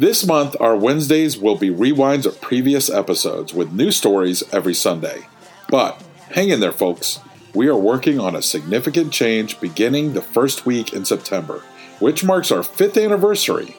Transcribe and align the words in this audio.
This 0.00 0.26
month, 0.26 0.56
our 0.60 0.74
Wednesdays 0.76 1.36
will 1.36 1.56
be 1.56 1.68
rewinds 1.68 2.24
of 2.24 2.40
previous 2.40 2.88
episodes 2.88 3.52
with 3.52 3.74
new 3.74 3.90
stories 3.90 4.42
every 4.50 4.72
Sunday. 4.72 5.26
But 5.68 6.02
hang 6.30 6.48
in 6.48 6.60
there, 6.60 6.72
folks. 6.72 7.20
We 7.52 7.68
are 7.68 7.76
working 7.76 8.18
on 8.18 8.34
a 8.34 8.40
significant 8.40 9.12
change 9.12 9.60
beginning 9.60 10.14
the 10.14 10.22
first 10.22 10.64
week 10.64 10.94
in 10.94 11.04
September, 11.04 11.62
which 11.98 12.24
marks 12.24 12.50
our 12.50 12.62
fifth 12.62 12.96
anniversary. 12.96 13.76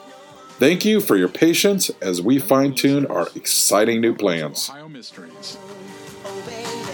Thank 0.60 0.84
you 0.84 1.00
for 1.00 1.16
your 1.16 1.28
patience 1.28 1.90
as 2.00 2.22
we 2.22 2.38
fine 2.38 2.76
tune 2.76 3.04
our 3.06 3.26
exciting 3.34 4.00
new 4.00 4.14
plans. 4.14 4.70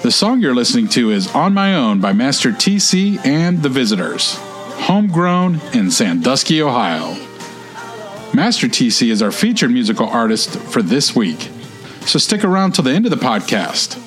The 0.02 0.10
song 0.10 0.40
you're 0.40 0.54
listening 0.54 0.88
to 0.88 1.10
is 1.10 1.30
On 1.34 1.52
My 1.52 1.74
Own 1.74 2.00
by 2.00 2.14
Master 2.14 2.50
TC 2.50 3.22
and 3.26 3.62
The 3.62 3.68
Visitors, 3.68 4.36
homegrown 4.86 5.60
in 5.74 5.90
Sandusky, 5.90 6.62
Ohio. 6.62 7.27
Master 8.38 8.68
TC 8.68 9.10
is 9.10 9.20
our 9.20 9.32
featured 9.32 9.72
musical 9.72 10.06
artist 10.06 10.60
for 10.60 10.80
this 10.80 11.12
week, 11.12 11.50
so 12.02 12.20
stick 12.20 12.44
around 12.44 12.70
till 12.70 12.84
the 12.84 12.92
end 12.92 13.04
of 13.04 13.10
the 13.10 13.16
podcast. 13.16 13.98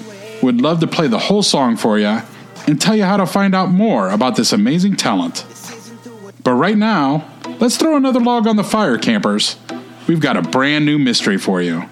We'd 0.41 0.61
love 0.61 0.79
to 0.79 0.87
play 0.87 1.07
the 1.09 1.19
whole 1.19 1.43
song 1.43 1.75
for 1.75 1.99
you 1.99 2.21
and 2.65 2.79
tell 2.79 2.95
you 2.95 3.03
how 3.03 3.17
to 3.17 3.25
find 3.25 3.53
out 3.53 3.71
more 3.71 4.09
about 4.09 4.37
this 4.37 4.53
amazing 4.53 4.95
talent. 4.95 5.45
But 6.45 6.53
right 6.53 6.77
now, 6.77 7.29
let's 7.59 7.75
throw 7.75 7.97
another 7.97 8.21
log 8.21 8.47
on 8.47 8.55
the 8.55 8.63
fire, 8.63 8.97
campers. 8.97 9.57
We've 10.07 10.21
got 10.21 10.37
a 10.37 10.41
brand 10.41 10.85
new 10.85 10.97
mystery 10.97 11.37
for 11.37 11.61
you. 11.61 11.83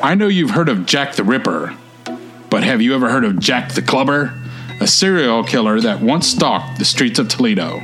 I 0.00 0.14
know 0.16 0.28
you've 0.28 0.50
heard 0.50 0.68
of 0.68 0.86
Jack 0.86 1.16
the 1.16 1.24
Ripper, 1.24 1.76
but 2.50 2.62
have 2.62 2.80
you 2.80 2.94
ever 2.94 3.10
heard 3.10 3.24
of 3.24 3.40
Jack 3.40 3.72
the 3.72 3.82
Clubber? 3.82 4.32
A 4.80 4.86
serial 4.86 5.42
killer 5.42 5.80
that 5.80 6.00
once 6.00 6.28
stalked 6.28 6.78
the 6.78 6.84
streets 6.84 7.18
of 7.18 7.26
Toledo. 7.26 7.82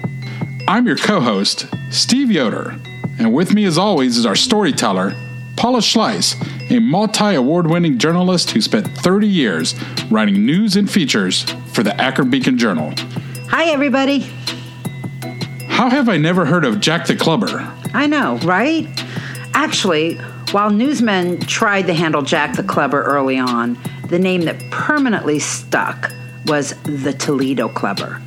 I'm 0.67 0.87
your 0.87 0.97
co 0.97 1.21
host, 1.21 1.67
Steve 1.91 2.31
Yoder, 2.31 2.75
and 3.19 3.35
with 3.35 3.53
me 3.53 3.67
as 3.67 3.77
always 3.77 4.17
is 4.17 4.25
our 4.25 4.35
storyteller, 4.35 5.15
Paula 5.57 5.81
Schleis, 5.81 6.35
a 6.71 6.81
multi 6.81 7.35
award 7.35 7.67
winning 7.67 7.99
journalist 7.99 8.51
who 8.51 8.63
spent 8.63 8.89
30 8.89 9.29
years 9.29 9.75
writing 10.11 10.47
news 10.47 10.77
and 10.77 10.91
features 10.91 11.43
for 11.75 11.83
the 11.83 11.95
Akron 12.01 12.31
Beacon 12.31 12.57
Journal. 12.57 12.95
Hi, 13.49 13.67
everybody. 13.67 14.21
How 15.69 15.91
have 15.91 16.09
I 16.09 16.17
never 16.17 16.47
heard 16.47 16.65
of 16.65 16.81
Jack 16.81 17.07
the 17.09 17.15
Clubber? 17.15 17.71
I 17.93 18.07
know, 18.07 18.39
right? 18.39 18.89
Actually, 19.53 20.15
while 20.53 20.71
newsmen 20.71 21.41
tried 21.41 21.83
to 21.89 21.95
handle 21.95 22.23
Jack 22.23 22.57
the 22.57 22.63
Clubber 22.65 23.03
early 23.03 23.39
on, 23.39 23.77
the 24.09 24.19
name 24.19 24.41
that 24.47 24.59
permanently 24.71 25.41
stuck 25.41 26.11
was 26.47 26.73
the 26.85 27.13
Toledo 27.13 27.69
Clubber. 27.69 28.23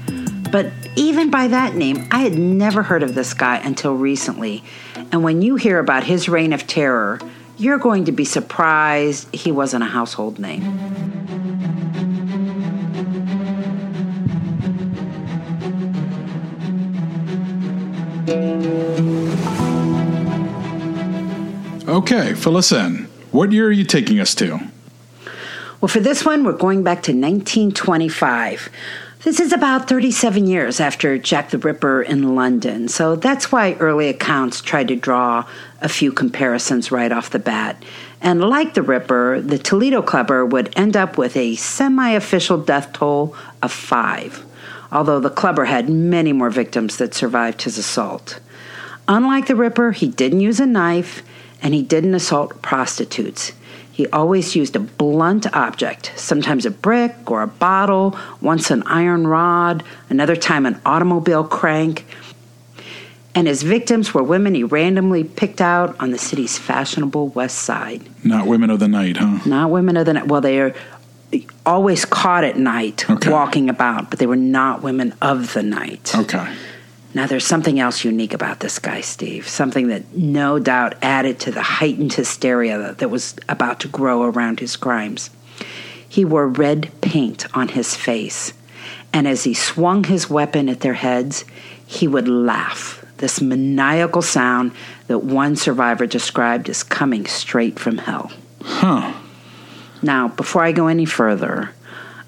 But 0.52 0.72
even 0.95 1.30
by 1.30 1.48
that 1.48 1.76
name, 1.76 2.08
I 2.12 2.20
had 2.20 2.38
never 2.38 2.84
heard 2.84 3.03
of 3.03 3.16
this 3.16 3.34
guy 3.34 3.58
until 3.58 3.95
recently. 3.95 4.64
And 5.12 5.23
when 5.23 5.42
you 5.42 5.56
hear 5.56 5.80
about 5.80 6.04
his 6.04 6.30
reign 6.30 6.54
of 6.54 6.67
terror, 6.67 7.20
you're 7.58 7.78
going 7.78 8.06
to 8.06 8.12
be 8.12 8.26
surprised 8.26 9.34
he 9.34 9.52
wasn't 9.52 9.84
a 9.84 9.88
household 9.88 10.39
name. 10.39 10.64
Okay, 21.88 22.34
fill 22.36 22.58
us 22.58 22.72
in. 22.72 23.06
What 23.32 23.52
year 23.52 23.67
are 23.67 23.72
you 23.72 23.86
taking 23.86 24.20
us 24.20 24.36
to? 24.36 24.59
Well, 25.80 25.88
for 25.88 26.00
this 26.00 26.26
one, 26.26 26.44
we're 26.44 26.54
going 26.54 26.84
back 26.84 27.04
to 27.04 27.11
1925. 27.11 28.70
This 29.28 29.42
is 29.42 29.52
about 29.52 29.89
37 29.89 30.47
years 30.47 30.80
after 30.80 31.17
Jack 31.17 31.50
the 31.50 31.58
Ripper 31.58 32.02
in 32.02 32.33
London, 32.33 32.88
so 32.88 33.17
that's 33.17 33.52
why 33.52 33.73
early 33.73 34.08
accounts 34.08 34.61
tried 34.61 34.88
to 34.88 34.95
draw 34.95 35.45
a 35.81 35.89
few 35.89 36.14
comparisons 36.14 36.94
right 36.94 37.11
off 37.11 37.31
the 37.31 37.38
bat. 37.38 37.83
And 38.22 38.39
like 38.39 38.73
the 38.73 38.81
Ripper, 38.81 39.42
the 39.42 39.58
Toledo 39.58 40.02
Clubber 40.02 40.45
would 40.45 40.72
end 40.78 40.95
up 40.95 41.17
with 41.17 41.36
a 41.36 41.58
semi 41.58 42.11
official 42.11 42.58
death 42.58 42.93
toll 42.93 43.36
of 43.61 43.73
five, 43.73 44.45
although 44.93 45.20
the 45.20 45.30
Clubber 45.30 45.65
had 45.65 45.89
many 45.89 46.32
more 46.32 46.49
victims 46.49 46.95
that 46.95 47.14
survived 47.14 47.64
his 47.64 47.77
assault. 47.77 48.39
Unlike 49.09 49.48
the 49.48 49.58
Ripper, 49.58 49.92
he 49.92 50.08
didn't 50.08 50.39
use 50.39 50.61
a 50.61 50.65
knife 50.65 51.21
and 51.61 51.73
he 51.73 51.83
didn't 51.83 52.15
assault 52.15 52.61
prostitutes. 52.61 53.52
He 53.97 54.05
always 54.09 54.55
used 54.55 54.75
a 54.75 54.80
blunt 54.80 55.52
object, 55.55 56.11
sometimes 56.15 56.67
a 56.67 56.69
brick 56.69 57.31
or 57.31 57.41
a 57.41 57.47
bottle, 57.47 58.15
once 58.41 58.69
an 58.69 58.83
iron 58.83 59.25
rod, 59.25 59.83
another 60.08 60.35
time 60.35 60.67
an 60.67 60.80
automobile 60.85 61.43
crank. 61.43 62.05
And 63.33 63.47
his 63.47 63.63
victims 63.63 64.13
were 64.13 64.21
women 64.21 64.53
he 64.53 64.63
randomly 64.63 65.23
picked 65.23 65.61
out 65.61 65.95
on 65.99 66.11
the 66.11 66.19
city's 66.19 66.59
fashionable 66.59 67.30
west 67.30 67.58
side. 67.58 68.03
Not 68.23 68.45
women 68.45 68.69
of 68.69 68.80
the 68.80 68.87
night, 68.87 69.17
huh? 69.17 69.39
Not 69.47 69.71
women 69.71 69.97
of 69.97 70.05
the 70.05 70.14
night. 70.14 70.27
Well, 70.27 70.41
they 70.41 70.59
are 70.59 70.75
always 71.65 72.05
caught 72.05 72.43
at 72.43 72.55
night 72.55 73.09
Okay. 73.09 73.31
walking 73.31 73.67
about, 73.67 74.11
but 74.11 74.19
they 74.19 74.27
were 74.27 74.35
not 74.35 74.83
women 74.83 75.15
of 75.23 75.55
the 75.55 75.64
night. 75.64 76.14
Okay. 76.15 76.47
Now, 77.17 77.26
there's 77.26 77.48
something 77.48 77.80
else 77.80 78.04
unique 78.04 78.36
about 78.36 78.60
this 78.60 78.78
guy, 78.78 79.02
Steve. 79.02 79.50
Something 79.50 79.88
that 79.88 80.16
no 80.16 80.60
doubt 80.60 80.94
added 81.02 81.39
to 81.39 81.52
the 81.52 81.64
heightened 81.64 82.14
hysteria 82.14 82.94
that, 82.94 83.10
was 83.10 83.36
about 83.50 83.80
to 83.80 83.88
grow 83.88 84.22
around 84.22 84.60
his 84.60 84.76
crimes. 84.76 85.32
He 86.08 86.23
wore 86.23 86.48
red 86.48 86.92
paint 87.02 87.48
on 87.58 87.70
his 87.70 87.95
face, 87.95 88.54
and 89.11 89.27
as 89.27 89.45
he 89.45 89.56
swung 89.56 90.04
his 90.04 90.30
weapon 90.30 90.70
at 90.70 90.82
their 90.82 90.94
heads, 90.94 91.44
he 91.88 92.08
would 92.08 92.27
laugh, 92.27 93.04
this 93.17 93.42
maniacal 93.42 94.22
sound 94.22 94.72
that 95.08 95.23
one 95.23 95.56
survivor 95.56 96.06
described 96.06 96.70
as 96.70 96.83
coming 96.83 97.26
straight 97.26 97.80
from 97.80 97.98
hell. 97.98 98.32
Huh. 98.61 99.11
Now, 100.04 100.27
before 100.27 100.61
I 100.61 100.72
go 100.72 100.86
any 100.86 101.06
further, 101.06 101.72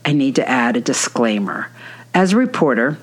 I 0.03 0.13
need 0.13 0.35
to 0.37 0.49
add 0.49 0.77
a 0.77 0.81
disclaimer. 0.81 1.69
As 2.15 2.33
a 2.33 2.37
reporter, 2.37 2.97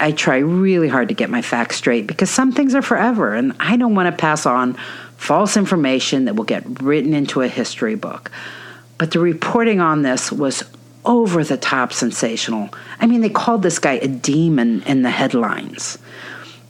I 0.00 0.12
try 0.12 0.38
really 0.38 0.88
hard 0.88 1.08
to 1.08 1.14
get 1.14 1.30
my 1.30 1.42
facts 1.42 1.76
straight 1.76 2.06
because 2.06 2.30
some 2.30 2.52
things 2.52 2.74
are 2.74 2.82
forever, 2.82 3.34
and 3.34 3.54
I 3.60 3.76
don't 3.76 3.94
want 3.94 4.06
to 4.06 4.20
pass 4.20 4.46
on 4.46 4.74
false 5.16 5.56
information 5.56 6.24
that 6.24 6.34
will 6.34 6.44
get 6.44 6.82
written 6.82 7.12
into 7.12 7.42
a 7.42 7.48
history 7.48 7.94
book. 7.94 8.30
But 8.98 9.10
the 9.10 9.20
reporting 9.20 9.80
on 9.80 10.02
this 10.02 10.32
was 10.32 10.64
over 11.04 11.44
the 11.44 11.56
top 11.56 11.92
sensational. 11.92 12.70
I 12.98 13.06
mean, 13.06 13.20
they 13.20 13.28
called 13.28 13.62
this 13.62 13.78
guy 13.78 13.92
a 13.92 14.08
demon 14.08 14.82
in 14.82 15.02
the 15.02 15.10
headlines. 15.10 15.98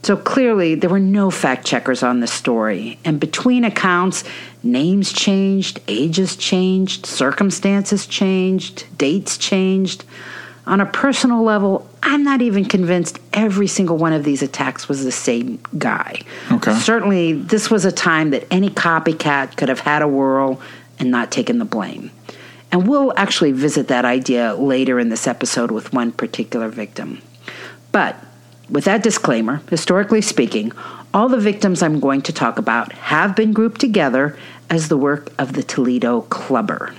So 0.02 0.16
clearly, 0.16 0.76
there 0.76 0.88
were 0.88 0.98
no 0.98 1.30
fact 1.30 1.66
checkers 1.66 2.02
on 2.02 2.20
this 2.20 2.32
story. 2.32 2.98
And 3.04 3.20
between 3.20 3.64
accounts, 3.64 4.24
names 4.62 5.12
changed, 5.12 5.80
ages 5.88 6.36
changed, 6.36 7.04
circumstances 7.04 8.06
changed, 8.06 8.86
dates 8.97 9.36
changed. 9.36 10.04
On 10.70 10.81
a 10.81 10.86
personal 10.86 11.42
level, 11.42 11.91
I'm 12.00 12.22
not 12.22 12.42
even 12.42 12.64
convinced 12.64 13.19
every 13.32 13.66
single 13.66 13.97
one 13.97 14.12
of 14.12 14.22
these 14.22 14.41
attacks 14.41 14.88
was 14.88 15.03
the 15.03 15.10
same 15.10 15.58
guy. 15.76 16.20
Okay. 16.53 16.72
Certainly, 16.75 17.32
this 17.32 17.72
was 17.72 17.84
a 17.84 17.91
time 17.91 18.31
that 18.31 18.47
any 18.53 18.70
copycat 18.70 19.56
could 19.56 19.69
have 19.69 19.80
had 19.80 20.00
a 20.00 20.06
whirl 20.06 20.60
and 21.00 21.10
not 21.10 21.32
taken 21.32 21.59
the 21.59 21.64
blame. 21.64 22.12
And 22.70 22.86
we'll 22.86 23.12
actually 23.16 23.50
visit 23.50 23.88
that 23.88 24.04
idea 24.04 24.54
later 24.54 25.00
in 25.00 25.09
this 25.09 25.26
episode 25.26 25.72
with 25.72 25.92
one 25.92 26.12
particular 26.12 26.69
victim. 26.69 27.20
But 27.91 28.14
with 28.69 28.84
that 28.84 29.03
disclaimer, 29.03 29.62
historically 29.70 30.20
speaking, 30.20 30.70
all 31.12 31.28
the 31.28 31.36
victims 31.36 31.82
I'm 31.82 31.98
going 31.98 32.22
to 32.22 32.32
talk 32.32 32.60
about 32.60 32.92
have 32.92 33.34
been 33.34 33.53
grouped 33.53 33.80
together 33.80 34.38
as 34.70 34.86
the 34.86 34.97
work 34.97 35.32
of 35.36 35.54
the 35.54 35.64
Toledo 35.64 36.20
Clubber. 36.20 36.94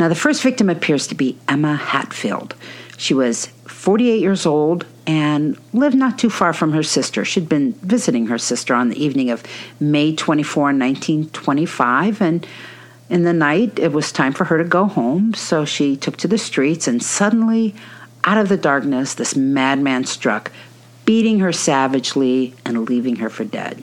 Now, 0.00 0.08
the 0.08 0.16
first 0.16 0.42
victim 0.42 0.68
appears 0.68 1.06
to 1.06 1.14
be 1.14 1.38
Emma 1.46 1.76
Hatfield. 1.76 2.56
She 3.02 3.14
was 3.14 3.46
48 3.66 4.20
years 4.20 4.46
old 4.46 4.86
and 5.08 5.58
lived 5.72 5.96
not 5.96 6.20
too 6.20 6.30
far 6.30 6.52
from 6.52 6.70
her 6.70 6.84
sister. 6.84 7.24
She'd 7.24 7.48
been 7.48 7.72
visiting 7.72 8.28
her 8.28 8.38
sister 8.38 8.76
on 8.76 8.90
the 8.90 9.04
evening 9.04 9.28
of 9.28 9.42
May 9.80 10.14
24, 10.14 10.66
1925, 10.66 12.22
and 12.22 12.46
in 13.10 13.24
the 13.24 13.32
night 13.32 13.76
it 13.80 13.90
was 13.90 14.12
time 14.12 14.32
for 14.32 14.44
her 14.44 14.56
to 14.56 14.62
go 14.62 14.84
home, 14.84 15.34
so 15.34 15.64
she 15.64 15.96
took 15.96 16.16
to 16.18 16.28
the 16.28 16.38
streets, 16.38 16.86
and 16.86 17.02
suddenly, 17.02 17.74
out 18.22 18.38
of 18.38 18.48
the 18.48 18.56
darkness, 18.56 19.14
this 19.14 19.34
madman 19.34 20.04
struck, 20.04 20.52
beating 21.04 21.40
her 21.40 21.52
savagely 21.52 22.54
and 22.64 22.88
leaving 22.88 23.16
her 23.16 23.28
for 23.28 23.42
dead. 23.42 23.82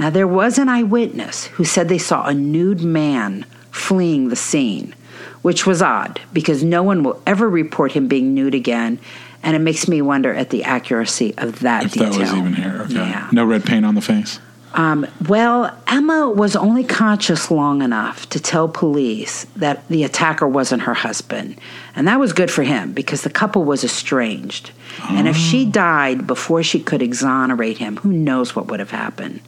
Now, 0.00 0.10
there 0.10 0.26
was 0.26 0.58
an 0.58 0.68
eyewitness 0.68 1.46
who 1.46 1.64
said 1.64 1.88
they 1.88 1.96
saw 1.96 2.26
a 2.26 2.34
nude 2.34 2.82
man 2.82 3.46
fleeing 3.70 4.30
the 4.30 4.36
scene, 4.36 4.96
which 5.42 5.66
was 5.66 5.82
odd 5.82 6.20
because 6.32 6.62
no 6.62 6.82
one 6.82 7.02
will 7.02 7.20
ever 7.26 7.48
report 7.48 7.92
him 7.92 8.08
being 8.08 8.34
nude 8.34 8.54
again, 8.54 8.98
and 9.42 9.56
it 9.56 9.60
makes 9.60 9.88
me 9.88 10.00
wonder 10.02 10.32
at 10.34 10.50
the 10.50 10.64
accuracy 10.64 11.34
of 11.38 11.60
that 11.60 11.84
If 11.84 11.92
detail. 11.92 12.10
that 12.12 12.18
was 12.20 12.32
even 12.34 12.54
here. 12.54 12.82
Okay. 12.84 12.94
Yeah. 12.94 13.28
No 13.32 13.44
red 13.44 13.64
paint 13.64 13.84
on 13.84 13.94
the 13.94 14.00
face. 14.02 14.38
Um, 14.74 15.06
well, 15.28 15.76
Emma 15.86 16.30
was 16.30 16.56
only 16.56 16.82
conscious 16.82 17.50
long 17.50 17.82
enough 17.82 18.26
to 18.30 18.40
tell 18.40 18.68
police 18.68 19.44
that 19.56 19.86
the 19.88 20.02
attacker 20.02 20.48
wasn't 20.48 20.84
her 20.84 20.94
husband. 20.94 21.58
And 21.94 22.08
that 22.08 22.18
was 22.18 22.32
good 22.32 22.50
for 22.50 22.62
him 22.62 22.92
because 22.94 23.20
the 23.20 23.28
couple 23.28 23.64
was 23.64 23.84
estranged. 23.84 24.70
And 25.10 25.28
if 25.28 25.36
she 25.36 25.66
died 25.66 26.26
before 26.26 26.62
she 26.62 26.80
could 26.80 27.02
exonerate 27.02 27.76
him, 27.78 27.98
who 27.98 28.12
knows 28.12 28.56
what 28.56 28.68
would 28.68 28.80
have 28.80 28.92
happened. 28.92 29.40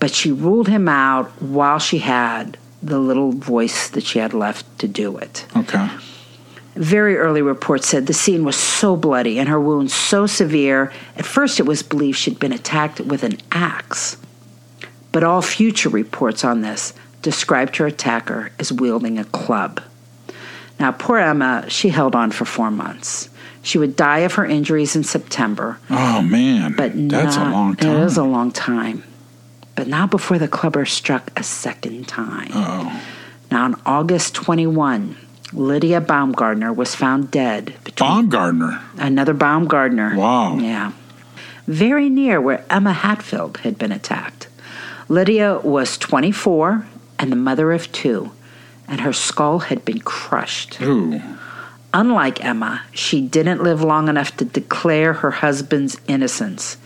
But 0.00 0.12
she 0.12 0.32
ruled 0.32 0.68
him 0.68 0.88
out 0.88 1.30
while 1.42 1.78
she 1.78 1.98
had 1.98 2.56
the 2.84 2.98
little 2.98 3.32
voice 3.32 3.88
that 3.88 4.04
she 4.04 4.18
had 4.18 4.34
left 4.34 4.78
to 4.78 4.88
do 4.88 5.16
it. 5.16 5.46
Okay. 5.56 5.88
Very 6.74 7.16
early 7.16 7.40
reports 7.40 7.88
said 7.88 8.06
the 8.06 8.12
scene 8.12 8.44
was 8.44 8.56
so 8.56 8.96
bloody 8.96 9.38
and 9.38 9.48
her 9.48 9.60
wounds 9.60 9.94
so 9.94 10.26
severe, 10.26 10.92
at 11.16 11.24
first 11.24 11.60
it 11.60 11.66
was 11.66 11.82
believed 11.82 12.18
she'd 12.18 12.40
been 12.40 12.52
attacked 12.52 13.00
with 13.00 13.22
an 13.22 13.38
axe. 13.52 14.16
But 15.12 15.22
all 15.22 15.40
future 15.40 15.88
reports 15.88 16.44
on 16.44 16.62
this 16.62 16.92
described 17.22 17.76
her 17.76 17.86
attacker 17.86 18.50
as 18.58 18.72
wielding 18.72 19.18
a 19.18 19.24
club. 19.24 19.80
Now, 20.80 20.90
poor 20.90 21.18
Emma, 21.18 21.64
she 21.68 21.90
held 21.90 22.16
on 22.16 22.32
for 22.32 22.44
four 22.44 22.70
months. 22.70 23.30
She 23.62 23.78
would 23.78 23.96
die 23.96 24.18
of 24.18 24.34
her 24.34 24.44
injuries 24.44 24.94
in 24.96 25.04
September, 25.04 25.78
Oh 25.88 26.20
man, 26.20 26.74
but 26.76 26.92
that's 27.08 27.36
not, 27.36 27.48
a 27.48 27.50
long 27.50 27.76
time. 27.76 27.96
It 27.96 28.00
is 28.04 28.16
a 28.18 28.24
long 28.24 28.50
time. 28.50 29.04
But 29.76 29.88
not 29.88 30.10
before 30.10 30.38
the 30.38 30.48
clubber 30.48 30.84
struck 30.84 31.30
a 31.38 31.42
second 31.42 32.06
time. 32.06 32.50
oh, 32.54 33.02
Now, 33.50 33.64
on 33.64 33.80
August 33.84 34.34
21, 34.34 35.16
Lydia 35.52 36.00
Baumgardner 36.00 36.74
was 36.74 36.94
found 36.94 37.30
dead 37.30 37.74
between 37.84 38.08
Baumgartner. 38.28 38.80
another 38.98 39.34
Baumgardner. 39.34 40.16
Wow. 40.16 40.56
Yeah. 40.58 40.92
Very 41.66 42.08
near 42.08 42.40
where 42.40 42.64
Emma 42.70 42.92
Hatfield 42.92 43.58
had 43.58 43.78
been 43.78 43.90
attacked. 43.92 44.48
Lydia 45.08 45.58
was 45.58 45.98
24 45.98 46.86
and 47.18 47.30
the 47.32 47.36
mother 47.36 47.72
of 47.72 47.90
two, 47.92 48.30
and 48.88 49.00
her 49.00 49.12
skull 49.12 49.60
had 49.60 49.84
been 49.84 50.00
crushed. 50.00 50.80
Ooh. 50.82 51.20
Unlike 51.92 52.44
Emma, 52.44 52.82
she 52.92 53.20
didn't 53.20 53.62
live 53.62 53.80
long 53.82 54.08
enough 54.08 54.36
to 54.38 54.44
declare 54.44 55.14
her 55.14 55.30
husband's 55.30 55.96
innocence. 56.08 56.76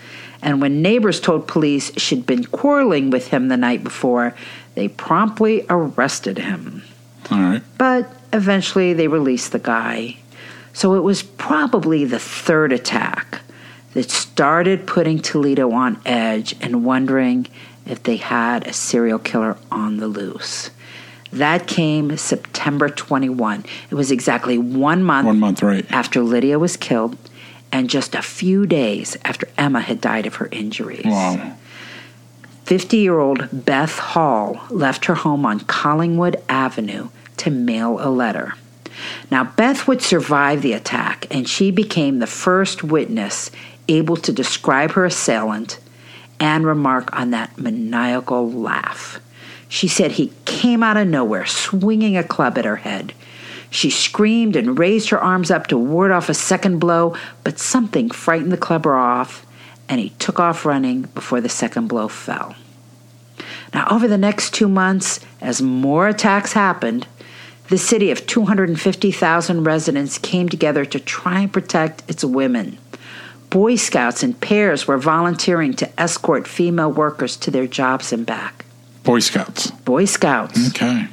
And 0.42 0.60
when 0.60 0.82
neighbors 0.82 1.20
told 1.20 1.48
police 1.48 1.92
she'd 1.96 2.26
been 2.26 2.44
quarreling 2.44 3.10
with 3.10 3.28
him 3.28 3.48
the 3.48 3.56
night 3.56 3.82
before, 3.82 4.34
they 4.74 4.88
promptly 4.88 5.66
arrested 5.68 6.38
him. 6.38 6.82
All 7.30 7.38
right. 7.40 7.62
But 7.76 8.10
eventually 8.32 8.92
they 8.92 9.08
released 9.08 9.52
the 9.52 9.58
guy. 9.58 10.16
So 10.72 10.94
it 10.94 11.00
was 11.00 11.22
probably 11.22 12.04
the 12.04 12.20
third 12.20 12.72
attack 12.72 13.40
that 13.94 14.10
started 14.10 14.86
putting 14.86 15.18
Toledo 15.18 15.72
on 15.72 16.00
edge 16.06 16.54
and 16.60 16.84
wondering 16.84 17.46
if 17.84 18.02
they 18.02 18.16
had 18.16 18.66
a 18.66 18.72
serial 18.72 19.18
killer 19.18 19.56
on 19.72 19.96
the 19.96 20.06
loose. 20.06 20.70
That 21.32 21.66
came 21.66 22.16
September 22.16 22.88
21. 22.88 23.64
It 23.90 23.94
was 23.94 24.10
exactly 24.10 24.56
one 24.56 25.02
month, 25.02 25.26
One 25.26 25.40
month, 25.40 25.62
right? 25.62 25.84
after 25.90 26.22
Lydia 26.22 26.58
was 26.58 26.76
killed 26.76 27.18
and 27.72 27.90
just 27.90 28.14
a 28.14 28.22
few 28.22 28.66
days 28.66 29.16
after 29.24 29.48
Emma 29.56 29.80
had 29.80 30.00
died 30.00 30.26
of 30.26 30.36
her 30.36 30.48
injuries. 30.50 31.04
Wow. 31.04 31.56
50 32.64 32.98
year 32.98 33.18
old 33.18 33.48
Beth 33.64 33.98
Hall 33.98 34.60
left 34.68 35.06
her 35.06 35.14
home 35.14 35.46
on 35.46 35.60
Collingwood 35.60 36.36
Avenue 36.48 37.08
to 37.38 37.50
mail 37.50 37.98
a 38.00 38.10
letter. 38.10 38.54
Now, 39.30 39.44
Beth 39.44 39.86
would 39.86 40.02
survive 40.02 40.60
the 40.60 40.72
attack, 40.72 41.26
and 41.30 41.48
she 41.48 41.70
became 41.70 42.18
the 42.18 42.26
first 42.26 42.82
witness 42.82 43.50
able 43.88 44.16
to 44.16 44.32
describe 44.32 44.92
her 44.92 45.04
assailant 45.04 45.78
and 46.40 46.66
remark 46.66 47.14
on 47.16 47.30
that 47.30 47.58
maniacal 47.58 48.50
laugh. 48.50 49.20
She 49.68 49.88
said 49.88 50.12
he 50.12 50.32
came 50.44 50.82
out 50.82 50.96
of 50.96 51.08
nowhere, 51.08 51.46
swinging 51.46 52.16
a 52.16 52.24
club 52.24 52.58
at 52.58 52.64
her 52.64 52.76
head. 52.76 53.12
She 53.70 53.90
screamed 53.90 54.56
and 54.56 54.78
raised 54.78 55.10
her 55.10 55.20
arms 55.20 55.50
up 55.50 55.66
to 55.68 55.78
ward 55.78 56.10
off 56.10 56.28
a 56.28 56.34
second 56.34 56.78
blow, 56.78 57.14
but 57.44 57.58
something 57.58 58.10
frightened 58.10 58.52
the 58.52 58.56
clubber 58.56 58.94
off, 58.94 59.44
and 59.88 60.00
he 60.00 60.10
took 60.10 60.40
off 60.40 60.64
running 60.64 61.02
before 61.02 61.40
the 61.40 61.48
second 61.48 61.88
blow 61.88 62.08
fell. 62.08 62.56
Now, 63.74 63.86
over 63.90 64.08
the 64.08 64.18
next 64.18 64.54
two 64.54 64.68
months, 64.68 65.20
as 65.40 65.60
more 65.60 66.08
attacks 66.08 66.54
happened, 66.54 67.06
the 67.68 67.78
city 67.78 68.10
of 68.10 68.26
250,000 68.26 69.64
residents 69.64 70.16
came 70.16 70.48
together 70.48 70.86
to 70.86 70.98
try 70.98 71.40
and 71.40 71.52
protect 71.52 72.02
its 72.08 72.24
women. 72.24 72.78
Boy 73.50 73.76
Scouts 73.76 74.22
in 74.22 74.34
pairs 74.34 74.86
were 74.86 74.98
volunteering 74.98 75.74
to 75.74 76.00
escort 76.00 76.46
female 76.48 76.90
workers 76.90 77.36
to 77.38 77.50
their 77.50 77.66
jobs 77.66 78.12
and 78.12 78.24
back. 78.24 78.64
Boy 79.04 79.20
Scouts. 79.20 79.70
Boy 79.70 80.06
Scouts. 80.06 80.70
Okay. 80.70 81.08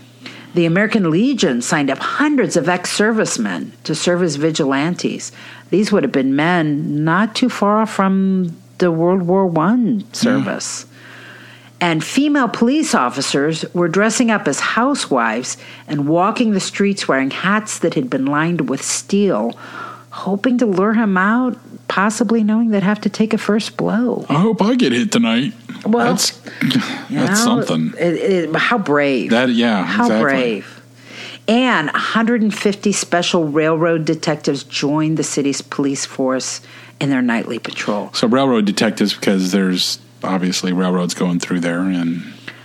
The 0.55 0.65
American 0.65 1.11
Legion 1.11 1.61
signed 1.61 1.91
up 1.91 1.99
hundreds 1.99 2.55
of 2.55 2.69
ex 2.69 2.89
servicemen 2.89 3.73
to 3.83 3.93
serve 3.93 4.23
as 4.23 4.37
vigilantes. 4.37 5.33
These 5.69 5.91
would 5.91 6.03
have 6.03 6.13
been 6.13 6.33
men 6.33 7.03
not 7.03 7.35
too 7.35 7.49
far 7.49 7.81
off 7.81 7.93
from 7.93 8.55
the 8.77 8.89
World 8.89 9.23
War 9.23 9.51
I 9.59 10.03
service. 10.13 10.85
And 11.81 12.01
female 12.01 12.47
police 12.47 12.95
officers 12.95 13.65
were 13.73 13.89
dressing 13.89 14.31
up 14.31 14.47
as 14.47 14.61
housewives 14.61 15.57
and 15.89 16.07
walking 16.07 16.51
the 16.51 16.61
streets 16.61 17.05
wearing 17.05 17.31
hats 17.31 17.79
that 17.79 17.95
had 17.95 18.09
been 18.09 18.25
lined 18.25 18.69
with 18.69 18.81
steel, 18.81 19.51
hoping 20.09 20.57
to 20.59 20.65
lure 20.65 20.93
him 20.93 21.17
out, 21.17 21.57
possibly 21.89 22.43
knowing 22.43 22.69
they'd 22.69 22.81
have 22.81 23.01
to 23.01 23.09
take 23.09 23.33
a 23.33 23.37
first 23.37 23.75
blow. 23.75 24.25
I 24.29 24.35
hope 24.35 24.61
I 24.61 24.75
get 24.75 24.93
hit 24.93 25.11
tonight. 25.11 25.51
Well, 25.85 26.07
that's 26.07 26.39
You 27.09 27.19
know, 27.19 27.33
something. 27.33 27.93
it- 27.99 28.13
it- 28.49 28.55
how 28.55 28.77
brave. 28.77 29.29
That 29.31 29.49
yeah. 29.49 29.83
How 29.85 30.05
exactly. 30.05 30.23
brave. 30.23 30.81
And 31.47 31.89
150 31.91 32.91
special 32.91 33.47
railroad 33.47 34.03
detectives 34.05 34.63
joined 34.63 35.17
the 35.17 35.23
city's 35.23 35.61
police 35.61 36.03
force 36.05 36.61
in 36.99 37.09
their 37.11 37.21
nightly 37.21 37.59
patrol. 37.59 38.09
So 38.13 38.27
railroad 38.27 38.65
detectives, 38.65 39.13
because 39.13 39.51
there's 39.51 39.99
obviously 40.23 40.73
railroads 40.73 41.13
going 41.13 41.39
through 41.39 41.59
there, 41.59 41.81
and 41.81 42.23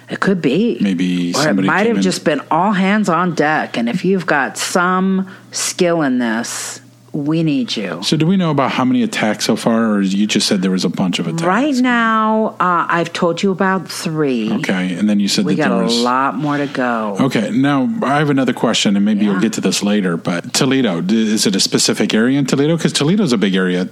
It 0.08 0.20
could 0.20 0.40
be. 0.40 0.78
maybe 0.81 1.34
Or 1.37 1.49
it 1.50 1.56
might 1.62 1.87
have 1.87 1.96
in- 1.96 2.02
just 2.02 2.25
been 2.25 2.40
all 2.50 2.73
hands 2.73 3.08
on 3.11 3.34
deck. 3.34 3.76
And 3.76 3.87
if 3.88 4.02
you've 4.05 4.25
got 4.26 4.56
some 4.56 5.26
skill 5.52 6.00
in 6.00 6.19
this, 6.19 6.81
we 7.12 7.43
need 7.43 7.77
you. 7.77 8.03
So 8.03 8.17
do 8.17 8.27
we 8.27 8.37
know 8.37 8.51
about 8.51 8.71
how 8.71 8.85
many 8.85 9.03
attacks 9.03 9.45
so 9.45 9.57
far, 9.57 9.91
or 9.95 10.01
you 10.01 10.27
just 10.27 10.47
said 10.47 10.62
there 10.62 10.71
was 10.71 10.85
a 10.85 10.89
bunch 10.89 11.19
of 11.19 11.27
attacks? 11.27 11.43
Right 11.43 11.75
now, 11.77 12.57
uh, 12.61 12.87
I've 12.89 13.12
told 13.12 13.43
you 13.43 13.51
about 13.51 13.91
three. 13.91 14.53
Okay, 14.53 14.95
and 14.95 15.09
then 15.09 15.19
you 15.19 15.27
said 15.27 15.45
We 15.45 15.57
that 15.57 15.69
got 15.69 15.77
there 15.79 15.87
a 15.87 15.91
lot 15.91 16.37
more 16.37 16.57
to 16.57 16.67
go. 16.67 17.17
Okay, 17.21 17.51
now 17.51 17.89
I 18.03 18.19
have 18.19 18.31
another 18.31 18.53
question, 18.53 18.95
and 18.97 19.05
maybe 19.05 19.25
Yeah. 19.25 19.33
you'll 19.33 19.41
get 19.41 19.53
to 19.55 19.61
this 19.61 19.83
later. 19.83 20.17
But 20.17 20.53
Toledo, 20.55 21.03
is 21.09 21.47
it 21.47 21.57
a 21.57 21.61
specific 21.61 22.15
area 22.15 22.39
in 22.39 22.47
Toledo? 22.47 22.77
Because 22.77 22.93
Toledo's 22.93 23.33
a 23.33 23.39
big 23.39 23.55
area. 23.57 23.89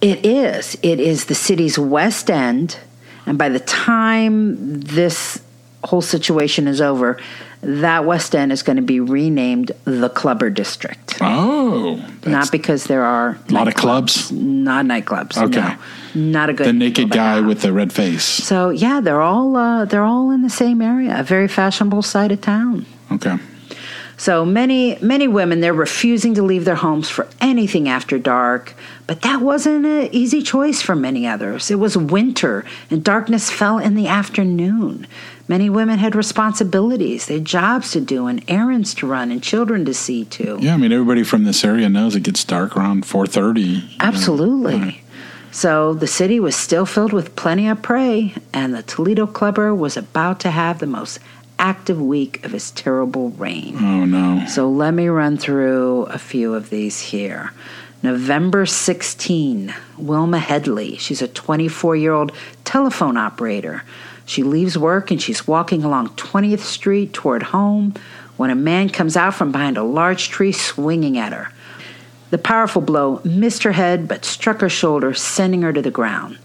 It 0.00 0.24
is. 0.24 0.78
It 0.82 0.98
is 0.98 1.26
the 1.26 1.34
city's 1.34 1.78
west 1.78 2.30
end. 2.30 2.78
And 3.26 3.36
by 3.36 3.50
the 3.50 3.60
time 3.60 4.80
this 4.80 5.42
whole 5.84 6.00
situation 6.00 6.66
is 6.66 6.80
over, 6.80 7.18
that 7.62 8.06
west 8.06 8.34
end 8.34 8.50
is 8.52 8.62
going 8.62 8.76
to 8.76 8.82
be 8.82 8.98
renamed 9.00 9.72
the 9.84 10.08
Clubber 10.08 10.48
District. 10.48 11.18
Oh, 11.20 11.59
that's 12.20 12.26
Not 12.26 12.52
because 12.52 12.84
there 12.84 13.04
are 13.04 13.38
a 13.48 13.52
lot 13.52 13.68
of 13.68 13.74
clubs. 13.74 14.30
Not 14.32 14.84
nightclubs. 14.86 15.36
Okay. 15.36 15.60
No. 15.60 15.76
Not 16.14 16.50
a 16.50 16.52
good 16.52 16.66
The 16.66 16.72
naked 16.72 17.10
guy 17.10 17.40
with 17.40 17.62
the 17.62 17.72
red 17.72 17.92
face. 17.92 18.24
So 18.24 18.70
yeah, 18.70 19.00
they're 19.00 19.22
all 19.22 19.56
uh, 19.56 19.84
they're 19.84 20.04
all 20.04 20.30
in 20.30 20.42
the 20.42 20.50
same 20.50 20.82
area, 20.82 21.18
a 21.18 21.22
very 21.22 21.48
fashionable 21.48 22.02
side 22.02 22.32
of 22.32 22.40
town. 22.40 22.86
Okay. 23.12 23.38
So 24.20 24.44
many, 24.44 24.98
many 25.00 25.28
women, 25.28 25.60
they're 25.60 25.72
refusing 25.72 26.34
to 26.34 26.42
leave 26.42 26.66
their 26.66 26.74
homes 26.74 27.08
for 27.08 27.26
anything 27.40 27.88
after 27.88 28.18
dark. 28.18 28.74
But 29.06 29.22
that 29.22 29.40
wasn't 29.40 29.86
an 29.86 30.10
easy 30.12 30.42
choice 30.42 30.82
for 30.82 30.94
many 30.94 31.26
others. 31.26 31.70
It 31.70 31.78
was 31.78 31.96
winter 31.96 32.66
and 32.90 33.02
darkness 33.02 33.48
fell 33.48 33.78
in 33.78 33.94
the 33.94 34.08
afternoon. 34.08 35.06
Many 35.50 35.68
women 35.68 35.98
had 35.98 36.14
responsibilities, 36.14 37.26
they 37.26 37.34
had 37.34 37.44
jobs 37.44 37.90
to 37.90 38.00
do 38.00 38.28
and 38.28 38.40
errands 38.46 38.94
to 38.94 39.06
run 39.08 39.32
and 39.32 39.42
children 39.42 39.84
to 39.86 39.92
see 39.92 40.24
to. 40.26 40.58
Yeah, 40.60 40.74
I 40.74 40.76
mean 40.76 40.92
everybody 40.92 41.24
from 41.24 41.42
this 41.42 41.64
area 41.64 41.88
knows 41.88 42.14
it 42.14 42.22
gets 42.22 42.44
dark 42.44 42.76
around 42.76 43.04
four 43.04 43.26
thirty. 43.26 43.82
Absolutely. 43.98 45.02
So 45.50 45.92
the 45.92 46.06
city 46.06 46.38
was 46.38 46.54
still 46.54 46.86
filled 46.86 47.12
with 47.12 47.34
plenty 47.34 47.66
of 47.66 47.82
prey, 47.82 48.32
and 48.52 48.72
the 48.72 48.84
Toledo 48.84 49.26
Clubber 49.26 49.74
was 49.74 49.96
about 49.96 50.38
to 50.38 50.52
have 50.52 50.78
the 50.78 50.86
most 50.86 51.18
active 51.58 52.00
week 52.00 52.44
of 52.44 52.52
his 52.52 52.70
terrible 52.70 53.30
reign. 53.30 53.76
Oh 53.80 54.04
no. 54.04 54.46
So 54.46 54.70
let 54.70 54.94
me 54.94 55.08
run 55.08 55.36
through 55.36 56.04
a 56.04 56.18
few 56.18 56.54
of 56.54 56.70
these 56.70 57.00
here. 57.00 57.50
November 58.04 58.66
16, 58.66 59.74
Wilma 59.98 60.38
Headley. 60.38 60.96
She's 60.96 61.20
a 61.20 61.26
24 61.26 61.96
year 61.96 62.12
old 62.12 62.30
telephone 62.64 63.16
operator. 63.16 63.82
She 64.30 64.44
leaves 64.44 64.78
work 64.78 65.10
and 65.10 65.20
she's 65.20 65.48
walking 65.48 65.82
along 65.82 66.10
20th 66.10 66.60
Street 66.60 67.12
toward 67.12 67.42
home 67.42 67.94
when 68.36 68.50
a 68.50 68.54
man 68.54 68.88
comes 68.88 69.16
out 69.16 69.34
from 69.34 69.50
behind 69.50 69.76
a 69.76 69.82
large 69.82 70.28
tree 70.28 70.52
swinging 70.52 71.18
at 71.18 71.32
her. 71.32 71.48
The 72.30 72.38
powerful 72.38 72.80
blow 72.80 73.20
missed 73.24 73.64
her 73.64 73.72
head 73.72 74.06
but 74.06 74.24
struck 74.24 74.60
her 74.60 74.68
shoulder, 74.68 75.14
sending 75.14 75.62
her 75.62 75.72
to 75.72 75.82
the 75.82 75.90
ground. 75.90 76.38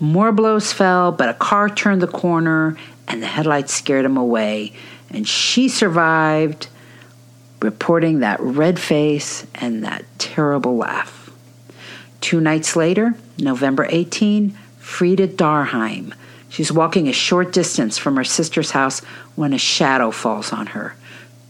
More 0.00 0.32
blows 0.32 0.72
fell, 0.72 1.12
but 1.12 1.28
a 1.28 1.34
car 1.34 1.68
turned 1.68 2.02
the 2.02 2.08
corner 2.08 2.76
and 3.06 3.22
the 3.22 3.28
headlights 3.28 3.72
scared 3.72 4.04
him 4.04 4.16
away. 4.16 4.72
And 5.08 5.28
she 5.28 5.68
survived, 5.68 6.66
reporting 7.62 8.18
that 8.18 8.40
red 8.40 8.80
face 8.80 9.46
and 9.54 9.84
that 9.84 10.04
terrible 10.18 10.76
laugh. 10.76 11.30
Two 12.20 12.40
nights 12.40 12.74
later, 12.74 13.14
November 13.38 13.86
18, 13.88 14.58
Frida 14.80 15.28
Darheim. 15.28 16.14
She's 16.48 16.72
walking 16.72 17.08
a 17.08 17.12
short 17.12 17.52
distance 17.52 17.98
from 17.98 18.16
her 18.16 18.24
sister's 18.24 18.72
house 18.72 19.00
when 19.36 19.52
a 19.52 19.58
shadow 19.58 20.10
falls 20.10 20.52
on 20.52 20.68
her. 20.68 20.96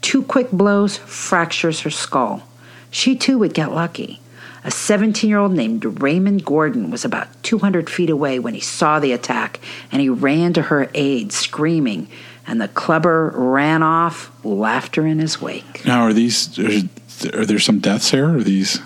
Two 0.00 0.22
quick 0.22 0.50
blows 0.50 0.96
fractures 0.96 1.80
her 1.80 1.90
skull. 1.90 2.42
She 2.90 3.16
too 3.16 3.38
would 3.38 3.54
get 3.54 3.72
lucky. 3.72 4.20
A 4.64 4.70
17 4.70 5.30
year 5.30 5.38
old 5.38 5.52
named 5.52 6.02
Raymond 6.02 6.44
Gordon 6.44 6.90
was 6.90 7.04
about 7.04 7.28
200 7.42 7.88
feet 7.88 8.10
away 8.10 8.38
when 8.38 8.54
he 8.54 8.60
saw 8.60 8.98
the 8.98 9.12
attack 9.12 9.60
and 9.92 10.02
he 10.02 10.08
ran 10.08 10.52
to 10.54 10.62
her 10.62 10.90
aid, 10.94 11.32
screaming, 11.32 12.08
and 12.46 12.60
the 12.60 12.68
clubber 12.68 13.32
ran 13.34 13.82
off, 13.82 14.32
laughter 14.44 15.06
in 15.06 15.18
his 15.18 15.40
wake. 15.40 15.84
Now, 15.84 16.02
are 16.02 16.12
these, 16.12 16.58
are 16.58 17.46
there 17.46 17.58
some 17.58 17.78
deaths 17.78 18.10
here? 18.10 18.36
Are 18.36 18.42
these? 18.42 18.80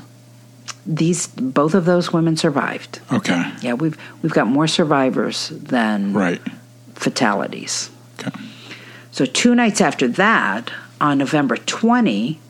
These 0.84 1.28
both 1.28 1.74
of 1.74 1.84
those 1.84 2.12
women 2.12 2.36
survived. 2.36 3.00
Okay. 3.12 3.52
Yeah, 3.60 3.74
we've 3.74 3.96
we've 4.22 4.32
got 4.32 4.46
more 4.46 4.66
survivors 4.66 5.48
than 5.50 6.12
right 6.12 6.40
fatalities. 6.94 7.90
Okay. 8.18 8.30
So 9.10 9.24
two 9.24 9.54
nights 9.54 9.80
after 9.80 10.08
that, 10.08 10.72
on 11.00 11.18
November 11.18 11.56
20, 11.56 12.40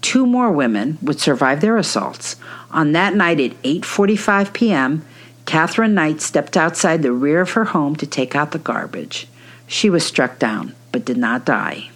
two 0.00 0.26
more 0.26 0.50
women 0.50 0.98
would 1.02 1.20
survive 1.20 1.60
their 1.60 1.76
assaults. 1.76 2.36
On 2.70 2.92
that 2.92 3.14
night 3.14 3.40
at 3.40 3.62
8:45 3.62 4.52
p.m., 4.52 5.04
Catherine 5.44 5.94
Knight 5.94 6.20
stepped 6.20 6.56
outside 6.56 7.02
the 7.02 7.12
rear 7.12 7.40
of 7.40 7.52
her 7.52 7.66
home 7.66 7.94
to 7.96 8.06
take 8.06 8.34
out 8.34 8.50
the 8.50 8.58
garbage. 8.58 9.28
She 9.66 9.90
was 9.90 10.04
struck 10.04 10.38
down, 10.38 10.74
but 10.92 11.04
did 11.04 11.16
not 11.16 11.44
die. 11.44 11.90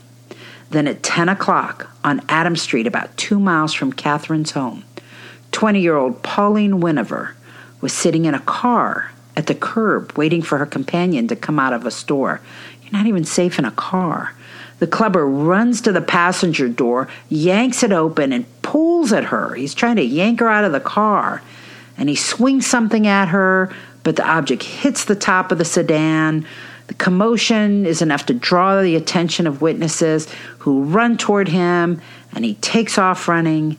Then 0.70 0.86
at 0.86 1.02
10 1.02 1.28
o'clock 1.28 1.90
on 2.04 2.22
Adam 2.28 2.54
Street, 2.54 2.86
about 2.86 3.16
two 3.16 3.40
miles 3.40 3.74
from 3.74 3.92
Catherine's 3.92 4.52
home, 4.52 4.84
20 5.52 5.80
year 5.80 5.96
old 5.96 6.22
Pauline 6.22 6.80
Winover 6.80 7.32
was 7.80 7.92
sitting 7.92 8.24
in 8.24 8.34
a 8.34 8.40
car 8.40 9.10
at 9.36 9.46
the 9.46 9.54
curb 9.54 10.16
waiting 10.16 10.42
for 10.42 10.58
her 10.58 10.66
companion 10.66 11.28
to 11.28 11.36
come 11.36 11.58
out 11.58 11.72
of 11.72 11.86
a 11.86 11.90
store. 11.90 12.40
You're 12.82 12.92
not 12.92 13.06
even 13.06 13.24
safe 13.24 13.58
in 13.58 13.64
a 13.64 13.70
car. 13.70 14.34
The 14.80 14.86
clubber 14.86 15.26
runs 15.26 15.82
to 15.82 15.92
the 15.92 16.00
passenger 16.00 16.68
door, 16.68 17.08
yanks 17.28 17.82
it 17.82 17.92
open, 17.92 18.32
and 18.32 18.46
pulls 18.62 19.12
at 19.12 19.24
her. 19.24 19.54
He's 19.54 19.74
trying 19.74 19.96
to 19.96 20.02
yank 20.02 20.40
her 20.40 20.48
out 20.48 20.64
of 20.64 20.72
the 20.72 20.80
car. 20.80 21.42
And 21.98 22.08
he 22.08 22.16
swings 22.16 22.66
something 22.66 23.06
at 23.06 23.28
her, 23.28 23.74
but 24.02 24.16
the 24.16 24.26
object 24.26 24.62
hits 24.62 25.04
the 25.04 25.14
top 25.14 25.52
of 25.52 25.58
the 25.58 25.66
sedan. 25.66 26.46
The 26.86 26.94
commotion 26.94 27.84
is 27.84 28.00
enough 28.00 28.26
to 28.26 28.34
draw 28.34 28.80
the 28.80 28.96
attention 28.96 29.46
of 29.46 29.60
witnesses 29.60 30.32
who 30.60 30.84
run 30.84 31.18
toward 31.18 31.48
him, 31.48 32.00
and 32.32 32.44
he 32.44 32.54
takes 32.54 32.96
off 32.96 33.28
running. 33.28 33.76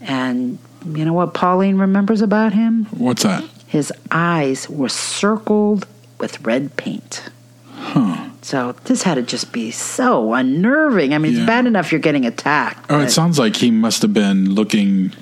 And 0.00 0.58
you 0.96 1.04
know 1.04 1.12
what 1.12 1.34
Pauline 1.34 1.76
remembers 1.78 2.20
about 2.20 2.52
him? 2.52 2.86
What's 2.86 3.22
that? 3.22 3.44
His 3.66 3.92
eyes 4.10 4.68
were 4.68 4.88
circled 4.88 5.86
with 6.18 6.40
red 6.44 6.76
paint. 6.76 7.28
Huh. 7.74 8.30
So 8.42 8.72
this 8.84 9.02
had 9.02 9.14
to 9.16 9.22
just 9.22 9.52
be 9.52 9.70
so 9.70 10.32
unnerving. 10.34 11.12
I 11.14 11.18
mean, 11.18 11.32
Yeah. 11.32 11.38
it's 11.40 11.46
bad 11.46 11.66
enough 11.66 11.92
you're 11.92 12.00
getting 12.00 12.24
attacked. 12.26 12.86
Oh, 12.90 13.00
it 13.00 13.10
sounds 13.10 13.38
like 13.38 13.56
he 13.56 13.70
must 13.70 14.02
have 14.02 14.14
been 14.14 14.54
looking 14.54 15.12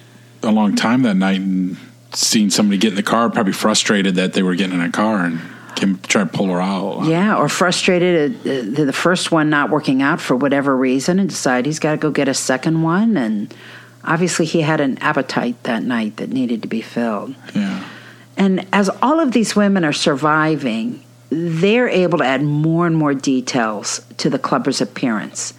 a 0.42 0.50
long 0.52 0.76
time 0.76 1.02
that 1.02 1.16
night 1.16 1.40
and 1.40 1.76
seen 2.12 2.50
somebody 2.50 2.78
get 2.78 2.90
in 2.90 2.94
the 2.96 3.02
car, 3.02 3.28
probably 3.28 3.52
frustrated 3.52 4.14
that 4.14 4.32
they 4.34 4.42
were 4.42 4.54
getting 4.54 4.74
in 4.74 4.80
a 4.80 4.90
car 4.90 5.24
and 5.24 5.40
came 5.74 5.98
try 6.06 6.22
to 6.22 6.28
pull 6.28 6.46
her 6.46 6.62
out. 6.62 7.04
yeah, 7.04 7.36
or 7.36 7.48
frustrated 7.48 8.46
at 8.46 8.78
uh, 8.80 8.84
the 8.84 8.92
first 8.92 9.30
one 9.32 9.50
not 9.50 9.68
working 9.70 10.00
out 10.02 10.20
for 10.20 10.34
whatever 10.36 10.74
reason 10.74 11.18
and 11.18 11.28
decide 11.28 11.66
he's 11.66 11.78
got 11.78 11.90
to 11.90 11.96
go 11.98 12.10
get 12.10 12.28
a 12.28 12.34
second 12.34 12.82
one. 12.82 13.16
And 13.18 13.52
obviously, 14.06 14.46
he 14.46 14.62
had 14.62 14.80
an 14.80 14.98
appetite 14.98 15.62
that 15.64 15.82
night 15.82 16.16
that 16.16 16.30
needed 16.30 16.62
to 16.62 16.68
be 16.68 16.80
filled. 16.80 17.34
Yeah. 17.54 17.84
And 18.36 18.66
as 18.72 18.88
all 19.02 19.20
of 19.20 19.32
these 19.32 19.56
women 19.56 19.84
are 19.84 19.92
surviving, 19.92 21.02
they're 21.30 21.88
able 21.88 22.18
to 22.18 22.24
add 22.24 22.42
more 22.42 22.86
and 22.86 22.96
more 22.96 23.14
details 23.14 24.00
to 24.18 24.30
the 24.30 24.38
clubber's 24.38 24.80
appearance. 24.80 25.54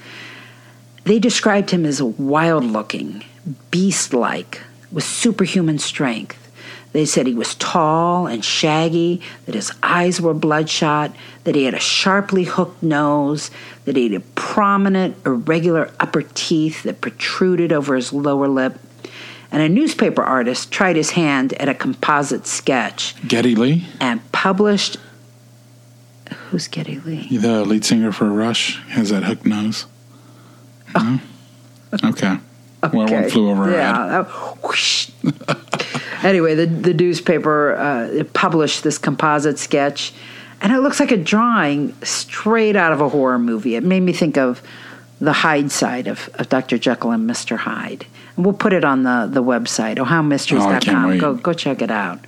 They 1.03 1.19
described 1.19 1.71
him 1.71 1.85
as 1.85 2.01
wild 2.01 2.63
looking, 2.63 3.23
beast 3.71 4.13
like, 4.13 4.61
with 4.91 5.03
superhuman 5.03 5.79
strength. 5.79 6.46
They 6.93 7.05
said 7.05 7.27
he 7.27 7.33
was 7.33 7.55
tall 7.55 8.27
and 8.27 8.43
shaggy, 8.43 9.21
that 9.45 9.55
his 9.55 9.71
eyes 9.83 10.21
were 10.21 10.33
bloodshot, 10.33 11.15
that 11.43 11.55
he 11.55 11.65
had 11.65 11.73
a 11.73 11.79
sharply 11.79 12.45
hooked 12.45 12.81
nose, 12.81 13.51
that 13.85 13.95
he 13.95 14.11
had 14.11 14.35
prominent, 14.35 15.15
irregular 15.25 15.91
upper 15.99 16.21
teeth 16.21 16.83
that 16.83 17.01
protruded 17.01 17.71
over 17.71 17.95
his 17.95 18.13
lower 18.13 18.47
lip. 18.47 18.79
And 19.51 19.61
a 19.61 19.69
newspaper 19.69 20.23
artist 20.23 20.71
tried 20.71 20.95
his 20.95 21.11
hand 21.11 21.53
at 21.53 21.69
a 21.69 21.73
composite 21.73 22.47
sketch 22.47 23.15
Geddy 23.27 23.55
Lee, 23.55 23.85
and 23.99 24.29
published. 24.31 24.97
Who's 26.49 26.67
Geddy 26.67 26.99
Lee? 26.99 27.37
the 27.37 27.63
lead 27.63 27.85
singer 27.85 28.11
for 28.11 28.25
Rush, 28.25 28.81
has 28.89 29.09
that 29.09 29.23
hooked 29.23 29.45
nose. 29.45 29.85
No? 30.95 31.19
Okay. 32.03 32.37
Well, 32.81 33.07
one 33.07 33.29
flew 33.29 33.49
over 33.49 33.65
her 33.65 33.71
head. 33.71 34.25
yeah. 36.17 36.21
that- 36.21 36.25
whoosh. 36.25 36.29
anyway, 36.29 36.55
the 36.55 36.65
the 36.65 36.93
newspaper 36.93 37.75
uh, 37.75 38.23
published 38.33 38.83
this 38.83 38.97
composite 38.97 39.59
sketch, 39.59 40.13
and 40.61 40.71
it 40.73 40.79
looks 40.79 40.99
like 40.99 41.11
a 41.11 41.17
drawing 41.17 41.93
straight 42.03 42.75
out 42.75 42.93
of 42.93 43.01
a 43.01 43.09
horror 43.09 43.39
movie. 43.39 43.75
It 43.75 43.83
made 43.83 44.01
me 44.01 44.13
think 44.13 44.37
of 44.37 44.61
the 45.19 45.33
Hyde 45.33 45.71
side 45.71 46.07
of, 46.07 46.29
of 46.35 46.47
Dr. 46.49 46.77
Jekyll 46.77 47.09
and 47.11 47.27
Mr. 47.27 47.57
Hyde. 47.57 48.05
And 48.35 48.45
we'll 48.45 48.53
put 48.53 48.71
it 48.71 48.83
on 48.83 49.01
the, 49.01 49.27
the 49.31 49.41
website, 49.41 49.97
Oh, 49.97 50.05
ohiomysteries.com. 50.05 51.09
wait. 51.09 51.19
go, 51.19 51.33
go 51.33 51.53
check 51.53 51.81
it 51.81 51.89
out. 51.89 52.19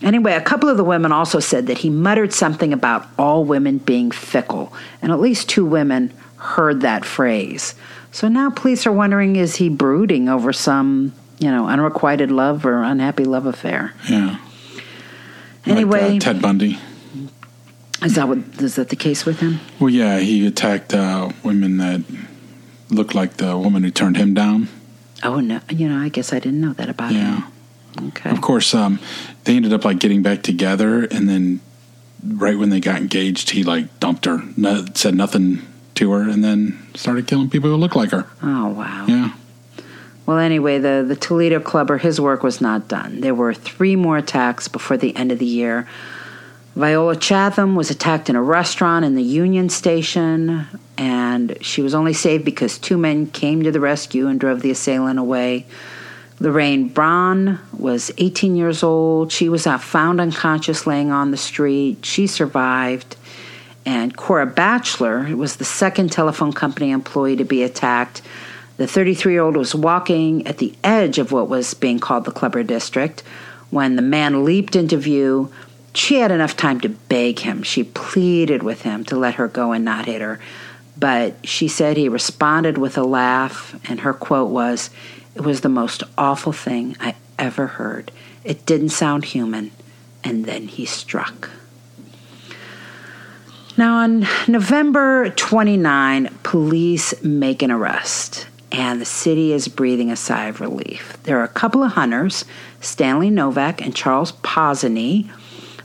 Anyway, 0.00 0.32
a 0.32 0.40
couple 0.40 0.68
of 0.68 0.76
the 0.76 0.84
women 0.84 1.10
also 1.10 1.40
said 1.40 1.66
that 1.66 1.78
he 1.78 1.90
muttered 1.90 2.32
something 2.32 2.72
about 2.72 3.08
all 3.18 3.44
women 3.44 3.78
being 3.78 4.12
fickle, 4.12 4.72
and 5.02 5.10
at 5.10 5.18
least 5.18 5.48
two 5.48 5.64
women 5.64 6.12
heard 6.36 6.82
that 6.82 7.04
phrase. 7.04 7.74
So 8.12 8.28
now 8.28 8.48
police 8.50 8.86
are 8.86 8.92
wondering 8.92 9.34
is 9.34 9.56
he 9.56 9.68
brooding 9.68 10.28
over 10.28 10.52
some, 10.52 11.12
you 11.38 11.50
know, 11.50 11.66
unrequited 11.68 12.30
love 12.30 12.64
or 12.64 12.82
unhappy 12.82 13.24
love 13.24 13.46
affair? 13.46 13.94
Yeah. 14.08 14.38
Anyway, 15.66 16.00
like, 16.00 16.16
uh, 16.16 16.20
Ted 16.20 16.42
Bundy. 16.42 16.78
is 18.02 18.14
that 18.14 18.28
what 18.28 18.38
is 18.58 18.76
that 18.76 18.90
the 18.90 18.96
case 18.96 19.24
with 19.24 19.40
him? 19.40 19.60
Well, 19.80 19.90
yeah, 19.90 20.18
he 20.18 20.46
attacked 20.46 20.92
uh, 20.92 21.30
women 21.42 21.78
that 21.78 22.02
looked 22.90 23.14
like 23.14 23.38
the 23.38 23.56
woman 23.56 23.82
who 23.82 23.90
turned 23.90 24.16
him 24.16 24.34
down. 24.34 24.68
Oh 25.22 25.40
no, 25.40 25.60
you 25.70 25.88
know, 25.88 25.98
I 25.98 26.08
guess 26.10 26.32
I 26.32 26.38
didn't 26.38 26.60
know 26.60 26.74
that 26.74 26.88
about 26.88 27.12
him. 27.12 27.20
Yeah. 27.20 27.36
him. 27.36 28.08
Okay. 28.08 28.30
Of 28.30 28.40
course, 28.40 28.74
um, 28.74 28.98
they 29.44 29.56
ended 29.56 29.72
up 29.72 29.84
like 29.84 29.98
getting 30.00 30.22
back 30.22 30.42
together, 30.42 31.04
and 31.04 31.28
then 31.28 31.60
right 32.26 32.58
when 32.58 32.70
they 32.70 32.80
got 32.80 33.00
engaged, 33.00 33.50
he 33.50 33.62
like 33.62 34.00
dumped 34.00 34.24
her, 34.26 34.42
no, 34.56 34.84
said 34.94 35.14
nothing 35.14 35.62
to 35.94 36.12
her, 36.12 36.28
and 36.28 36.42
then 36.44 36.78
started 36.94 37.26
killing 37.26 37.48
people 37.48 37.70
who 37.70 37.76
looked 37.76 37.96
like 37.96 38.10
her. 38.10 38.26
Oh 38.42 38.68
wow. 38.68 39.06
Yeah. 39.08 39.32
Well, 40.26 40.38
anyway, 40.38 40.78
the, 40.78 41.04
the 41.06 41.16
Toledo 41.16 41.60
clubber, 41.60 41.98
his 41.98 42.20
work 42.20 42.42
was 42.42 42.60
not 42.60 42.88
done. 42.88 43.20
There 43.20 43.34
were 43.34 43.52
three 43.52 43.94
more 43.94 44.16
attacks 44.16 44.68
before 44.68 44.96
the 44.96 45.14
end 45.16 45.32
of 45.32 45.38
the 45.38 45.46
year. 45.46 45.86
Viola 46.76 47.14
Chatham 47.14 47.76
was 47.76 47.90
attacked 47.90 48.28
in 48.28 48.34
a 48.34 48.42
restaurant 48.42 49.04
in 49.04 49.14
the 49.14 49.22
Union 49.22 49.68
Station, 49.68 50.66
and 50.96 51.56
she 51.60 51.82
was 51.82 51.94
only 51.94 52.12
saved 52.12 52.44
because 52.44 52.78
two 52.78 52.96
men 52.96 53.26
came 53.26 53.62
to 53.62 53.70
the 53.70 53.80
rescue 53.80 54.26
and 54.26 54.40
drove 54.40 54.62
the 54.62 54.70
assailant 54.70 55.18
away. 55.18 55.66
Lorraine 56.40 56.88
Braun 56.88 57.60
was 57.72 58.10
18 58.18 58.56
years 58.56 58.82
old. 58.82 59.30
She 59.30 59.48
was 59.48 59.66
found 59.66 60.20
unconscious 60.20 60.86
laying 60.86 61.12
on 61.12 61.30
the 61.30 61.36
street. 61.36 62.04
She 62.04 62.26
survived. 62.26 63.16
And 63.86 64.16
Cora 64.16 64.46
Batchelor 64.46 65.36
was 65.36 65.56
the 65.56 65.64
second 65.64 66.10
telephone 66.10 66.52
company 66.52 66.90
employee 66.90 67.36
to 67.36 67.44
be 67.44 67.62
attacked. 67.62 68.22
The 68.76 68.86
33 68.86 69.32
year 69.32 69.42
old 69.42 69.56
was 69.56 69.74
walking 69.74 70.46
at 70.46 70.58
the 70.58 70.74
edge 70.82 71.18
of 71.18 71.32
what 71.32 71.48
was 71.48 71.74
being 71.74 72.00
called 72.00 72.24
the 72.24 72.32
Clubber 72.32 72.62
District 72.62 73.22
when 73.70 73.96
the 73.96 74.02
man 74.02 74.44
leaped 74.44 74.74
into 74.74 74.96
view. 74.96 75.52
She 75.94 76.16
had 76.16 76.32
enough 76.32 76.56
time 76.56 76.80
to 76.80 76.88
beg 76.88 77.40
him. 77.40 77.62
She 77.62 77.84
pleaded 77.84 78.62
with 78.62 78.82
him 78.82 79.04
to 79.04 79.16
let 79.16 79.34
her 79.34 79.46
go 79.46 79.72
and 79.72 79.84
not 79.84 80.06
hit 80.06 80.20
her. 80.20 80.40
But 80.96 81.46
she 81.46 81.68
said 81.68 81.96
he 81.96 82.08
responded 82.08 82.78
with 82.78 82.96
a 82.96 83.02
laugh, 83.02 83.78
and 83.88 84.00
her 84.00 84.12
quote 84.12 84.50
was, 84.50 84.90
It 85.34 85.42
was 85.42 85.60
the 85.60 85.68
most 85.68 86.02
awful 86.16 86.52
thing 86.52 86.96
I 87.00 87.16
ever 87.38 87.66
heard. 87.66 88.12
It 88.44 88.66
didn't 88.66 88.90
sound 88.90 89.24
human. 89.24 89.72
And 90.22 90.46
then 90.46 90.68
he 90.68 90.86
struck. 90.86 91.50
Now, 93.76 93.98
on 93.98 94.26
November 94.46 95.30
29, 95.30 96.28
police 96.44 97.22
make 97.22 97.60
an 97.60 97.72
arrest, 97.72 98.46
and 98.74 99.00
the 99.00 99.06
city 99.06 99.52
is 99.52 99.68
breathing 99.68 100.10
a 100.10 100.16
sigh 100.16 100.46
of 100.46 100.60
relief. 100.60 101.16
There 101.22 101.38
are 101.38 101.44
a 101.44 101.48
couple 101.48 101.84
of 101.84 101.92
hunters, 101.92 102.44
Stanley 102.80 103.30
Novak 103.30 103.80
and 103.80 103.94
Charles 103.94 104.32
Posany, 104.32 105.30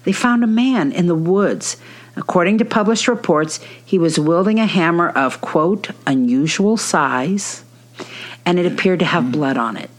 they 0.04 0.12
found 0.12 0.44
a 0.44 0.48
man 0.48 0.92
in 0.92 1.06
the 1.06 1.16
woods. 1.16 1.78
According 2.16 2.58
to 2.58 2.66
published 2.66 3.08
reports, 3.08 3.60
he 3.86 4.00
was 4.00 4.20
wielding 4.20 4.60
a 4.60 4.66
hammer 4.66 5.10
of, 5.10 5.40
quote, 5.40 5.90
unusual 6.08 6.78
size, 6.78 7.64
and 8.46 8.58
it 8.58 8.66
appeared 8.66 9.00
to 9.00 9.06
have 9.06 9.24
mm-hmm. 9.24 9.34
blood 9.34 9.58
on 9.58 9.78
it. 9.78 9.92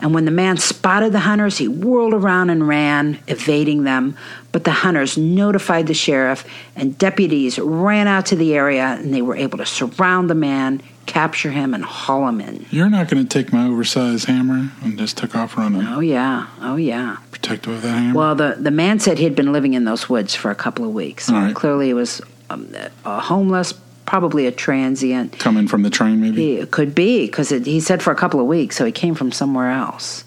And 0.00 0.12
when 0.12 0.24
the 0.24 0.32
man 0.32 0.56
spotted 0.56 1.12
the 1.12 1.20
hunters, 1.20 1.58
he 1.58 1.68
whirled 1.68 2.14
around 2.14 2.50
and 2.50 2.66
ran, 2.66 3.20
evading 3.28 3.84
them. 3.84 4.16
But 4.50 4.64
the 4.64 4.72
hunters 4.72 5.16
notified 5.16 5.86
the 5.86 5.94
sheriff, 5.94 6.44
and 6.74 6.98
deputies 6.98 7.58
ran 7.58 8.08
out 8.08 8.26
to 8.26 8.36
the 8.36 8.54
area, 8.54 8.98
and 9.00 9.14
they 9.14 9.22
were 9.22 9.36
able 9.36 9.58
to 9.58 9.66
surround 9.66 10.28
the 10.28 10.34
man, 10.34 10.82
capture 11.06 11.50
him, 11.50 11.74
and 11.74 11.84
haul 11.84 12.28
him 12.28 12.40
in. 12.40 12.66
You're 12.70 12.90
not 12.90 13.08
going 13.08 13.26
to 13.26 13.28
take 13.28 13.52
my 13.52 13.66
oversized 13.66 14.26
hammer 14.26 14.70
and 14.82 14.98
just 14.98 15.16
took 15.16 15.34
off 15.34 15.56
running. 15.56 15.82
Oh, 15.86 16.00
yeah. 16.00 16.46
Oh, 16.60 16.76
yeah. 16.76 17.18
Protective 17.30 17.74
of 17.74 17.82
that 17.82 17.90
hammer? 17.90 18.18
Well, 18.18 18.34
the, 18.34 18.56
the 18.58 18.70
man 18.70 18.98
said 18.98 19.18
he'd 19.18 19.34
been 19.36 19.52
living 19.52 19.74
in 19.74 19.84
those 19.84 20.08
woods 20.08 20.34
for 20.34 20.50
a 20.50 20.54
couple 20.54 20.84
of 20.84 20.92
weeks. 20.92 21.28
All 21.30 21.36
right. 21.36 21.54
Clearly, 21.54 21.86
he 21.86 21.94
was 21.94 22.20
um, 22.50 22.74
a 23.04 23.20
homeless, 23.20 23.72
probably 24.06 24.46
a 24.46 24.52
transient. 24.52 25.38
Coming 25.38 25.68
from 25.68 25.82
the 25.82 25.90
train, 25.90 26.20
maybe? 26.20 26.56
It 26.56 26.70
could 26.70 26.94
be, 26.94 27.26
because 27.26 27.50
he 27.50 27.80
said 27.80 28.02
for 28.02 28.12
a 28.12 28.16
couple 28.16 28.40
of 28.40 28.46
weeks, 28.46 28.76
so 28.76 28.84
he 28.84 28.92
came 28.92 29.14
from 29.14 29.32
somewhere 29.32 29.70
else. 29.70 30.24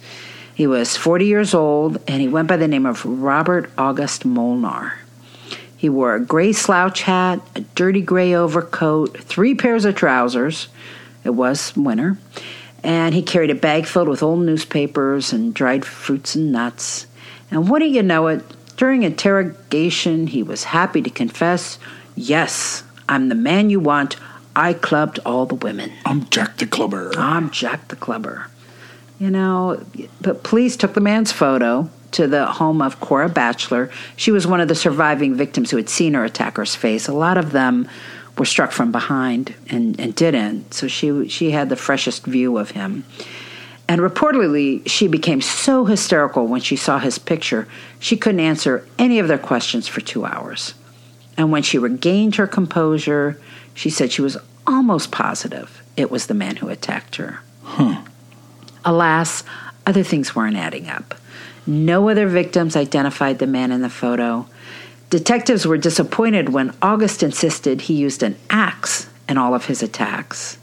He 0.53 0.65
was 0.65 0.98
40 0.98 1.25
years 1.25 1.53
old, 1.53 2.01
and 2.07 2.19
he 2.22 2.27
went 2.27 2.48
by 2.48 2.57
the 2.57 2.67
name 2.67 2.86
of 2.86 3.05
Robert 3.05 3.69
August 3.77 4.25
Molnar. 4.25 4.93
He 5.77 5.89
wore 5.89 6.15
a 6.15 6.19
gray 6.19 6.53
slouch 6.53 7.03
hat, 7.03 7.39
a 7.55 7.62
dirty 7.62 8.01
gray 8.01 8.34
overcoat, 8.34 9.15
three 9.19 9.53
pairs 9.53 9.86
of 9.86 9.96
trousers. 9.96 10.69
It 11.24 11.29
was 11.29 11.75
winter. 11.77 12.17
And 12.84 13.13
he 13.13 13.22
carried 13.22 13.51
a 13.51 13.55
bag 13.55 13.86
filled 13.86 14.10
with 14.10 14.24
old 14.24 14.39
newspapers 14.39 15.31
and 15.31 15.53
dried 15.53 15.86
fruits 15.86 16.34
and 16.34 16.51
nuts. 16.51 17.05
And 17.51 17.69
wouldn't 17.69 17.91
you 17.91 18.01
know 18.01 18.27
it, 18.27 18.43
during 18.75 19.03
interrogation, 19.03 20.27
he 20.27 20.41
was 20.41 20.65
happy 20.65 21.01
to 21.03 21.10
confess, 21.12 21.77
Yes, 22.15 22.84
I'm 23.07 23.29
the 23.29 23.36
man 23.36 23.69
you 23.69 23.79
want. 23.79 24.15
I 24.55 24.74
clubbed 24.74 25.19
all 25.25 25.46
the 25.46 25.55
women. 25.55 25.91
I'm 26.05 26.27
Jack 26.29 26.57
the 26.57 26.65
Clubber. 26.65 27.12
I'm 27.15 27.51
Jack 27.51 27.89
the 27.89 27.96
Clubber. 27.96 28.48
You 29.19 29.29
know, 29.29 29.84
but 30.22 30.43
police 30.43 30.75
took 30.75 30.96
the 30.96 31.01
man's 31.01 31.31
photo 31.31 31.89
to 32.11 32.27
the 32.27 32.45
home 32.45 32.81
of 32.81 32.99
Cora 32.99 33.29
Batchelor. 33.29 33.89
She 34.15 34.31
was 34.31 34.47
one 34.47 34.61
of 34.61 34.67
the 34.67 34.75
surviving 34.75 35.35
victims 35.35 35.71
who 35.71 35.77
had 35.77 35.89
seen 35.89 36.13
her 36.13 36.23
attacker's 36.23 36.75
face. 36.75 37.07
A 37.07 37.13
lot 37.13 37.37
of 37.37 37.51
them 37.51 37.89
were 38.37 38.45
struck 38.45 38.71
from 38.71 38.91
behind 38.91 39.55
and, 39.69 39.99
and 39.99 40.15
didn't, 40.15 40.73
so 40.73 40.87
she 40.87 41.27
she 41.27 41.51
had 41.51 41.69
the 41.69 41.75
freshest 41.75 42.25
view 42.25 42.57
of 42.57 42.71
him. 42.71 43.03
And 43.89 44.01
reportedly, 44.01 44.87
she 44.87 45.07
became 45.07 45.41
so 45.41 45.85
hysterical 45.85 46.45
when 46.45 46.61
she 46.61 46.75
saw 46.75 46.99
his 46.99 47.17
picture, 47.17 47.67
she 47.99 48.17
couldn't 48.17 48.41
answer 48.41 48.85
any 48.99 49.17
of 49.19 49.29
their 49.29 49.37
questions 49.37 49.87
for 49.87 50.01
two 50.01 50.25
hours. 50.25 50.73
And 51.37 51.51
when 51.51 51.63
she 51.63 51.77
regained 51.77 52.35
her 52.35 52.47
composure, 52.47 53.39
she 53.73 53.89
said 53.89 54.11
she 54.11 54.21
was 54.21 54.37
almost 54.65 55.11
positive 55.11 55.81
it 55.97 56.11
was 56.11 56.27
the 56.27 56.33
man 56.35 56.57
who 56.57 56.69
attacked 56.69 57.15
her. 57.15 57.39
Huh. 57.63 58.03
Alas, 58.85 59.43
other 59.85 60.03
things 60.03 60.35
weren't 60.35 60.55
adding 60.55 60.87
up. 60.87 61.15
No 61.67 62.09
other 62.09 62.27
victims 62.27 62.77
identified 62.77 63.39
the 63.39 63.45
man 63.45 63.71
in 63.71 63.81
the 63.81 63.89
photo. 63.89 64.47
Detectives 65.09 65.67
were 65.67 65.77
disappointed 65.77 66.50
when 66.50 66.74
August 66.81 67.21
insisted 67.21 67.81
he 67.81 67.93
used 67.93 68.24
an 68.24 68.38
axe 68.50 69.09
in 69.27 69.38
all 69.38 69.53
of 69.53 69.65
his 69.65 69.83
attacks. 69.83 70.57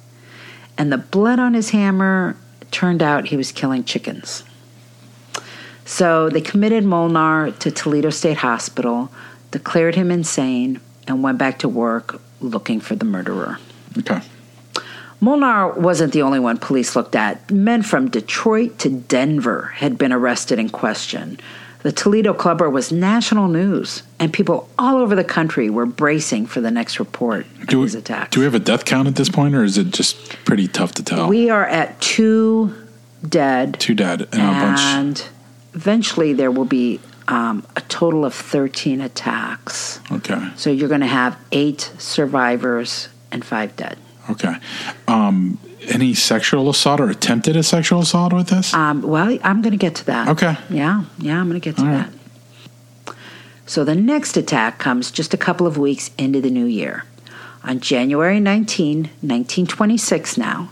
And 0.79 0.91
the 0.91 0.99
blood 0.99 1.39
on 1.39 1.55
his 1.55 1.71
hammer 1.71 2.37
turned 2.71 3.03
out 3.03 3.29
he 3.29 3.37
was 3.37 3.53
killing 3.53 3.85
chickens. 3.85 4.45
So 5.85 6.31
they 6.31 6.41
committed 6.41 6.85
Molnar 6.85 7.51
to 7.51 7.71
Toledo 7.71 8.11
State 8.11 8.39
Hospital, 8.39 9.11
declared 9.51 9.95
him 9.95 10.11
insane, 10.11 10.81
and 11.07 11.23
went 11.23 11.39
back 11.39 11.59
to 11.61 11.69
work 11.69 12.21
looking 12.41 12.81
for 12.81 12.97
the 12.97 13.05
murderer. 13.05 13.59
Okay. 13.99 14.21
Molnar 15.25 15.71
wasn't 15.81 16.13
the 16.13 16.21
only 16.23 16.39
one 16.39 16.59
police 16.59 16.95
looked 16.95 17.17
at. 17.17 17.51
Men 17.51 17.83
from 17.83 18.11
Detroit 18.11 18.79
to 18.81 18.91
Denver 18.91 19.73
had 19.77 19.97
been 19.97 20.13
arrested 20.13 20.59
and 20.59 20.71
questioned. 20.71 21.41
The 21.83 21.93
Toledo 21.93 22.35
Clubber 22.35 22.69
was 22.69 22.93
national 22.93 23.49
news, 23.49 24.03
and 24.19 24.33
people 24.33 24.69
all 24.79 24.97
over 24.97 25.15
the 25.15 25.25
country 25.25 25.69
were 25.71 25.87
bracing 25.87 26.47
for 26.47 26.61
the 26.61 26.71
next 26.71 26.99
report 26.99 27.47
Do 27.67 27.83
of 27.85 27.93
we, 27.93 27.99
attacks. 27.99 28.31
do 28.31 28.41
we 28.41 28.45
have 28.45 28.55
a 28.55 28.59
death 28.59 28.85
count 28.85 29.09
at 29.09 29.17
this 29.17 29.29
point, 29.31 29.55
or 29.55 29.65
is 29.65 29.77
it 29.79 29.91
just 29.91 30.29
pretty 30.45 30.67
tough 30.69 30.93
to 30.93 31.03
tell? 31.03 31.29
We 31.29 31.49
are 31.51 31.67
at 31.67 31.99
two 32.01 32.75
dead, 33.27 33.79
Two 33.81 33.95
dead 33.95 34.23
and 34.33 34.43
a 34.43 34.61
bunch. 34.67 34.81
and 34.81 35.25
eventually 35.75 36.33
there 36.35 36.51
will 36.51 36.65
be 36.67 37.01
um, 37.29 37.67
a 37.77 37.81
total 37.83 38.25
of 38.27 38.35
13 38.35 39.01
attacks. 39.01 40.01
Okay. 40.13 40.51
So 40.57 40.71
you're 40.71 40.89
going 40.91 41.01
to 41.01 41.07
have 41.07 41.39
eight 41.53 41.93
survivors 41.99 43.09
and 43.33 43.45
five 43.45 43.75
dead. 43.77 43.97
Okay. 44.31 44.55
Um, 45.09 45.59
any 45.89 46.15
sexual 46.15 46.71
assault 46.71 47.01
or 47.01 47.11
attempted 47.11 47.57
a 47.57 47.63
sexual 47.63 48.01
assault 48.01 48.33
with 48.33 48.49
this? 48.49 48.73
Um, 48.73 49.03
well, 49.03 49.39
I'm 49.43 49.61
going 49.63 49.73
to 49.73 49.77
get 49.79 49.95
to 49.97 50.07
that. 50.07 50.29
Okay. 50.29 50.57
Yeah, 50.71 51.05
yeah, 51.19 51.39
I'm 51.41 51.49
going 51.49 51.61
to 51.61 51.65
get 51.65 51.77
to 51.77 51.83
All 51.83 51.89
that. 51.89 52.09
right. 53.07 53.17
So 53.67 53.85
the 53.85 53.95
next 53.95 54.37
attack 54.37 54.79
comes 54.79 55.11
just 55.11 55.33
a 55.35 55.39
couple 55.39 55.67
of 55.67 55.79
weeks 55.79 56.11
into 56.19 56.41
the 56.41 56.51
new 56.51 56.67
year. 56.67 57.05
On 57.63 57.81
January 57.81 58.41
19, 58.41 58.97
1926, 59.05 60.37
now, 60.37 60.71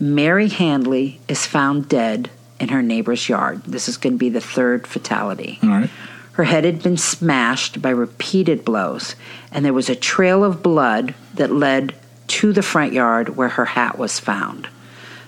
Mary 0.00 0.48
Handley 0.48 1.20
is 1.28 1.46
found 1.46 1.88
dead 1.88 2.30
in 2.58 2.68
her 2.70 2.82
neighbor's 2.82 3.28
yard. 3.28 3.62
This 3.64 3.88
is 3.88 3.96
going 3.96 4.14
to 4.14 4.18
be 4.18 4.28
the 4.28 4.40
third 4.40 4.86
fatality. 4.86 5.58
All 5.62 5.68
right. 5.68 5.90
Her 6.32 6.44
head 6.44 6.64
had 6.64 6.82
been 6.82 6.96
smashed 6.96 7.80
by 7.82 7.90
repeated 7.90 8.64
blows, 8.64 9.14
and 9.52 9.64
there 9.64 9.72
was 9.72 9.88
a 9.88 9.94
trail 9.94 10.42
of 10.42 10.62
blood 10.62 11.14
that 11.34 11.52
led 11.52 11.94
to 12.40 12.52
the 12.52 12.62
front 12.62 12.92
yard 12.92 13.36
where 13.36 13.50
her 13.50 13.64
hat 13.66 13.98
was 13.98 14.18
found. 14.18 14.68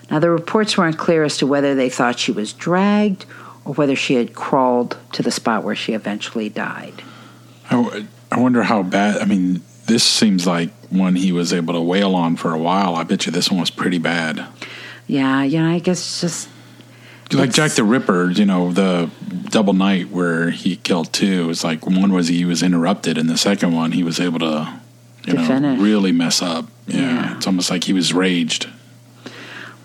Now, 0.09 0.19
the 0.19 0.29
reports 0.29 0.77
weren't 0.77 0.97
clear 0.97 1.23
as 1.23 1.37
to 1.37 1.47
whether 1.47 1.75
they 1.75 1.89
thought 1.89 2.19
she 2.19 2.31
was 2.31 2.53
dragged 2.53 3.25
or 3.63 3.73
whether 3.73 3.95
she 3.95 4.15
had 4.15 4.33
crawled 4.33 4.97
to 5.13 5.21
the 5.23 5.31
spot 5.31 5.63
where 5.63 5.75
she 5.75 5.93
eventually 5.93 6.49
died. 6.49 7.01
I, 7.69 7.81
w- 7.83 8.07
I 8.31 8.39
wonder 8.39 8.63
how 8.63 8.83
bad. 8.83 9.21
I 9.21 9.25
mean, 9.25 9.61
this 9.85 10.03
seems 10.03 10.45
like 10.45 10.69
one 10.89 11.15
he 11.15 11.31
was 11.31 11.53
able 11.53 11.73
to 11.73 11.81
wail 11.81 12.15
on 12.15 12.35
for 12.35 12.53
a 12.53 12.57
while. 12.59 12.95
I 12.95 13.03
bet 13.03 13.25
you 13.25 13.31
this 13.31 13.49
one 13.49 13.59
was 13.59 13.71
pretty 13.71 13.97
bad. 13.97 14.45
Yeah, 15.07 15.43
you 15.43 15.59
know, 15.59 15.69
I 15.71 15.79
guess 15.79 16.21
just 16.21 16.49
Like 17.31 17.51
Jack 17.53 17.71
the 17.71 17.83
Ripper, 17.83 18.29
you 18.31 18.45
know, 18.45 18.71
the 18.71 19.09
double 19.49 19.73
night 19.73 20.09
where 20.09 20.49
he 20.51 20.75
killed 20.77 21.11
two. 21.13 21.49
It's 21.49 21.63
like 21.63 21.85
one 21.85 22.13
was 22.13 22.27
he 22.27 22.45
was 22.45 22.61
interrupted, 22.63 23.17
and 23.17 23.27
the 23.29 23.37
second 23.37 23.73
one 23.73 23.91
he 23.93 24.03
was 24.03 24.19
able 24.19 24.39
to, 24.39 24.79
you 25.25 25.33
To 25.33 25.39
know, 25.39 25.47
finish. 25.47 25.79
really 25.79 26.11
mess 26.11 26.41
up. 26.43 26.65
Yeah, 26.87 26.99
Yeah. 26.99 27.35
it's 27.37 27.47
almost 27.47 27.69
like 27.69 27.85
he 27.85 27.93
was 27.93 28.13
raged. 28.13 28.67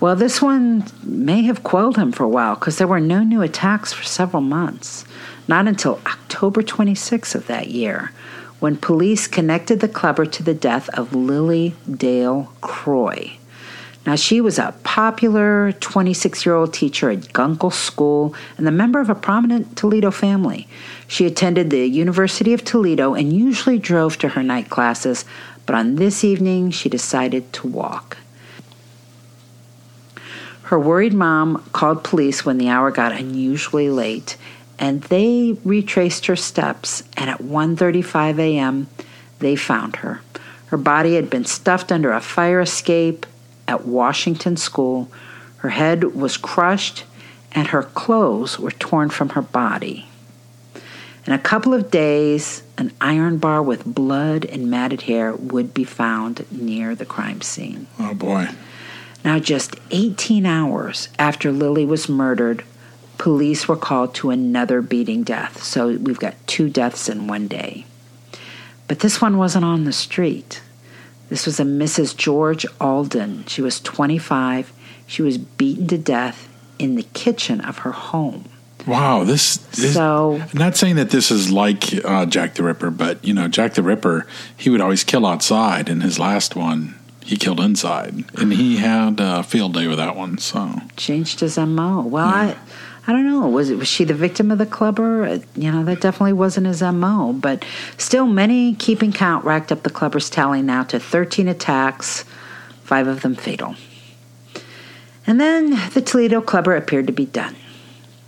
Well, 0.00 0.16
this 0.16 0.40
one 0.40 0.84
may 1.02 1.42
have 1.42 1.62
quelled 1.62 1.96
him 1.98 2.10
for 2.10 2.24
a 2.24 2.28
while 2.28 2.54
because 2.54 2.78
there 2.78 2.86
were 2.86 3.00
no 3.00 3.22
new 3.22 3.42
attacks 3.42 3.92
for 3.92 4.02
several 4.04 4.40
months. 4.42 5.04
Not 5.46 5.66
until 5.68 6.00
October 6.06 6.62
26th 6.62 7.34
of 7.34 7.46
that 7.48 7.68
year, 7.68 8.12
when 8.60 8.76
police 8.76 9.26
connected 9.26 9.80
the 9.80 9.88
clubber 9.88 10.24
to 10.24 10.42
the 10.42 10.54
death 10.54 10.88
of 10.90 11.14
Lily 11.14 11.74
Dale 11.90 12.50
Croy. 12.62 13.32
Now, 14.06 14.14
she 14.16 14.40
was 14.40 14.58
a 14.58 14.74
popular 14.82 15.72
26 15.72 16.46
year 16.46 16.54
old 16.54 16.72
teacher 16.72 17.10
at 17.10 17.32
Gunkel 17.34 17.70
School 17.72 18.34
and 18.56 18.66
the 18.66 18.70
member 18.72 19.00
of 19.00 19.10
a 19.10 19.14
prominent 19.14 19.76
Toledo 19.76 20.10
family. 20.10 20.66
She 21.06 21.26
attended 21.26 21.68
the 21.68 21.86
University 21.86 22.54
of 22.54 22.64
Toledo 22.64 23.12
and 23.12 23.30
usually 23.34 23.78
drove 23.78 24.16
to 24.18 24.28
her 24.28 24.42
night 24.42 24.70
classes, 24.70 25.26
but 25.70 25.78
on 25.78 25.94
this 25.94 26.24
evening 26.24 26.68
she 26.72 26.88
decided 26.88 27.52
to 27.52 27.68
walk. 27.68 28.16
Her 30.62 30.80
worried 30.80 31.14
mom 31.14 31.62
called 31.70 32.02
police 32.02 32.44
when 32.44 32.58
the 32.58 32.68
hour 32.68 32.90
got 32.90 33.12
unusually 33.12 33.88
late, 33.88 34.36
and 34.80 35.02
they 35.02 35.56
retraced 35.64 36.26
her 36.26 36.34
steps, 36.34 37.04
and 37.16 37.30
at 37.30 37.38
1:35 37.38 38.40
a.m., 38.40 38.88
they 39.38 39.54
found 39.54 39.94
her. 40.02 40.22
Her 40.66 40.76
body 40.76 41.14
had 41.14 41.30
been 41.30 41.44
stuffed 41.44 41.92
under 41.92 42.10
a 42.10 42.20
fire 42.20 42.58
escape 42.58 43.24
at 43.68 43.86
Washington 43.86 44.56
School. 44.56 45.08
Her 45.58 45.68
head 45.68 46.16
was 46.16 46.36
crushed, 46.36 47.04
and 47.52 47.68
her 47.68 47.84
clothes 47.84 48.58
were 48.58 48.72
torn 48.72 49.08
from 49.08 49.28
her 49.28 49.42
body. 49.42 50.09
In 51.30 51.36
a 51.36 51.38
couple 51.38 51.72
of 51.72 51.92
days, 51.92 52.64
an 52.76 52.90
iron 53.00 53.38
bar 53.38 53.62
with 53.62 53.84
blood 53.84 54.44
and 54.44 54.68
matted 54.68 55.02
hair 55.02 55.32
would 55.32 55.72
be 55.72 55.84
found 55.84 56.44
near 56.50 56.96
the 56.96 57.06
crime 57.06 57.40
scene. 57.40 57.86
Oh 58.00 58.14
boy. 58.14 58.48
Now, 59.24 59.38
just 59.38 59.76
18 59.92 60.44
hours 60.44 61.08
after 61.20 61.52
Lily 61.52 61.86
was 61.86 62.08
murdered, 62.08 62.64
police 63.16 63.68
were 63.68 63.76
called 63.76 64.12
to 64.16 64.30
another 64.30 64.82
beating 64.82 65.22
death. 65.22 65.62
So 65.62 65.96
we've 65.98 66.18
got 66.18 66.34
two 66.48 66.68
deaths 66.68 67.08
in 67.08 67.28
one 67.28 67.46
day. 67.46 67.86
But 68.88 68.98
this 68.98 69.20
one 69.20 69.38
wasn't 69.38 69.64
on 69.64 69.84
the 69.84 69.92
street. 69.92 70.62
This 71.28 71.46
was 71.46 71.60
a 71.60 71.64
Mrs. 71.64 72.16
George 72.16 72.66
Alden. 72.80 73.44
She 73.46 73.62
was 73.62 73.78
25. 73.78 74.72
She 75.06 75.22
was 75.22 75.38
beaten 75.38 75.86
to 75.86 75.96
death 75.96 76.48
in 76.80 76.96
the 76.96 77.04
kitchen 77.04 77.60
of 77.60 77.78
her 77.78 77.92
home. 77.92 78.46
Wow, 78.86 79.24
this 79.24 79.58
is 79.78 79.94
So- 79.94 80.42
not 80.54 80.76
saying 80.76 80.96
that 80.96 81.10
this 81.10 81.30
is 81.30 81.50
like 81.50 82.04
uh, 82.04 82.26
Jack 82.26 82.54
the 82.54 82.62
Ripper, 82.62 82.90
but 82.90 83.24
you 83.24 83.34
know, 83.34 83.46
Jack 83.48 83.74
the 83.74 83.82
Ripper, 83.82 84.26
he 84.56 84.70
would 84.70 84.80
always 84.80 85.04
kill 85.04 85.26
outside, 85.26 85.88
In 85.88 86.00
his 86.00 86.18
last 86.18 86.56
one, 86.56 86.94
he 87.24 87.36
killed 87.36 87.60
inside, 87.60 88.24
and 88.38 88.52
he 88.52 88.78
had 88.78 89.20
a 89.20 89.42
field 89.42 89.74
day 89.74 89.86
with 89.86 89.98
that 89.98 90.16
one. 90.16 90.38
So 90.38 90.80
Changed 90.96 91.40
his 91.40 91.56
MO. 91.58 92.00
Well, 92.02 92.26
I, 92.26 92.56
I 93.06 93.12
don't 93.12 93.26
know. 93.26 93.46
Was 93.48 93.70
it 93.70 93.76
was 93.78 93.88
she 93.88 94.04
the 94.04 94.14
victim 94.14 94.50
of 94.50 94.58
the 94.58 94.66
clubber? 94.66 95.24
Uh, 95.24 95.38
You 95.56 95.70
know, 95.70 95.84
that 95.84 96.00
definitely 96.00 96.32
wasn't 96.32 96.66
his 96.66 96.82
MO. 96.82 97.32
But 97.32 97.64
still, 97.98 98.26
many 98.26 98.74
keeping 98.74 99.12
count 99.12 99.44
racked 99.44 99.70
up 99.70 99.82
the 99.82 99.90
clubber's 99.90 100.28
tally 100.30 100.62
now 100.62 100.82
to 100.84 100.98
13 100.98 101.48
attacks, 101.48 102.24
five 102.82 103.06
of 103.06 103.20
them 103.22 103.34
fatal. 103.36 103.76
And 105.26 105.40
then 105.40 105.78
the 105.94 106.00
Toledo 106.00 106.40
clubber 106.40 106.74
appeared 106.74 107.06
to 107.06 107.12
be 107.12 107.26
done. 107.26 107.54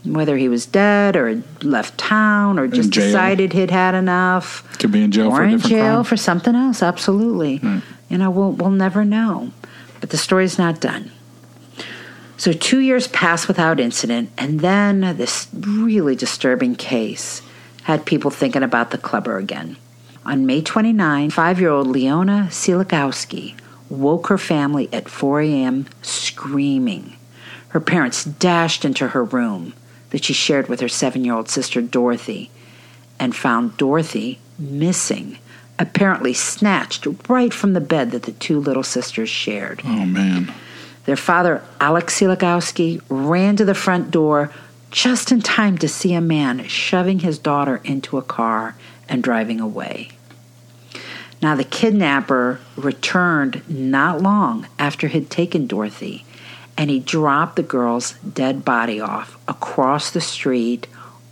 Whether 0.04 0.36
he 0.36 0.48
was 0.48 0.66
dead 0.66 1.14
or 1.16 1.42
left 1.62 1.96
town 1.96 2.58
or 2.58 2.66
just 2.66 2.90
decided 2.90 3.52
he'd 3.52 3.70
had 3.70 3.94
enough, 3.94 4.78
could 4.78 4.90
be 4.90 5.04
in 5.04 5.12
jail 5.12 5.28
or 5.28 5.36
for 5.36 5.42
a 5.44 5.52
in 5.52 5.58
jail 5.60 5.94
crime. 5.94 6.04
for 6.04 6.16
something 6.16 6.56
else. 6.56 6.82
Absolutely. 6.82 7.60
You 8.08 8.18
know, 8.18 8.30
we'll 8.30 8.52
we'll 8.52 8.70
never 8.70 9.04
know. 9.04 9.52
But 10.00 10.10
the 10.10 10.18
story's 10.18 10.58
not 10.58 10.80
done. 10.80 11.12
So 12.36 12.52
two 12.52 12.80
years 12.80 13.06
passed 13.06 13.46
without 13.46 13.78
incident, 13.78 14.30
and 14.36 14.58
then 14.58 15.16
this 15.16 15.46
really 15.54 16.16
disturbing 16.16 16.74
case 16.74 17.40
had 17.84 18.04
people 18.04 18.32
thinking 18.32 18.64
about 18.64 18.90
the 18.90 18.98
clubber 18.98 19.36
again. 19.38 19.76
On 20.24 20.44
May 20.46 20.62
29, 20.62 21.30
five-year-old 21.30 21.86
Leona 21.86 22.48
Silikowski 22.50 23.54
woke 23.88 24.26
her 24.28 24.38
family 24.38 24.88
at 24.92 25.08
4 25.08 25.40
a.m. 25.42 25.86
screaming. 26.00 27.16
Her 27.68 27.80
parents 27.80 28.24
dashed 28.24 28.84
into 28.84 29.08
her 29.08 29.22
room 29.22 29.74
that 30.12 30.24
she 30.24 30.32
shared 30.32 30.68
with 30.68 30.80
her 30.80 30.88
seven-year-old 30.88 31.48
sister 31.48 31.80
Dorothy 31.80 32.50
and 33.18 33.34
found 33.34 33.76
Dorothy 33.78 34.38
missing, 34.58 35.38
apparently 35.78 36.34
snatched 36.34 37.06
right 37.28 37.52
from 37.52 37.72
the 37.72 37.80
bed 37.80 38.10
that 38.10 38.24
the 38.24 38.32
two 38.32 38.60
little 38.60 38.82
sisters 38.82 39.30
shared. 39.30 39.80
Oh 39.84 40.04
man, 40.06 40.52
Their 41.06 41.16
father, 41.16 41.62
Alex 41.80 42.20
Silikowski, 42.20 43.00
ran 43.08 43.56
to 43.56 43.64
the 43.64 43.74
front 43.74 44.10
door 44.10 44.52
just 44.90 45.32
in 45.32 45.40
time 45.40 45.78
to 45.78 45.88
see 45.88 46.12
a 46.12 46.20
man 46.20 46.68
shoving 46.68 47.20
his 47.20 47.38
daughter 47.38 47.80
into 47.82 48.18
a 48.18 48.22
car 48.22 48.76
and 49.08 49.22
driving 49.22 49.60
away. 49.60 50.10
Now, 51.40 51.56
the 51.56 51.64
kidnapper 51.64 52.60
returned 52.76 53.62
not 53.68 54.20
long 54.20 54.68
after 54.78 55.08
he'd 55.08 55.30
taken 55.30 55.66
Dorothy, 55.66 56.24
and 56.78 56.90
he 56.90 56.98
dropped 57.00 57.56
the 57.56 57.62
girl's 57.62 58.12
dead 58.18 58.64
body 58.64 59.00
off 59.00 59.36
across 59.46 60.10
the 60.10 60.20
street 60.20 60.86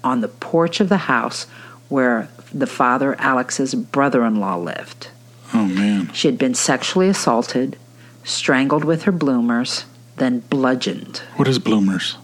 on 0.05 0.21
the 0.21 0.29
porch 0.29 0.81
of 0.81 0.89
the 0.89 0.97
house 0.99 1.45
where 1.89 2.29
the 2.53 2.67
father, 2.67 3.15
Alex's 3.19 3.75
brother 3.75 4.25
in 4.25 4.37
law, 4.41 4.57
lived. 4.57 5.09
oh 5.55 5.67
man, 5.67 6.11
She 6.13 6.29
had 6.29 6.39
been 6.39 6.55
sexually 6.55 7.09
assaulted, 7.09 7.77
strangled 8.25 8.85
with 8.85 9.03
her 9.05 9.13
bloomers, 9.13 9.85
then 10.17 10.41
bludgeoned. 10.41 11.19
what 11.37 11.49
is 11.49 11.59
bloomers? 11.59 12.17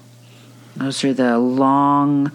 Those 0.76 1.02
are 1.04 1.14
the 1.14 1.38
long, 1.38 2.30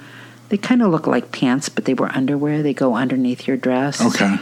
they 0.49 0.57
kind 0.57 0.81
of 0.81 0.89
look 0.89 1.05
like 1.05 1.31
pants, 1.31 1.69
but 1.69 1.85
they 1.85 1.93
were 1.93 2.09
underwear. 2.11 2.63
They 2.63 2.73
go 2.73 2.95
underneath 2.95 3.47
your 3.47 3.57
dress. 3.57 4.01
Okay, 4.03 4.37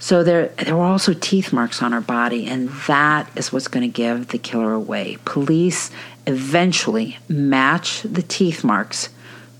So 0.00 0.24
there, 0.24 0.46
there 0.46 0.74
were 0.74 0.84
also 0.84 1.12
teeth 1.12 1.52
marks 1.52 1.82
on 1.82 1.92
her 1.92 2.00
body, 2.00 2.46
and 2.46 2.70
that 2.88 3.30
is 3.36 3.52
what's 3.52 3.68
going 3.68 3.82
to 3.82 3.94
give 3.94 4.28
the 4.28 4.38
killer 4.38 4.72
away. 4.72 5.18
Police 5.26 5.90
eventually 6.26 7.18
match 7.28 8.00
the 8.02 8.22
teeth 8.22 8.64
marks 8.64 9.10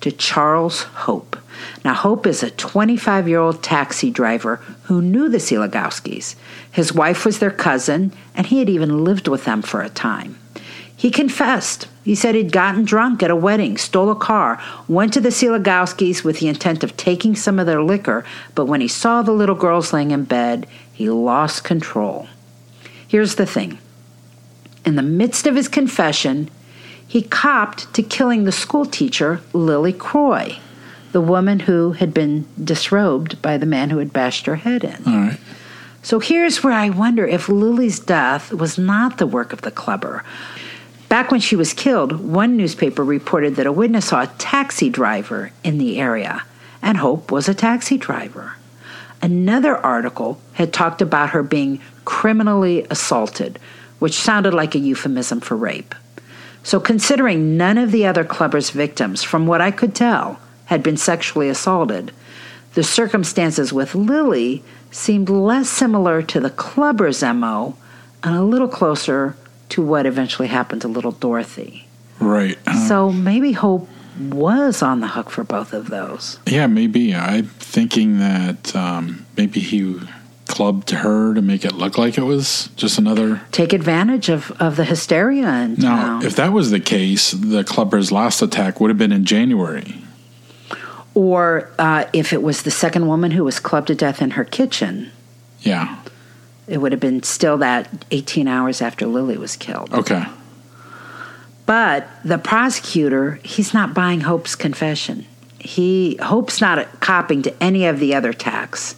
to 0.01 0.11
Charles 0.11 0.83
Hope. 0.83 1.37
Now, 1.85 1.93
Hope 1.93 2.27
is 2.27 2.43
a 2.43 2.51
25 2.51 3.29
year 3.29 3.39
old 3.39 3.63
taxi 3.63 4.11
driver 4.11 4.57
who 4.85 5.03
knew 5.03 5.29
the 5.29 5.37
Siligowskis. 5.37 6.37
His 6.73 6.95
wife 6.95 7.27
was 7.27 7.39
their 7.39 7.51
cousin, 7.51 8.11
and 8.35 8.47
he 8.47 8.61
had 8.61 8.71
even 8.71 9.05
lived 9.05 9.29
with 9.29 9.45
them 9.45 9.61
for 9.61 9.83
a 9.83 9.91
time. 9.91 10.39
He 11.01 11.11
confessed. 11.11 11.89
He 12.05 12.15
said 12.15 12.35
he'd 12.35 12.53
gotten 12.53 12.85
drunk 12.85 13.23
at 13.23 13.31
a 13.31 13.35
wedding, 13.37 13.79
stole 13.79 14.11
a 14.11 14.15
car, 14.15 14.63
went 14.87 15.15
to 15.15 15.21
the 15.21 15.31
Siligowskis 15.31 16.23
with 16.23 16.41
the 16.41 16.49
intent 16.49 16.85
of 16.85 16.95
taking 16.95 17.35
some 17.35 17.59
of 17.59 17.65
their 17.65 17.83
liquor, 17.83 18.23
but 18.55 18.67
when 18.67 18.83
he 18.83 18.87
saw 18.89 19.23
the 19.23 19.33
little 19.33 19.55
girls 19.55 19.95
laying 19.95 20.11
in 20.11 20.25
bed, 20.25 20.67
he 20.93 21.09
lost 21.09 21.65
control. 21.65 22.29
Here's 23.09 23.37
the 23.37 23.47
thing 23.47 23.79
in 24.85 24.97
the 24.97 25.03
midst 25.03 25.47
of 25.47 25.57
his 25.57 25.69
confession, 25.69 26.51
he 27.09 27.23
copped 27.23 27.95
to 27.95 28.03
killing 28.03 28.45
the 28.45 28.53
school 28.53 28.85
teacher, 28.85 29.41
Lily 29.55 29.95
Croy, 29.95 30.59
the 31.13 31.23
woman 31.23 31.61
who 31.61 31.93
had 31.93 32.13
been 32.13 32.47
disrobed 32.63 33.41
by 33.41 33.57
the 33.57 33.65
man 33.65 33.89
who 33.89 33.97
had 33.97 34.13
bashed 34.13 34.45
her 34.45 34.57
head 34.57 34.85
in. 34.85 35.03
all 35.07 35.19
right. 35.19 35.41
So 36.03 36.19
here's 36.19 36.63
where 36.63 36.75
I 36.75 36.91
wonder 36.91 37.27
if 37.27 37.49
Lily's 37.49 38.01
death 38.01 38.53
was 38.53 38.77
not 38.77 39.17
the 39.17 39.27
work 39.27 39.55
of 39.55 39.63
the 39.63 39.71
clubber. 39.71 40.25
Back 41.11 41.33
when 41.33 41.41
she 41.41 41.57
was 41.57 41.75
killed, 41.75 42.21
one 42.21 42.57
newspaper 42.57 43.05
reported 43.05 43.57
that 43.57 43.67
a 43.67 43.73
witness 43.73 44.07
saw 44.07 44.23
a 44.23 44.33
taxi 44.39 44.89
driver 44.89 45.51
in 45.65 45.77
the 45.77 45.99
area, 45.99 46.45
and 46.81 46.99
Hope 46.99 47.33
was 47.33 47.49
a 47.49 47.53
taxi 47.53 47.99
driver. 47.99 48.55
Another 49.21 49.77
article 49.77 50.41
had 50.53 50.73
talked 50.73 51.03
about 51.03 51.31
her 51.31 51.43
being 51.43 51.81
criminally 52.05 52.87
assaulted, 52.91 53.59
which 53.99 54.15
sounded 54.15 54.55
like 54.55 54.77
a 54.77 54.79
euphemism 54.79 55.41
for 55.41 55.57
rape. 55.57 55.97
So, 56.63 56.79
considering 56.79 57.57
none 57.57 57.77
of 57.77 57.91
the 57.91 58.07
other 58.07 58.23
clubber's 58.23 58.71
victims, 58.71 59.25
from 59.25 59.49
what 59.49 59.61
I 59.61 59.73
could 59.73 59.97
tell, 59.97 60.39
had 60.67 60.81
been 60.81 60.97
sexually 60.97 61.49
assaulted, 61.49 62.13
the 62.75 62.85
circumstances 62.85 63.73
with 63.73 63.97
Lily 63.97 64.63
seemed 64.93 65.29
less 65.29 65.69
similar 65.69 66.23
to 66.23 66.39
the 66.39 66.51
clubber's 66.51 67.21
MO 67.21 67.77
and 68.23 68.37
a 68.37 68.45
little 68.45 68.69
closer 68.69 69.35
to 69.71 69.83
what 69.83 70.07
eventually 70.07 70.49
happened 70.49 70.83
to 70.83 70.89
little 70.89 71.13
Dorothy. 71.13 71.87
Right. 72.19 72.59
Uh, 72.67 72.87
So 72.89 73.11
maybe 73.11 73.53
Hope 73.53 73.89
was 74.21 74.83
on 74.83 75.01
the 75.01 75.09
hook 75.09 75.31
for 75.31 75.45
both 75.45 75.73
of 75.73 75.89
those. 75.89 76.39
yeah, 76.47 76.67
maybe. 76.67 77.15
I'm 77.15 77.47
thinking 77.47 78.19
that 78.19 78.75
um, 78.77 79.25
maybe 79.37 79.61
he 79.61 79.99
clubbed 80.47 80.91
her 80.91 81.33
to 81.33 81.41
make 81.41 81.65
it 81.65 81.73
look 81.75 81.97
like 81.97 82.19
it 82.19 82.23
was 82.25 82.69
just 82.77 82.99
another. 82.99 83.41
Take 83.53 83.73
advantage 83.73 84.29
of, 84.29 84.51
of 84.61 84.75
the 84.77 84.85
hysteria 84.85 85.49
in 85.63 85.77
Now, 85.77 85.97
town. 85.97 86.25
if 86.27 86.35
that 86.37 86.53
was 86.53 86.71
the 86.73 86.81
case, 86.81 87.31
the 87.31 87.63
clubber's 87.65 88.11
last 88.13 88.43
attack 88.43 88.81
would 88.81 88.91
have 88.91 88.99
been 88.99 89.13
in 89.13 89.25
January. 89.25 89.95
or 91.15 91.71
uh, 91.79 92.05
if 92.13 92.33
it 92.33 92.43
was 92.43 92.63
the 92.63 92.71
second 92.71 93.07
woman 93.07 93.31
who 93.31 93.45
was 93.45 93.59
clubbed 93.61 93.87
to 93.89 93.95
death 93.95 94.21
in 94.21 94.33
her 94.33 94.45
kitchen, 94.45 95.11
Yeah. 95.61 95.97
It 96.71 96.79
would 96.79 96.93
have 96.93 97.01
been 97.01 97.23
still 97.25 97.59
that 97.59 98.07
18 98.13 98.47
hours 98.47 98.81
after 98.81 99.05
Lily 99.05 99.37
was 99.37 99.57
killed. 99.57 99.93
Okay. 99.93 100.25
But 101.67 102.09
the 102.25 102.39
prosecutor, 102.39 103.41
he's 103.43 103.75
not 103.75 103.93
buying 103.93 104.21
Hope's 104.21 104.55
confession. 104.55 105.27
He 105.59 106.17
Hope's 106.23 106.61
not 106.61 107.01
copping 107.01 107.43
to 107.43 107.63
any 107.63 107.87
of 107.87 107.99
the 107.99 108.15
other 108.15 108.31
attacks. 108.31 108.95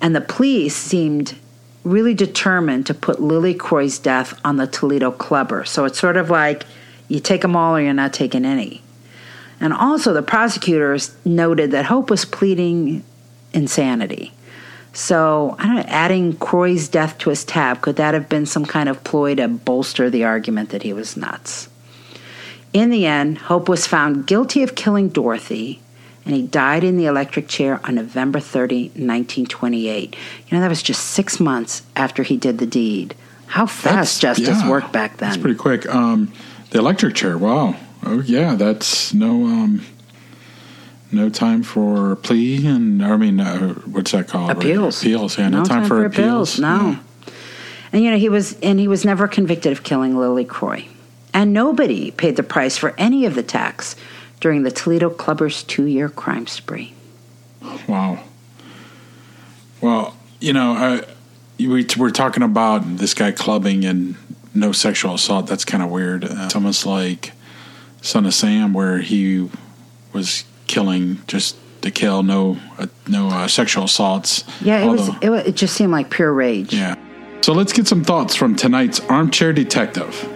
And 0.00 0.14
the 0.14 0.20
police 0.20 0.76
seemed 0.76 1.36
really 1.84 2.12
determined 2.12 2.86
to 2.86 2.94
put 2.94 3.20
Lily 3.20 3.54
Croy's 3.54 3.98
death 3.98 4.38
on 4.44 4.56
the 4.56 4.66
Toledo 4.66 5.10
clubber. 5.10 5.64
So 5.64 5.86
it's 5.86 5.98
sort 5.98 6.18
of 6.18 6.28
like 6.28 6.64
you 7.08 7.18
take 7.18 7.40
them 7.40 7.56
all 7.56 7.76
or 7.76 7.80
you're 7.80 7.94
not 7.94 8.12
taking 8.12 8.44
any. 8.44 8.82
And 9.58 9.72
also 9.72 10.12
the 10.12 10.22
prosecutors 10.22 11.16
noted 11.24 11.70
that 11.70 11.86
Hope 11.86 12.10
was 12.10 12.26
pleading 12.26 13.04
insanity. 13.54 14.32
So, 14.96 15.54
I 15.58 15.66
don't 15.66 15.76
know, 15.76 15.84
adding 15.88 16.36
Croy's 16.38 16.88
death 16.88 17.18
to 17.18 17.28
his 17.28 17.44
tab, 17.44 17.82
could 17.82 17.96
that 17.96 18.14
have 18.14 18.30
been 18.30 18.46
some 18.46 18.64
kind 18.64 18.88
of 18.88 19.04
ploy 19.04 19.34
to 19.34 19.46
bolster 19.46 20.08
the 20.08 20.24
argument 20.24 20.70
that 20.70 20.84
he 20.84 20.94
was 20.94 21.18
nuts? 21.18 21.68
In 22.72 22.88
the 22.88 23.04
end, 23.04 23.36
Hope 23.36 23.68
was 23.68 23.86
found 23.86 24.26
guilty 24.26 24.62
of 24.62 24.74
killing 24.74 25.10
Dorothy, 25.10 25.82
and 26.24 26.34
he 26.34 26.46
died 26.46 26.82
in 26.82 26.96
the 26.96 27.04
electric 27.04 27.46
chair 27.46 27.78
on 27.84 27.96
November 27.96 28.40
30, 28.40 28.84
1928. 28.84 30.16
You 30.48 30.56
know, 30.56 30.62
that 30.62 30.70
was 30.70 30.82
just 30.82 31.04
six 31.08 31.38
months 31.38 31.82
after 31.94 32.22
he 32.22 32.38
did 32.38 32.56
the 32.56 32.66
deed. 32.66 33.14
How 33.48 33.66
fast 33.66 34.22
justice 34.22 34.48
yeah, 34.48 34.70
worked 34.70 34.92
back 34.92 35.18
then. 35.18 35.28
That's 35.28 35.42
pretty 35.42 35.58
quick. 35.58 35.86
Um, 35.94 36.32
the 36.70 36.78
electric 36.78 37.14
chair. 37.14 37.36
Wow. 37.36 37.76
Oh 38.02 38.22
yeah, 38.22 38.54
that's 38.54 39.12
no 39.12 39.44
um, 39.44 39.82
no 41.12 41.28
time 41.28 41.62
for 41.62 42.16
plea 42.16 42.66
and 42.66 43.04
I 43.04 43.16
mean 43.16 43.40
uh, 43.40 43.74
what's 43.74 44.12
that 44.12 44.28
called? 44.28 44.50
appeals. 44.50 45.00
Appeals. 45.00 45.38
Yeah, 45.38 45.48
no, 45.48 45.64
time, 45.64 45.86
for, 45.86 46.04
appeals. 46.04 46.58
No. 46.58 46.76
Yeah. 46.76 47.32
And 47.92 48.04
you 48.04 48.10
know, 48.10 48.18
he 48.18 48.28
was 48.28 48.58
and 48.60 48.78
he 48.78 48.88
was 48.88 49.04
never 49.04 49.28
convicted 49.28 49.72
of 49.72 49.82
killing 49.82 50.16
Lily 50.18 50.44
Croy. 50.44 50.88
And 51.32 51.52
nobody 51.52 52.10
paid 52.10 52.36
the 52.36 52.42
price 52.42 52.76
for 52.76 52.94
any 52.98 53.26
of 53.26 53.34
the 53.34 53.40
attacks 53.40 53.94
during 54.40 54.62
the 54.62 54.70
Toledo 54.70 55.10
Clubber's 55.10 55.62
two-year 55.62 56.08
crime 56.08 56.46
spree. 56.46 56.94
Wow. 57.88 58.22
Well, 59.80 60.16
you 60.40 60.52
know, 60.52 60.72
I, 60.72 61.02
we, 61.58 61.86
we're 61.96 62.10
talking 62.10 62.42
about 62.42 62.98
this 62.98 63.14
guy 63.14 63.32
clubbing 63.32 63.84
and 63.84 64.16
no 64.54 64.72
sexual 64.72 65.14
assault. 65.14 65.46
That's 65.46 65.64
kind 65.64 65.82
of 65.82 65.90
weird. 65.90 66.24
Uh, 66.24 66.44
it's 66.44 66.54
almost 66.54 66.86
like 66.86 67.32
Son 68.00 68.26
of 68.26 68.34
Sam, 68.34 68.72
where 68.72 68.98
he 68.98 69.50
was 70.12 70.44
killing 70.66 71.18
just 71.26 71.56
to 71.82 71.90
kill, 71.90 72.22
no 72.22 72.58
uh, 72.78 72.86
no 73.08 73.28
uh, 73.28 73.48
sexual 73.48 73.84
assaults. 73.84 74.44
Yeah, 74.60 74.82
it 74.82 74.88
was, 74.88 75.08
it 75.20 75.30
was. 75.30 75.46
It 75.46 75.56
just 75.56 75.74
seemed 75.74 75.92
like 75.92 76.10
pure 76.10 76.32
rage. 76.32 76.72
Yeah. 76.72 76.96
So 77.42 77.52
let's 77.52 77.72
get 77.72 77.86
some 77.86 78.02
thoughts 78.02 78.34
from 78.34 78.56
tonight's 78.56 79.00
armchair 79.00 79.52
detective. 79.52 80.35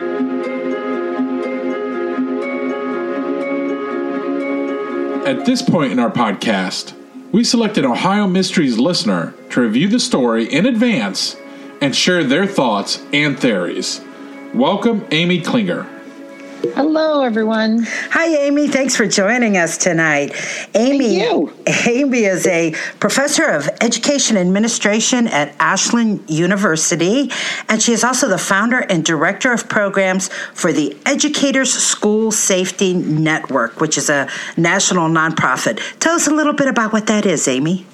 At 0.00 0.04
this 5.44 5.60
point 5.62 5.90
in 5.90 5.98
our 5.98 6.10
podcast, 6.10 6.94
we 7.32 7.42
selected 7.42 7.84
Ohio 7.84 8.28
Mysteries 8.28 8.78
listener 8.78 9.34
to 9.50 9.60
review 9.60 9.88
the 9.88 9.98
story 9.98 10.44
in 10.44 10.66
advance 10.66 11.34
and 11.80 11.96
share 11.96 12.22
their 12.22 12.46
thoughts 12.46 13.02
and 13.12 13.36
theories. 13.36 14.00
Welcome, 14.54 15.04
Amy 15.10 15.40
Klinger. 15.40 15.97
Hello, 16.60 17.22
everyone. 17.22 17.86
Hi, 18.10 18.26
Amy. 18.26 18.66
Thanks 18.66 18.96
for 18.96 19.06
joining 19.06 19.56
us 19.56 19.78
tonight. 19.78 20.34
Amy, 20.74 21.22
Amy 21.86 22.24
is 22.24 22.48
a 22.48 22.72
professor 22.98 23.44
of 23.44 23.68
education 23.80 24.36
administration 24.36 25.28
at 25.28 25.54
Ashland 25.60 26.28
University, 26.28 27.30
and 27.68 27.80
she 27.80 27.92
is 27.92 28.02
also 28.02 28.26
the 28.26 28.38
founder 28.38 28.78
and 28.80 29.04
director 29.04 29.52
of 29.52 29.68
programs 29.68 30.30
for 30.52 30.72
the 30.72 30.96
Educators 31.06 31.72
School 31.72 32.32
Safety 32.32 32.92
Network, 32.92 33.80
which 33.80 33.96
is 33.96 34.10
a 34.10 34.28
national 34.56 35.08
nonprofit. 35.08 35.80
Tell 36.00 36.16
us 36.16 36.26
a 36.26 36.34
little 36.34 36.54
bit 36.54 36.66
about 36.66 36.92
what 36.92 37.06
that 37.06 37.24
is, 37.24 37.46
Amy. 37.46 37.86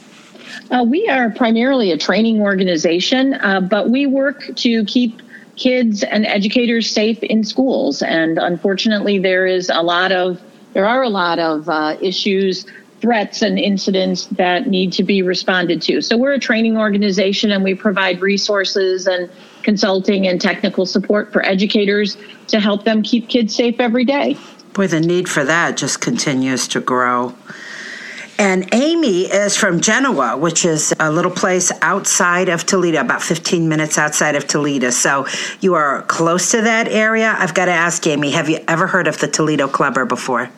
Uh, 0.70 0.84
we 0.88 1.06
are 1.08 1.28
primarily 1.28 1.92
a 1.92 1.98
training 1.98 2.40
organization, 2.40 3.34
uh, 3.34 3.60
but 3.60 3.90
we 3.90 4.06
work 4.06 4.56
to 4.56 4.84
keep 4.86 5.20
kids 5.56 6.02
and 6.02 6.26
educators 6.26 6.90
safe 6.90 7.22
in 7.22 7.44
schools. 7.44 8.02
And 8.02 8.38
unfortunately, 8.38 9.18
there 9.18 9.46
is 9.46 9.70
a 9.70 9.82
lot 9.82 10.12
of 10.12 10.40
there 10.72 10.86
are 10.86 11.02
a 11.02 11.08
lot 11.08 11.38
of 11.38 11.68
uh, 11.68 11.96
issues, 12.00 12.66
threats, 13.00 13.42
and 13.42 13.58
incidents 13.58 14.26
that 14.26 14.66
need 14.66 14.92
to 14.94 15.04
be 15.04 15.22
responded 15.22 15.80
to. 15.82 16.00
So 16.00 16.16
we're 16.16 16.32
a 16.32 16.38
training 16.38 16.76
organization, 16.76 17.52
and 17.52 17.62
we 17.62 17.74
provide 17.74 18.20
resources 18.20 19.06
and 19.06 19.30
consulting 19.62 20.26
and 20.26 20.40
technical 20.40 20.84
support 20.84 21.32
for 21.32 21.46
educators 21.46 22.16
to 22.48 22.58
help 22.58 22.84
them 22.84 23.02
keep 23.02 23.28
kids 23.28 23.54
safe 23.54 23.78
every 23.78 24.04
day. 24.04 24.36
Boy, 24.72 24.88
the 24.88 25.00
need 25.00 25.28
for 25.28 25.44
that 25.44 25.76
just 25.76 26.00
continues 26.00 26.66
to 26.68 26.80
grow. 26.80 27.34
And 28.38 28.68
Amy 28.74 29.22
is 29.22 29.56
from 29.56 29.80
Genoa, 29.80 30.36
which 30.36 30.64
is 30.64 30.92
a 30.98 31.10
little 31.10 31.30
place 31.30 31.70
outside 31.82 32.48
of 32.48 32.66
Toledo, 32.66 33.00
about 33.00 33.22
15 33.22 33.68
minutes 33.68 33.96
outside 33.96 34.34
of 34.34 34.46
Toledo. 34.46 34.90
So 34.90 35.26
you 35.60 35.74
are 35.74 36.02
close 36.02 36.50
to 36.50 36.62
that 36.62 36.88
area. 36.88 37.36
I've 37.38 37.54
got 37.54 37.66
to 37.66 37.72
ask 37.72 38.04
Amy, 38.06 38.32
have 38.32 38.48
you 38.48 38.58
ever 38.66 38.86
heard 38.86 39.06
of 39.06 39.18
the 39.18 39.28
Toledo 39.28 39.68
Clubber 39.68 40.04
before? 40.04 40.50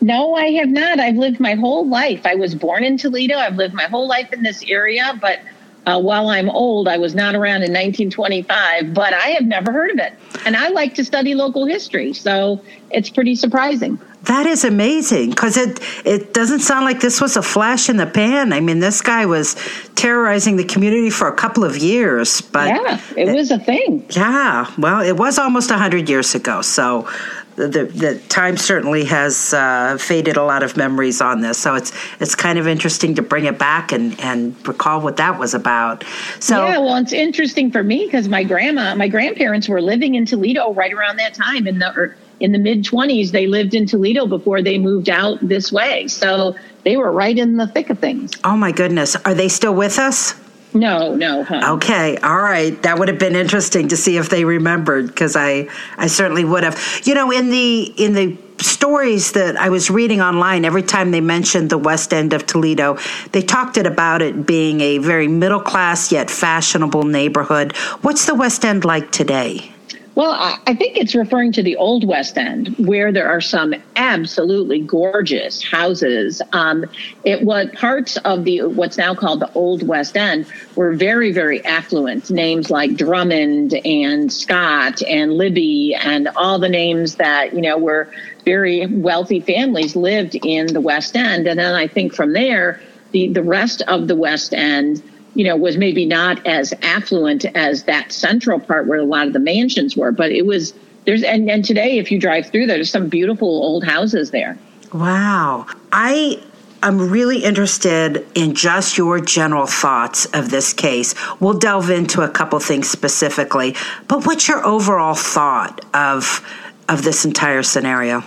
No, 0.00 0.34
I 0.34 0.50
have 0.52 0.68
not. 0.68 1.00
I've 1.00 1.16
lived 1.16 1.40
my 1.40 1.54
whole 1.54 1.88
life. 1.88 2.26
I 2.26 2.34
was 2.34 2.54
born 2.54 2.84
in 2.84 2.98
Toledo. 2.98 3.36
I've 3.36 3.56
lived 3.56 3.74
my 3.74 3.84
whole 3.84 4.08
life 4.08 4.32
in 4.32 4.42
this 4.42 4.62
area, 4.68 5.16
but 5.20 5.40
uh, 5.86 5.98
while 5.98 6.28
I'm 6.28 6.50
old, 6.50 6.88
I 6.88 6.98
was 6.98 7.14
not 7.14 7.34
around 7.34 7.62
in 7.62 7.72
1925, 7.72 8.92
but 8.92 9.14
I 9.14 9.28
have 9.28 9.46
never 9.46 9.72
heard 9.72 9.90
of 9.90 9.98
it. 9.98 10.12
And 10.44 10.56
I 10.56 10.68
like 10.68 10.94
to 10.96 11.04
study 11.04 11.34
local 11.34 11.64
history, 11.64 12.12
so 12.12 12.60
it's 12.90 13.08
pretty 13.08 13.34
surprising. 13.36 13.98
That 14.28 14.46
is 14.46 14.62
amazing 14.64 15.30
because 15.30 15.56
it 15.56 15.80
it 16.04 16.34
doesn't 16.34 16.60
sound 16.60 16.84
like 16.84 17.00
this 17.00 17.18
was 17.18 17.36
a 17.36 17.42
flash 17.42 17.88
in 17.88 17.96
the 17.96 18.06
pan. 18.06 18.52
I 18.52 18.60
mean, 18.60 18.78
this 18.78 19.00
guy 19.00 19.24
was 19.24 19.56
terrorizing 19.94 20.56
the 20.56 20.64
community 20.64 21.08
for 21.08 21.28
a 21.28 21.34
couple 21.34 21.64
of 21.64 21.78
years, 21.78 22.42
but 22.42 22.68
yeah, 22.68 23.00
it, 23.16 23.28
it 23.28 23.34
was 23.34 23.50
a 23.50 23.58
thing. 23.58 24.04
Yeah, 24.10 24.70
well, 24.76 25.00
it 25.00 25.16
was 25.16 25.38
almost 25.38 25.70
hundred 25.70 26.10
years 26.10 26.34
ago, 26.34 26.60
so 26.60 27.08
the 27.56 27.84
the 27.86 28.18
time 28.28 28.56
certainly 28.56 29.04
has 29.04 29.52
uh, 29.54 29.96
faded 29.98 30.36
a 30.36 30.44
lot 30.44 30.62
of 30.62 30.76
memories 30.76 31.20
on 31.20 31.40
this. 31.40 31.58
So 31.58 31.74
it's 31.74 31.92
it's 32.20 32.34
kind 32.34 32.58
of 32.58 32.68
interesting 32.68 33.14
to 33.14 33.22
bring 33.22 33.46
it 33.46 33.58
back 33.58 33.92
and 33.92 34.18
and 34.20 34.54
recall 34.68 35.00
what 35.00 35.16
that 35.16 35.38
was 35.38 35.54
about. 35.54 36.04
So 36.38 36.66
yeah, 36.66 36.78
well, 36.78 36.96
it's 36.96 37.12
interesting 37.12 37.70
for 37.70 37.82
me 37.82 38.04
because 38.04 38.28
my 38.28 38.44
grandma, 38.44 38.94
my 38.94 39.08
grandparents 39.08 39.68
were 39.68 39.80
living 39.80 40.14
in 40.14 40.26
Toledo 40.26 40.72
right 40.74 40.92
around 40.92 41.16
that 41.16 41.34
time 41.34 41.66
in 41.66 41.78
the 41.78 42.14
in 42.40 42.52
the 42.52 42.58
mid 42.58 42.84
20s. 42.84 43.30
They 43.30 43.46
lived 43.46 43.74
in 43.74 43.86
Toledo 43.86 44.26
before 44.26 44.62
they 44.62 44.78
moved 44.78 45.08
out 45.08 45.38
this 45.40 45.72
way, 45.72 46.08
so 46.08 46.54
they 46.84 46.96
were 46.96 47.12
right 47.12 47.36
in 47.36 47.56
the 47.56 47.66
thick 47.66 47.90
of 47.90 47.98
things. 47.98 48.32
Oh 48.44 48.56
my 48.56 48.72
goodness, 48.72 49.16
are 49.16 49.34
they 49.34 49.48
still 49.48 49.74
with 49.74 49.98
us? 49.98 50.34
No, 50.74 51.14
no. 51.14 51.44
Huh? 51.44 51.74
Okay, 51.74 52.18
all 52.18 52.40
right. 52.42 52.80
That 52.82 52.98
would 52.98 53.08
have 53.08 53.18
been 53.18 53.34
interesting 53.34 53.88
to 53.88 53.96
see 53.96 54.18
if 54.18 54.28
they 54.28 54.44
remembered 54.44 55.06
because 55.08 55.34
I, 55.34 55.68
I 55.96 56.08
certainly 56.08 56.44
would 56.44 56.62
have. 56.62 56.78
You 57.04 57.14
know, 57.14 57.30
in 57.30 57.50
the 57.50 57.82
in 57.96 58.12
the 58.12 58.36
stories 58.62 59.32
that 59.32 59.56
I 59.56 59.70
was 59.70 59.88
reading 59.88 60.20
online, 60.20 60.64
every 60.64 60.82
time 60.82 61.10
they 61.10 61.20
mentioned 61.20 61.70
the 61.70 61.78
West 61.78 62.12
End 62.12 62.32
of 62.32 62.44
Toledo, 62.44 62.98
they 63.32 63.40
talked 63.40 63.78
it 63.78 63.86
about 63.86 64.20
it 64.20 64.46
being 64.46 64.80
a 64.80 64.98
very 64.98 65.28
middle 65.28 65.60
class 65.60 66.12
yet 66.12 66.30
fashionable 66.30 67.04
neighborhood. 67.04 67.76
What's 68.02 68.26
the 68.26 68.34
West 68.34 68.64
End 68.64 68.84
like 68.84 69.10
today? 69.10 69.72
Well, 70.18 70.32
I 70.66 70.74
think 70.74 70.96
it's 70.96 71.14
referring 71.14 71.52
to 71.52 71.62
the 71.62 71.76
Old 71.76 72.04
West 72.04 72.36
End, 72.38 72.74
where 72.76 73.12
there 73.12 73.28
are 73.28 73.40
some 73.40 73.72
absolutely 73.94 74.80
gorgeous 74.80 75.62
houses. 75.62 76.42
Um, 76.52 76.86
it 77.22 77.42
was 77.42 77.68
parts 77.76 78.16
of 78.16 78.42
the 78.42 78.62
what's 78.62 78.98
now 78.98 79.14
called 79.14 79.38
the 79.38 79.52
Old 79.52 79.86
West 79.86 80.16
End 80.16 80.46
were 80.74 80.92
very, 80.94 81.30
very 81.30 81.64
affluent. 81.64 82.32
Names 82.32 82.68
like 82.68 82.96
Drummond 82.96 83.74
and 83.86 84.32
Scott 84.32 85.00
and 85.02 85.34
Libby 85.34 85.94
and 85.94 86.26
all 86.34 86.58
the 86.58 86.68
names 86.68 87.14
that 87.14 87.54
you 87.54 87.62
know 87.62 87.78
were 87.78 88.10
very 88.44 88.86
wealthy 88.86 89.38
families 89.38 89.94
lived 89.94 90.34
in 90.34 90.66
the 90.72 90.80
West 90.80 91.14
End. 91.14 91.46
And 91.46 91.60
then 91.60 91.76
I 91.76 91.86
think 91.86 92.12
from 92.12 92.32
there, 92.32 92.80
the 93.12 93.28
the 93.28 93.44
rest 93.44 93.82
of 93.82 94.08
the 94.08 94.16
West 94.16 94.52
End 94.52 95.00
you 95.34 95.44
know, 95.44 95.56
was 95.56 95.76
maybe 95.76 96.04
not 96.04 96.44
as 96.46 96.72
affluent 96.82 97.44
as 97.54 97.84
that 97.84 98.12
central 98.12 98.58
part 98.60 98.86
where 98.86 98.98
a 98.98 99.04
lot 99.04 99.26
of 99.26 99.32
the 99.32 99.38
mansions 99.38 99.96
were, 99.96 100.12
but 100.12 100.32
it 100.32 100.46
was 100.46 100.74
there's 101.04 101.22
and, 101.22 101.50
and 101.50 101.64
today 101.64 101.98
if 101.98 102.10
you 102.10 102.18
drive 102.18 102.50
through 102.50 102.66
there, 102.66 102.76
there's 102.76 102.90
some 102.90 103.08
beautiful 103.08 103.48
old 103.48 103.84
houses 103.84 104.30
there. 104.30 104.58
Wow. 104.92 105.66
I 105.92 106.42
I'm 106.82 107.10
really 107.10 107.42
interested 107.44 108.24
in 108.34 108.54
just 108.54 108.96
your 108.96 109.20
general 109.20 109.66
thoughts 109.66 110.26
of 110.26 110.50
this 110.50 110.72
case. 110.72 111.14
We'll 111.40 111.58
delve 111.58 111.90
into 111.90 112.22
a 112.22 112.28
couple 112.28 112.58
things 112.60 112.88
specifically, 112.88 113.74
but 114.06 114.26
what's 114.26 114.46
your 114.46 114.64
overall 114.64 115.14
thought 115.14 115.84
of 115.94 116.46
of 116.88 117.02
this 117.02 117.24
entire 117.24 117.62
scenario? 117.62 118.22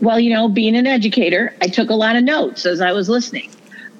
Well, 0.00 0.20
you 0.20 0.32
know, 0.32 0.48
being 0.48 0.76
an 0.76 0.86
educator, 0.86 1.54
I 1.60 1.68
took 1.68 1.90
a 1.90 1.94
lot 1.94 2.16
of 2.16 2.22
notes 2.22 2.66
as 2.66 2.80
I 2.80 2.92
was 2.92 3.08
listening. 3.08 3.50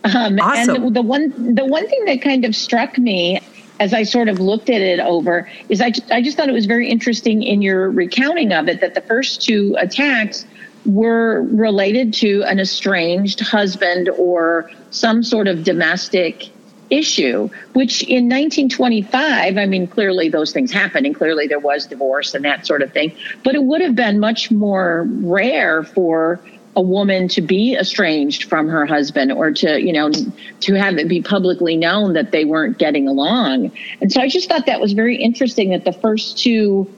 Um, 0.04 0.38
awesome. 0.40 0.84
And 0.84 0.96
the, 0.96 1.02
one 1.02 1.54
the 1.54 1.64
one 1.64 1.88
thing 1.88 2.04
that 2.06 2.22
kind 2.22 2.44
of 2.44 2.54
struck 2.54 2.98
me 2.98 3.40
as 3.80 3.94
I 3.94 4.02
sort 4.02 4.28
of 4.28 4.40
looked 4.40 4.70
at 4.70 4.80
it 4.80 5.00
over 5.00 5.48
is 5.68 5.80
I, 5.80 5.92
I 6.10 6.22
just 6.22 6.36
thought 6.36 6.48
it 6.48 6.52
was 6.52 6.66
very 6.66 6.88
interesting 6.88 7.42
in 7.42 7.62
your 7.62 7.90
recounting 7.90 8.52
of 8.52 8.68
it 8.68 8.80
that 8.80 8.94
the 8.94 9.00
first 9.00 9.42
two 9.42 9.76
attacks 9.78 10.46
were 10.84 11.42
related 11.42 12.14
to 12.14 12.42
an 12.44 12.58
estranged 12.58 13.40
husband 13.40 14.08
or 14.10 14.70
some 14.90 15.22
sort 15.22 15.46
of 15.46 15.64
domestic 15.64 16.48
issue, 16.90 17.50
which 17.74 18.02
in 18.04 18.24
1925, 18.24 19.58
I 19.58 19.66
mean, 19.66 19.86
clearly 19.86 20.28
those 20.28 20.52
things 20.52 20.72
happened 20.72 21.06
and 21.06 21.14
clearly 21.14 21.46
there 21.46 21.58
was 21.58 21.86
divorce 21.86 22.34
and 22.34 22.44
that 22.44 22.66
sort 22.66 22.82
of 22.82 22.92
thing, 22.92 23.14
but 23.44 23.54
it 23.54 23.62
would 23.62 23.82
have 23.82 23.94
been 23.94 24.18
much 24.18 24.50
more 24.50 25.06
rare 25.20 25.82
for 25.82 26.40
a 26.78 26.80
woman 26.80 27.26
to 27.26 27.40
be 27.40 27.74
estranged 27.74 28.44
from 28.44 28.68
her 28.68 28.86
husband 28.86 29.32
or 29.32 29.50
to 29.50 29.82
you 29.82 29.92
know 29.92 30.12
to 30.60 30.74
have 30.74 30.96
it 30.96 31.08
be 31.08 31.20
publicly 31.20 31.76
known 31.76 32.12
that 32.12 32.30
they 32.30 32.44
weren't 32.44 32.78
getting 32.78 33.08
along. 33.08 33.72
And 34.00 34.12
so 34.12 34.20
i 34.20 34.28
just 34.28 34.48
thought 34.48 34.66
that 34.66 34.80
was 34.80 34.92
very 34.92 35.16
interesting 35.16 35.70
that 35.70 35.84
the 35.84 35.92
first 35.92 36.38
two 36.38 36.88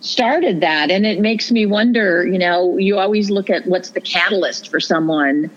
started 0.00 0.60
that. 0.60 0.90
And 0.90 1.04
it 1.04 1.18
makes 1.18 1.50
me 1.50 1.66
wonder 1.66 2.24
you 2.24 2.38
know 2.38 2.78
you 2.78 2.96
always 2.96 3.28
look 3.28 3.50
at 3.50 3.66
what's 3.66 3.90
the 3.90 4.00
catalyst 4.00 4.70
for 4.70 4.78
someone 4.78 5.50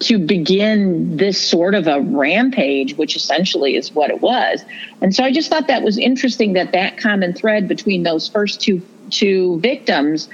to 0.00 0.18
begin 0.18 1.16
this 1.16 1.40
sort 1.40 1.76
of 1.76 1.86
a 1.86 2.00
rampage 2.00 2.96
which 2.96 3.14
essentially 3.14 3.76
is 3.76 3.92
what 3.92 4.10
it 4.10 4.20
was. 4.20 4.64
And 5.00 5.14
so 5.14 5.22
i 5.22 5.30
just 5.30 5.48
thought 5.48 5.68
that 5.68 5.84
was 5.84 5.96
interesting 5.96 6.54
that 6.54 6.72
that 6.72 6.98
common 6.98 7.34
thread 7.34 7.68
between 7.68 8.02
those 8.02 8.28
first 8.28 8.60
two 8.60 8.82
to 9.10 9.60
victims 9.60 10.28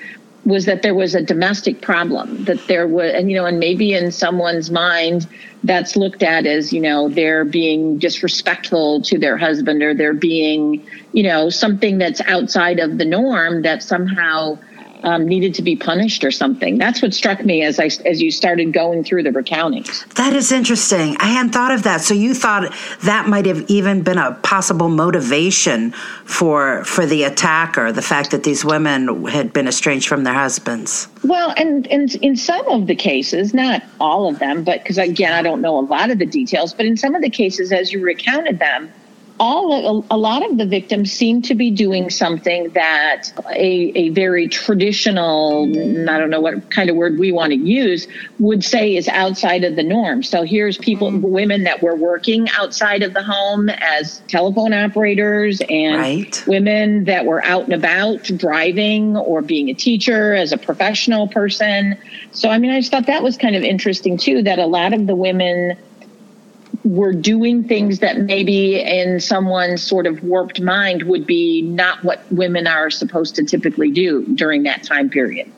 was 0.49 0.65
that 0.65 0.81
there 0.81 0.95
was 0.95 1.15
a 1.15 1.23
domestic 1.23 1.83
problem 1.83 2.45
that 2.45 2.67
there 2.69 2.89
was 2.89 3.13
and 3.15 3.31
you 3.31 3.37
know 3.37 3.45
and 3.45 3.59
maybe 3.61 3.93
in 3.93 4.11
someone's 4.11 4.71
mind 4.71 5.29
that's 5.63 5.95
looked 5.95 6.23
at 6.23 6.47
as 6.47 6.73
you 6.73 6.81
know 6.81 7.11
they're 7.11 7.45
being 7.45 7.99
disrespectful 7.99 9.03
to 9.03 9.19
their 9.19 9.37
husband 9.37 9.83
or 9.83 9.93
they're 9.93 10.15
being 10.15 10.85
you 11.13 11.23
know 11.23 11.51
something 11.51 11.99
that's 11.99 12.23
outside 12.23 12.79
of 12.79 12.97
the 12.97 13.05
norm 13.05 13.61
that 13.63 13.83
somehow 13.83 14.59
um, 15.03 15.27
needed 15.27 15.55
to 15.55 15.63
be 15.63 15.77
punished 15.77 16.25
or 16.25 16.31
something. 16.31 16.79
That's 16.79 17.03
what 17.03 17.15
struck 17.15 17.45
me 17.45 17.63
as 17.63 17.79
I 17.79 17.87
as 18.05 18.21
you 18.21 18.31
started 18.31 18.73
going 18.73 19.05
through 19.05 19.23
the 19.23 19.31
recountings. 19.31 20.07
That 20.15 20.33
is 20.33 20.53
interesting. 20.53 21.17
I 21.19 21.27
hadn't 21.27 21.53
thought 21.53 21.73
of 21.73 21.85
that. 21.85 22.01
So 22.01 22.15
you 22.15 22.35
thought 22.35 22.73
that 23.03 23.29
might 23.29 23.47
have 23.47 23.69
even 23.69 24.03
been 24.03 24.19
a 24.19 24.33
possible 24.43 24.89
motivation 24.89 25.93
for 26.25 26.85
for 26.85 27.07
the 27.07 27.25
attacker, 27.25 27.93
the 27.93 28.03
fact 28.03 28.31
that 28.33 28.45
these 28.45 28.65
women 28.65 29.27
had 29.27 29.53
been 29.53 29.69
estranged 29.69 30.09
from 30.09 30.25
their 30.25 30.35
husbands. 30.35 31.09
Well, 31.25 31.53
and, 31.57 31.87
and 31.89 32.15
in 32.17 32.37
some 32.37 32.67
of 32.69 32.87
the 32.87 32.95
cases, 32.95 33.53
not 33.53 33.83
all 34.01 34.29
of 34.29 34.39
them, 34.39 34.65
but 34.65 34.83
because 34.83 34.99
again, 34.99 35.33
I 35.33 35.43
don't 35.43 35.61
know 35.61 35.79
a 35.79 35.81
lot 35.81 36.11
of 36.11 36.19
the 36.19 36.27
details, 36.27 36.75
but 36.75 36.87
in 36.87 36.97
some 36.97 37.15
of 37.15 37.23
the 37.23 37.31
cases, 37.31 37.73
as 37.73 37.93
you 37.93 38.03
recounted 38.03 38.59
them, 38.59 38.93
all 39.41 40.05
a, 40.11 40.17
lot 40.17 40.49
of 40.49 40.59
the 40.59 40.67
victims 40.67 41.13
seem 41.13 41.43
to 41.43 41.55
be 41.55 41.71
doing 41.71 42.11
something 42.11 42.71
that 42.71 43.33
a, 43.51 43.93
a 43.95 44.09
very 44.11 44.49
traditional 44.49 45.65
i 46.09 46.19
don't 46.19 46.31
know 46.31 46.41
what 46.41 46.71
kind 46.71 46.91
of 46.91 46.97
word 46.97 47.19
we 47.19 47.31
want 47.31 47.53
to 47.53 47.59
use 47.59 48.07
would 48.39 48.65
say 48.65 48.97
is 48.97 49.09
outside 49.09 49.65
of 49.65 49.77
the 49.77 49.83
norm 49.83 50.23
so 50.23 50.43
here's 50.43 50.77
people 50.79 51.11
mm-hmm. 51.11 51.31
women 51.31 51.65
that 51.65 51.83
were 51.83 51.95
working 51.95 52.49
outside 52.51 53.03
of 53.03 53.15
the 53.15 53.23
home 53.23 53.69
as 53.69 54.21
telephone 54.29 54.73
operators 54.73 55.61
and 55.69 55.97
right. 55.97 56.45
women 56.47 57.05
that 57.05 57.25
were 57.25 57.45
out 57.45 57.65
and 57.65 57.75
about 57.75 58.23
driving 58.37 59.17
or 59.17 59.43
being 59.43 59.69
a 59.69 59.75
teacher 59.75 60.35
as 60.35 60.53
a 60.53 60.59
professional 60.59 61.29
person 61.29 61.97
so 62.33 62.49
i 62.49 62.59
mean 62.59 62.71
i 62.71 62.81
just 62.81 62.91
thought 62.91 63.07
that 63.07 63.23
was 63.23 63.37
kind 63.37 63.55
of 63.55 63.63
interesting 63.63 64.17
too 64.17 64.43
that 64.43 64.59
a 64.59 64.67
lot 64.67 64.93
of 64.93 65.07
the 65.07 65.15
women 65.15 65.77
were 66.89 67.13
doing 67.13 67.65
things 67.65 67.99
that 67.99 68.19
maybe 68.19 68.81
in 68.81 69.21
someone's 69.21 69.83
sort 69.83 70.07
of 70.07 70.25
warped 70.25 70.61
mind 70.61 71.03
would 71.03 71.27
be 71.27 71.61
not 71.61 72.03
what 72.03 72.21
women 72.33 72.67
are 72.67 72.89
supposed 72.89 73.35
to 73.37 73.45
typically 73.45 73.91
do 73.91 74.25
during 74.35 74.63
that 74.63 74.83
time 74.83 75.11
period. 75.11 75.51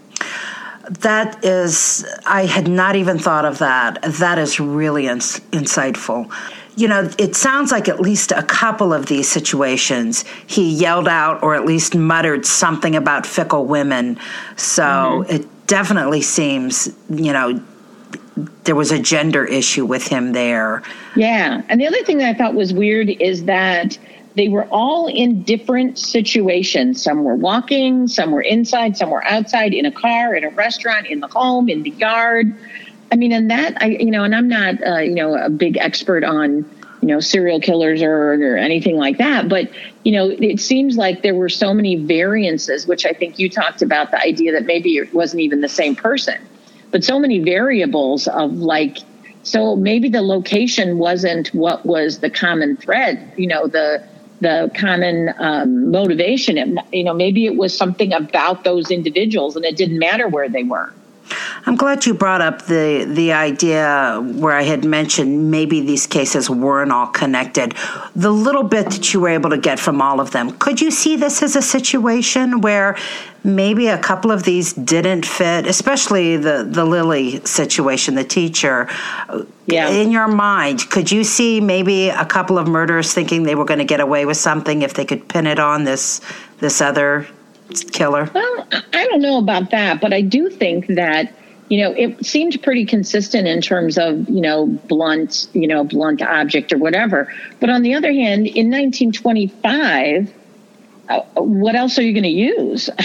That 0.88 1.44
is, 1.44 2.04
I 2.26 2.46
had 2.46 2.66
not 2.66 2.96
even 2.96 3.18
thought 3.18 3.44
of 3.44 3.58
that. 3.58 4.02
That 4.02 4.38
is 4.38 4.58
really 4.58 5.06
ins- 5.06 5.38
insightful. 5.52 6.32
You 6.74 6.88
know, 6.88 7.08
it 7.16 7.36
sounds 7.36 7.70
like 7.70 7.88
at 7.88 8.00
least 8.00 8.32
a 8.32 8.42
couple 8.42 8.92
of 8.92 9.06
these 9.06 9.28
situations 9.28 10.24
he 10.48 10.68
yelled 10.68 11.06
out 11.06 11.44
or 11.44 11.54
at 11.54 11.64
least 11.64 11.94
muttered 11.94 12.44
something 12.44 12.96
about 12.96 13.24
fickle 13.24 13.66
women. 13.66 14.18
So 14.56 14.82
mm-hmm. 14.82 15.32
it 15.32 15.66
definitely 15.68 16.22
seems, 16.22 16.92
you 17.08 17.32
know, 17.32 17.62
there 18.64 18.74
was 18.74 18.92
a 18.92 18.98
gender 18.98 19.44
issue 19.44 19.84
with 19.84 20.06
him 20.06 20.32
there. 20.32 20.82
Yeah. 21.16 21.62
And 21.68 21.80
the 21.80 21.86
other 21.86 22.02
thing 22.04 22.18
that 22.18 22.28
I 22.28 22.38
thought 22.38 22.54
was 22.54 22.72
weird 22.72 23.08
is 23.08 23.44
that 23.44 23.98
they 24.36 24.48
were 24.48 24.64
all 24.66 25.08
in 25.08 25.42
different 25.42 25.98
situations. 25.98 27.02
Some 27.02 27.24
were 27.24 27.34
walking, 27.34 28.06
some 28.06 28.30
were 28.30 28.42
inside, 28.42 28.96
some 28.96 29.10
were 29.10 29.24
outside, 29.24 29.74
in 29.74 29.86
a 29.86 29.92
car, 29.92 30.34
in 30.34 30.44
a 30.44 30.50
restaurant, 30.50 31.06
in 31.06 31.20
the 31.20 31.26
home, 31.26 31.68
in 31.68 31.82
the 31.82 31.90
yard. 31.90 32.54
I 33.12 33.16
mean, 33.16 33.32
and 33.32 33.50
that, 33.50 33.82
I, 33.82 33.86
you 33.86 34.10
know, 34.10 34.22
and 34.22 34.34
I'm 34.34 34.48
not, 34.48 34.86
uh, 34.86 34.98
you 34.98 35.14
know, 35.14 35.34
a 35.34 35.50
big 35.50 35.76
expert 35.78 36.22
on, 36.22 36.70
you 37.02 37.08
know, 37.08 37.18
serial 37.18 37.60
killers 37.60 38.02
or, 38.02 38.34
or 38.34 38.56
anything 38.56 38.96
like 38.96 39.18
that. 39.18 39.48
But, 39.48 39.68
you 40.04 40.12
know, 40.12 40.30
it 40.30 40.60
seems 40.60 40.96
like 40.96 41.22
there 41.22 41.34
were 41.34 41.48
so 41.48 41.74
many 41.74 41.96
variances, 41.96 42.86
which 42.86 43.04
I 43.04 43.12
think 43.12 43.38
you 43.38 43.50
talked 43.50 43.82
about 43.82 44.12
the 44.12 44.20
idea 44.20 44.52
that 44.52 44.64
maybe 44.64 44.96
it 44.96 45.12
wasn't 45.12 45.40
even 45.40 45.60
the 45.60 45.68
same 45.68 45.96
person 45.96 46.40
but 46.90 47.04
so 47.04 47.18
many 47.18 47.38
variables 47.38 48.26
of 48.28 48.52
like 48.54 48.98
so 49.42 49.74
maybe 49.74 50.08
the 50.08 50.22
location 50.22 50.98
wasn't 50.98 51.48
what 51.48 51.84
was 51.86 52.18
the 52.18 52.30
common 52.30 52.76
thread 52.76 53.32
you 53.36 53.46
know 53.46 53.66
the 53.66 54.02
the 54.40 54.70
common 54.74 55.34
um, 55.38 55.90
motivation. 55.90 56.56
It, 56.56 56.68
you 56.92 57.04
know 57.04 57.14
maybe 57.14 57.46
it 57.46 57.56
was 57.56 57.76
something 57.76 58.12
about 58.12 58.64
those 58.64 58.90
individuals 58.90 59.56
and 59.56 59.64
it 59.64 59.76
didn't 59.76 59.98
matter 59.98 60.28
where 60.28 60.48
they 60.48 60.64
were 60.64 60.92
I'm 61.66 61.76
glad 61.76 62.06
you 62.06 62.14
brought 62.14 62.40
up 62.40 62.66
the 62.66 63.04
the 63.08 63.32
idea 63.32 64.20
where 64.20 64.54
I 64.54 64.62
had 64.62 64.84
mentioned 64.84 65.50
maybe 65.50 65.80
these 65.80 66.06
cases 66.06 66.48
weren't 66.48 66.92
all 66.92 67.08
connected. 67.08 67.74
The 68.14 68.30
little 68.30 68.62
bit 68.62 68.90
that 68.90 69.12
you 69.12 69.20
were 69.20 69.28
able 69.28 69.50
to 69.50 69.58
get 69.58 69.78
from 69.78 70.00
all 70.00 70.20
of 70.20 70.30
them, 70.30 70.52
could 70.58 70.80
you 70.80 70.90
see 70.90 71.16
this 71.16 71.42
as 71.42 71.56
a 71.56 71.62
situation 71.62 72.60
where 72.60 72.96
maybe 73.44 73.86
a 73.86 73.98
couple 73.98 74.30
of 74.30 74.42
these 74.42 74.72
didn't 74.72 75.24
fit, 75.24 75.66
especially 75.66 76.36
the 76.36 76.66
the 76.68 76.84
Lily 76.84 77.44
situation, 77.44 78.14
the 78.14 78.24
teacher. 78.24 78.88
Yeah. 79.66 79.88
In 79.88 80.10
your 80.10 80.28
mind, 80.28 80.90
could 80.90 81.10
you 81.10 81.24
see 81.24 81.60
maybe 81.60 82.08
a 82.08 82.24
couple 82.24 82.58
of 82.58 82.66
murderers 82.66 83.14
thinking 83.14 83.44
they 83.44 83.54
were 83.54 83.64
going 83.64 83.78
to 83.78 83.84
get 83.84 84.00
away 84.00 84.26
with 84.26 84.36
something 84.36 84.82
if 84.82 84.94
they 84.94 85.04
could 85.04 85.28
pin 85.28 85.46
it 85.46 85.58
on 85.58 85.84
this 85.84 86.20
this 86.58 86.80
other 86.80 87.26
killer? 87.92 88.30
Well, 88.32 88.68
I 88.92 89.06
don't 89.06 89.22
know 89.22 89.38
about 89.38 89.70
that, 89.70 90.00
but 90.00 90.12
I 90.12 90.20
do 90.20 90.48
think 90.50 90.86
that 90.88 91.32
you 91.68 91.82
know 91.82 91.92
it 91.92 92.24
seemed 92.24 92.62
pretty 92.62 92.84
consistent 92.84 93.46
in 93.46 93.60
terms 93.60 93.96
of 93.98 94.28
you 94.28 94.40
know 94.40 94.66
blunt 94.66 95.48
you 95.52 95.66
know 95.66 95.84
blunt 95.84 96.22
object 96.22 96.72
or 96.72 96.78
whatever. 96.78 97.32
But 97.60 97.70
on 97.70 97.82
the 97.82 97.94
other 97.94 98.12
hand, 98.12 98.46
in 98.46 98.70
1925, 98.70 100.32
uh, 101.08 101.20
what 101.34 101.74
else 101.74 101.98
are 101.98 102.02
you 102.02 102.12
going 102.12 102.22
to 102.22 102.28
use? 102.28 102.90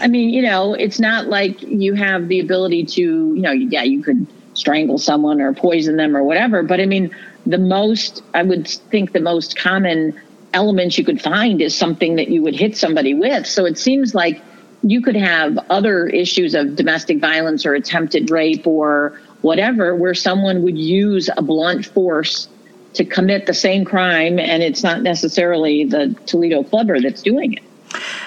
I 0.00 0.06
mean, 0.06 0.30
you 0.30 0.42
know, 0.42 0.74
it's 0.74 1.00
not 1.00 1.26
like 1.26 1.60
you 1.62 1.94
have 1.94 2.28
the 2.28 2.40
ability 2.40 2.84
to, 2.84 3.02
you 3.02 3.40
know, 3.40 3.50
yeah, 3.50 3.82
you 3.82 4.02
could 4.02 4.26
strangle 4.54 4.98
someone 4.98 5.40
or 5.40 5.52
poison 5.52 5.96
them 5.96 6.16
or 6.16 6.22
whatever. 6.22 6.62
But 6.62 6.80
I 6.80 6.86
mean, 6.86 7.14
the 7.46 7.58
most, 7.58 8.22
I 8.34 8.42
would 8.42 8.68
think 8.68 9.12
the 9.12 9.20
most 9.20 9.56
common 9.56 10.18
elements 10.52 10.98
you 10.98 11.04
could 11.04 11.20
find 11.20 11.60
is 11.60 11.74
something 11.74 12.16
that 12.16 12.28
you 12.28 12.42
would 12.42 12.54
hit 12.54 12.76
somebody 12.76 13.14
with. 13.14 13.46
So 13.46 13.64
it 13.64 13.78
seems 13.78 14.14
like 14.14 14.40
you 14.82 15.02
could 15.02 15.16
have 15.16 15.58
other 15.70 16.06
issues 16.06 16.54
of 16.54 16.76
domestic 16.76 17.20
violence 17.20 17.66
or 17.66 17.74
attempted 17.74 18.30
rape 18.30 18.66
or 18.66 19.20
whatever 19.42 19.94
where 19.94 20.14
someone 20.14 20.62
would 20.62 20.78
use 20.78 21.28
a 21.36 21.42
blunt 21.42 21.86
force 21.86 22.48
to 22.94 23.04
commit 23.04 23.46
the 23.46 23.54
same 23.54 23.84
crime 23.84 24.38
and 24.38 24.62
it's 24.62 24.82
not 24.82 25.02
necessarily 25.02 25.84
the 25.84 26.14
Toledo 26.26 26.62
clubber 26.62 27.00
that's 27.00 27.22
doing 27.22 27.54
it. 27.54 27.62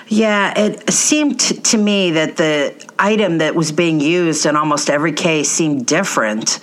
Yeah, 0.08 0.58
it 0.58 0.92
seemed 0.92 1.40
to 1.40 1.78
me 1.78 2.12
that 2.12 2.38
the 2.38 2.74
item 3.00 3.38
that 3.38 3.56
was 3.56 3.72
being 3.72 4.00
used 4.00 4.46
in 4.46 4.56
almost 4.56 4.90
every 4.90 5.14
case 5.14 5.50
seemed 5.50 5.86
different. 5.86 6.60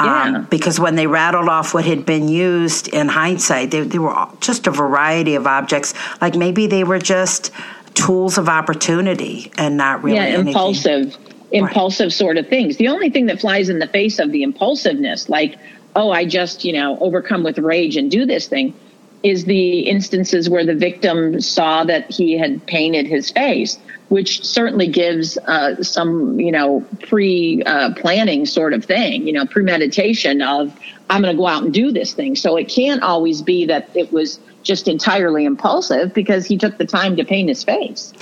Um, 0.00 0.34
yeah. 0.34 0.44
because 0.48 0.80
when 0.80 0.94
they 0.96 1.06
rattled 1.06 1.48
off 1.48 1.74
what 1.74 1.84
had 1.84 2.06
been 2.06 2.28
used 2.28 2.88
in 2.88 3.08
hindsight, 3.08 3.70
they, 3.70 3.82
they 3.82 3.98
were 3.98 4.28
just 4.40 4.66
a 4.66 4.70
variety 4.70 5.34
of 5.34 5.46
objects. 5.46 5.92
Like 6.20 6.34
maybe 6.34 6.66
they 6.66 6.84
were 6.84 6.98
just 6.98 7.50
tools 7.94 8.38
of 8.38 8.48
opportunity 8.48 9.52
and 9.58 9.76
not 9.76 10.02
really 10.02 10.16
yeah, 10.16 10.24
anything. 10.24 10.48
impulsive, 10.48 11.16
impulsive 11.52 12.06
right. 12.06 12.12
sort 12.12 12.38
of 12.38 12.48
things. 12.48 12.78
The 12.78 12.88
only 12.88 13.10
thing 13.10 13.26
that 13.26 13.40
flies 13.40 13.68
in 13.68 13.78
the 13.78 13.88
face 13.88 14.18
of 14.18 14.32
the 14.32 14.42
impulsiveness, 14.42 15.28
like 15.28 15.58
oh, 15.96 16.10
I 16.10 16.24
just 16.24 16.64
you 16.64 16.72
know 16.72 16.98
overcome 17.00 17.42
with 17.42 17.58
rage 17.58 17.96
and 17.96 18.10
do 18.10 18.24
this 18.24 18.48
thing, 18.48 18.74
is 19.22 19.44
the 19.44 19.80
instances 19.80 20.48
where 20.48 20.64
the 20.64 20.74
victim 20.74 21.40
saw 21.40 21.84
that 21.84 22.10
he 22.10 22.38
had 22.38 22.64
painted 22.66 23.06
his 23.06 23.30
face 23.30 23.78
which 24.10 24.44
certainly 24.44 24.88
gives 24.88 25.38
uh, 25.38 25.80
some, 25.84 26.38
you 26.40 26.50
know, 26.50 26.84
pre 27.00 27.62
uh, 27.62 27.94
planning 27.94 28.44
sort 28.44 28.74
of 28.74 28.84
thing, 28.84 29.24
you 29.24 29.32
know, 29.32 29.46
premeditation 29.46 30.42
of, 30.42 30.76
I'm 31.08 31.22
going 31.22 31.34
to 31.34 31.38
go 31.38 31.46
out 31.46 31.62
and 31.62 31.72
do 31.72 31.92
this 31.92 32.12
thing. 32.12 32.34
So 32.34 32.56
it 32.56 32.64
can't 32.64 33.04
always 33.04 33.40
be 33.40 33.66
that 33.66 33.88
it 33.94 34.12
was 34.12 34.40
just 34.64 34.88
entirely 34.88 35.44
impulsive 35.44 36.12
because 36.12 36.44
he 36.44 36.58
took 36.58 36.76
the 36.76 36.84
time 36.84 37.16
to 37.16 37.24
paint 37.24 37.48
his 37.48 37.62
face. 37.62 38.12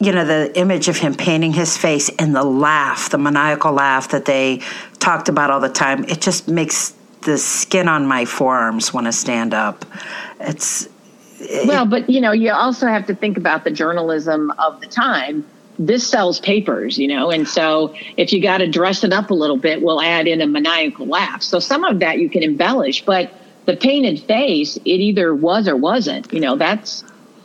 You 0.00 0.10
know, 0.10 0.24
the 0.24 0.50
image 0.58 0.88
of 0.88 0.96
him 0.98 1.14
painting 1.14 1.52
his 1.52 1.76
face 1.76 2.10
and 2.18 2.34
the 2.34 2.42
laugh, 2.42 3.08
the 3.08 3.18
maniacal 3.18 3.72
laugh 3.72 4.08
that 4.08 4.24
they 4.24 4.62
talked 4.98 5.28
about 5.28 5.52
all 5.52 5.60
the 5.60 5.68
time, 5.68 6.02
it 6.08 6.20
just 6.20 6.48
makes 6.48 6.92
the 7.22 7.38
skin 7.38 7.88
on 7.88 8.06
my 8.06 8.24
forearms 8.24 8.92
want 8.92 9.06
to 9.06 9.12
stand 9.12 9.54
up. 9.54 9.84
It's 10.40 10.88
well, 11.66 11.86
but 11.86 12.08
you 12.08 12.20
know, 12.20 12.32
you 12.32 12.52
also 12.52 12.86
have 12.86 13.06
to 13.06 13.14
think 13.14 13.36
about 13.36 13.64
the 13.64 13.70
journalism 13.70 14.50
of 14.58 14.80
the 14.80 14.86
time. 14.86 15.44
This 15.78 16.06
sells 16.06 16.38
papers, 16.38 16.98
you 16.98 17.08
know, 17.08 17.30
and 17.30 17.48
so 17.48 17.94
if 18.16 18.32
you 18.32 18.42
got 18.42 18.58
to 18.58 18.68
dress 18.68 19.02
it 19.04 19.12
up 19.12 19.30
a 19.30 19.34
little 19.34 19.56
bit, 19.56 19.82
we'll 19.82 20.02
add 20.02 20.28
in 20.28 20.40
a 20.40 20.46
maniacal 20.46 21.06
laugh. 21.06 21.42
So 21.42 21.58
some 21.58 21.82
of 21.84 22.00
that 22.00 22.18
you 22.18 22.28
can 22.28 22.42
embellish, 22.42 23.04
but 23.04 23.32
the 23.64 23.76
painted 23.76 24.20
face, 24.20 24.76
it 24.76 24.82
either 24.84 25.34
was 25.34 25.66
or 25.68 25.76
wasn't. 25.76 26.32
You 26.32 26.40
know, 26.40 26.56
that's, 26.56 27.02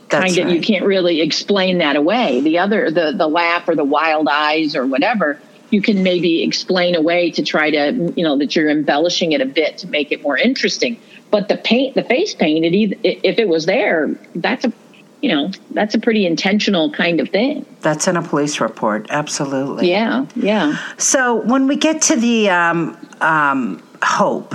that's 0.10 0.26
kind 0.26 0.38
of 0.38 0.46
right. 0.46 0.56
you 0.56 0.62
can't 0.62 0.86
really 0.86 1.22
explain 1.22 1.78
that 1.78 1.96
away. 1.96 2.42
The 2.42 2.60
other, 2.60 2.92
the 2.92 3.14
the 3.18 3.28
laugh 3.28 3.68
or 3.68 3.76
the 3.76 3.86
wild 3.86 4.28
eyes 4.30 4.76
or 4.76 4.86
whatever, 4.86 5.40
you 5.70 5.82
can 5.82 6.04
maybe 6.04 6.44
explain 6.44 6.96
away 6.96 7.32
to 7.32 7.44
try 7.44 7.70
to, 7.72 8.14
you 8.16 8.24
know, 8.24 8.38
that 8.38 8.56
you're 8.56 8.70
embellishing 8.70 9.34
it 9.34 9.42
a 9.42 9.46
bit 9.46 9.78
to 9.80 9.88
make 9.88 10.12
it 10.12 10.22
more 10.22 10.38
interesting. 10.38 11.00
But 11.30 11.50
the 11.50 11.58
paint, 11.58 11.96
the 11.96 12.04
face 12.04 12.34
paint, 12.34 12.66
it 12.66 12.74
either, 12.74 12.96
if 13.04 13.38
it 13.38 13.50
was 13.50 13.66
there, 13.66 14.16
that's 14.36 14.66
a 14.66 14.74
you 15.22 15.30
know, 15.30 15.52
that's 15.72 15.96
a 15.96 16.00
pretty 16.00 16.26
intentional 16.26 16.92
kind 16.92 17.20
of 17.20 17.30
thing. 17.30 17.66
That's 17.82 18.08
in 18.08 18.18
a 18.18 18.22
police 18.22 18.60
report, 18.60 19.08
absolutely. 19.10 19.90
Yeah, 19.90 20.28
yeah. 20.36 20.78
So 20.98 21.36
when 21.36 21.68
we 21.68 21.76
get 21.76 22.04
to 22.04 22.16
the 22.16 22.50
um, 22.52 22.98
um, 23.20 23.84
Hope, 24.04 24.54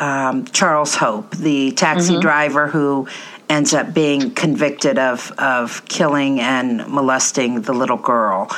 um, 0.00 0.44
Charles 0.46 0.94
Hope, 0.94 1.32
the 1.32 1.72
taxi 1.72 2.12
mm-hmm. 2.12 2.20
driver 2.20 2.68
who 2.68 3.08
ends 3.48 3.74
up 3.74 3.92
being 3.92 4.30
convicted 4.30 4.98
of, 4.98 5.32
of 5.32 5.84
killing 5.88 6.40
and 6.40 6.86
molesting 6.86 7.62
the 7.62 7.72
little 7.72 7.96
girl, 7.96 8.48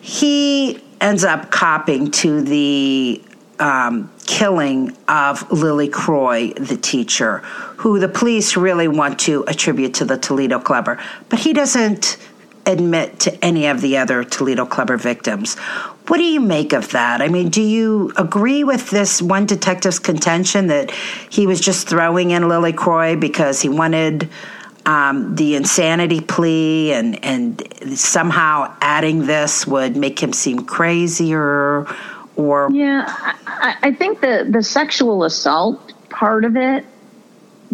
he 0.00 0.82
ends 1.00 1.24
up 1.24 1.50
copping 1.50 2.10
to 2.10 2.40
the 2.42 3.22
um, 3.58 4.10
killing 4.26 4.96
of 5.08 5.50
Lily 5.50 5.88
Croy, 5.88 6.52
the 6.52 6.76
teacher, 6.76 7.38
who 7.78 7.98
the 7.98 8.08
police 8.08 8.56
really 8.56 8.88
want 8.88 9.18
to 9.20 9.44
attribute 9.46 9.94
to 9.94 10.04
the 10.04 10.18
Toledo 10.18 10.58
Clubber, 10.58 11.02
but 11.28 11.38
he 11.38 11.52
doesn't 11.52 12.18
admit 12.66 13.20
to 13.20 13.44
any 13.44 13.66
of 13.66 13.80
the 13.80 13.96
other 13.96 14.24
Toledo 14.24 14.66
Clubber 14.66 14.96
victims. 14.96 15.56
What 16.08 16.18
do 16.18 16.24
you 16.24 16.40
make 16.40 16.72
of 16.72 16.90
that? 16.90 17.22
I 17.22 17.28
mean, 17.28 17.48
do 17.48 17.62
you 17.62 18.12
agree 18.16 18.64
with 18.64 18.90
this 18.90 19.22
one 19.22 19.46
detective's 19.46 19.98
contention 19.98 20.66
that 20.68 20.90
he 20.90 21.46
was 21.46 21.60
just 21.60 21.88
throwing 21.88 22.32
in 22.32 22.48
Lily 22.48 22.72
Croy 22.72 23.16
because 23.16 23.60
he 23.60 23.68
wanted 23.68 24.28
um, 24.86 25.34
the 25.34 25.56
insanity 25.56 26.20
plea 26.20 26.92
and, 26.92 27.22
and 27.24 27.98
somehow 27.98 28.74
adding 28.80 29.26
this 29.26 29.66
would 29.66 29.96
make 29.96 30.18
him 30.18 30.32
seem 30.32 30.64
crazier? 30.64 31.86
Or 32.36 32.70
yeah, 32.72 33.04
I, 33.46 33.76
I 33.82 33.92
think 33.92 34.20
the 34.20 34.46
the 34.48 34.62
sexual 34.62 35.24
assault 35.24 35.92
part 36.08 36.44
of 36.44 36.56
it 36.56 36.84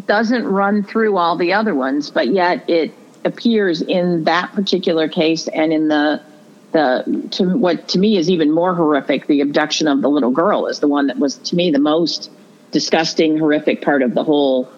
doesn't 0.06 0.44
run 0.46 0.82
through 0.82 1.16
all 1.16 1.36
the 1.36 1.52
other 1.52 1.74
ones, 1.74 2.10
but 2.10 2.28
yet 2.28 2.68
it 2.68 2.94
appears 3.24 3.82
in 3.82 4.24
that 4.24 4.52
particular 4.52 5.08
case 5.08 5.48
and 5.48 5.72
in 5.72 5.88
the 5.88 6.22
the 6.72 7.28
to 7.30 7.56
what 7.56 7.88
to 7.88 7.98
me 7.98 8.16
is 8.16 8.30
even 8.30 8.50
more 8.50 8.74
horrific 8.74 9.26
the 9.26 9.42
abduction 9.42 9.86
of 9.86 10.00
the 10.00 10.08
little 10.08 10.30
girl 10.30 10.66
is 10.66 10.80
the 10.80 10.88
one 10.88 11.06
that 11.06 11.18
was 11.18 11.36
to 11.36 11.54
me 11.54 11.70
the 11.70 11.78
most 11.78 12.30
disgusting 12.70 13.38
horrific 13.38 13.82
part 13.82 14.02
of 14.02 14.14
the 14.14 14.24
whole 14.24 14.68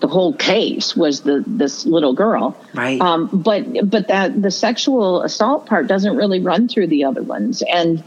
the 0.00 0.08
whole 0.08 0.32
case 0.34 0.96
was 0.96 1.22
the 1.22 1.44
this 1.46 1.84
little 1.86 2.12
girl 2.12 2.56
right 2.74 3.00
um, 3.00 3.28
but 3.32 3.64
but 3.88 4.08
that 4.08 4.40
the 4.40 4.50
sexual 4.50 5.22
assault 5.22 5.66
part 5.66 5.86
doesn't 5.86 6.16
really 6.16 6.40
run 6.40 6.68
through 6.68 6.86
the 6.86 7.04
other 7.04 7.22
ones 7.22 7.62
and 7.72 8.02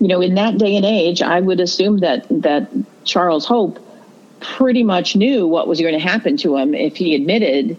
you 0.00 0.08
know 0.08 0.20
in 0.20 0.34
that 0.34 0.58
day 0.58 0.76
and 0.76 0.84
age 0.84 1.22
i 1.22 1.40
would 1.40 1.60
assume 1.60 1.98
that 1.98 2.26
that 2.30 2.68
charles 3.04 3.46
hope 3.46 3.78
pretty 4.40 4.82
much 4.82 5.16
knew 5.16 5.46
what 5.46 5.66
was 5.66 5.80
going 5.80 5.94
to 5.94 6.00
happen 6.00 6.36
to 6.36 6.56
him 6.56 6.74
if 6.74 6.96
he 6.96 7.14
admitted 7.14 7.76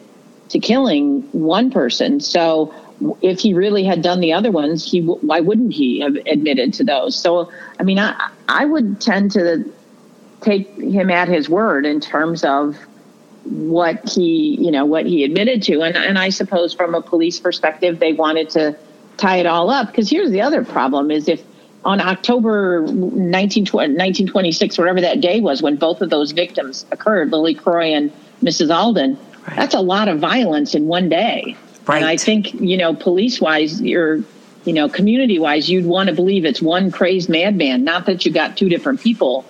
to 0.49 0.59
killing 0.59 1.21
one 1.31 1.71
person. 1.71 2.19
So 2.19 2.73
if 3.21 3.39
he 3.39 3.53
really 3.53 3.83
had 3.83 4.01
done 4.01 4.19
the 4.19 4.33
other 4.33 4.51
ones, 4.51 4.89
he 4.89 5.01
why 5.01 5.39
wouldn't 5.39 5.73
he 5.73 5.99
have 6.01 6.15
admitted 6.27 6.73
to 6.75 6.83
those? 6.83 7.15
So 7.15 7.51
I 7.79 7.83
mean, 7.83 7.99
I 7.99 8.31
I 8.47 8.65
would 8.65 8.99
tend 8.99 9.31
to 9.31 9.71
take 10.41 10.69
him 10.77 11.09
at 11.11 11.27
his 11.27 11.49
word 11.49 11.85
in 11.85 11.99
terms 11.99 12.43
of 12.43 12.77
what 13.49 14.09
he 14.09 14.57
you 14.59 14.71
know 14.71 14.85
what 14.85 15.05
he 15.05 15.23
admitted 15.23 15.63
to, 15.63 15.81
and 15.81 15.95
and 15.95 16.17
I 16.17 16.29
suppose 16.29 16.73
from 16.73 16.95
a 16.95 17.01
police 17.01 17.39
perspective, 17.39 17.99
they 17.99 18.13
wanted 18.13 18.49
to 18.51 18.77
tie 19.17 19.37
it 19.37 19.45
all 19.45 19.69
up 19.69 19.87
because 19.87 20.09
here's 20.09 20.31
the 20.31 20.41
other 20.41 20.63
problem: 20.63 21.11
is 21.11 21.27
if 21.27 21.43
on 21.85 22.01
October 22.01 22.81
19, 22.81 23.63
1926, 23.63 24.77
whatever 24.77 25.01
that 25.01 25.21
day 25.21 25.39
was, 25.39 25.61
when 25.61 25.77
both 25.77 26.01
of 26.01 26.09
those 26.09 26.31
victims 26.31 26.85
occurred, 26.91 27.31
Lily 27.31 27.53
Croy 27.53 27.93
and 27.93 28.11
Mrs. 28.43 28.75
Alden, 28.75 29.17
right. 29.47 29.55
that's 29.55 29.73
a 29.73 29.79
lot 29.79 30.09
of 30.09 30.19
violence 30.19 30.75
in 30.75 30.87
one 30.87 31.07
day. 31.07 31.55
Right. 31.85 31.97
And 31.97 32.05
I 32.05 32.17
think, 32.17 32.53
you 32.55 32.75
know, 32.75 32.93
police 32.93 33.39
wise, 33.39 33.81
you're, 33.81 34.17
you 34.65 34.73
know, 34.73 34.89
community 34.89 35.39
wise, 35.39 35.69
you'd 35.69 35.85
want 35.85 36.09
to 36.09 36.15
believe 36.15 36.43
it's 36.43 36.61
one 36.61 36.91
crazed 36.91 37.29
madman, 37.29 37.85
not 37.85 38.05
that 38.07 38.25
you 38.25 38.33
got 38.33 38.57
two 38.57 38.67
different 38.67 38.99
people 38.99 39.45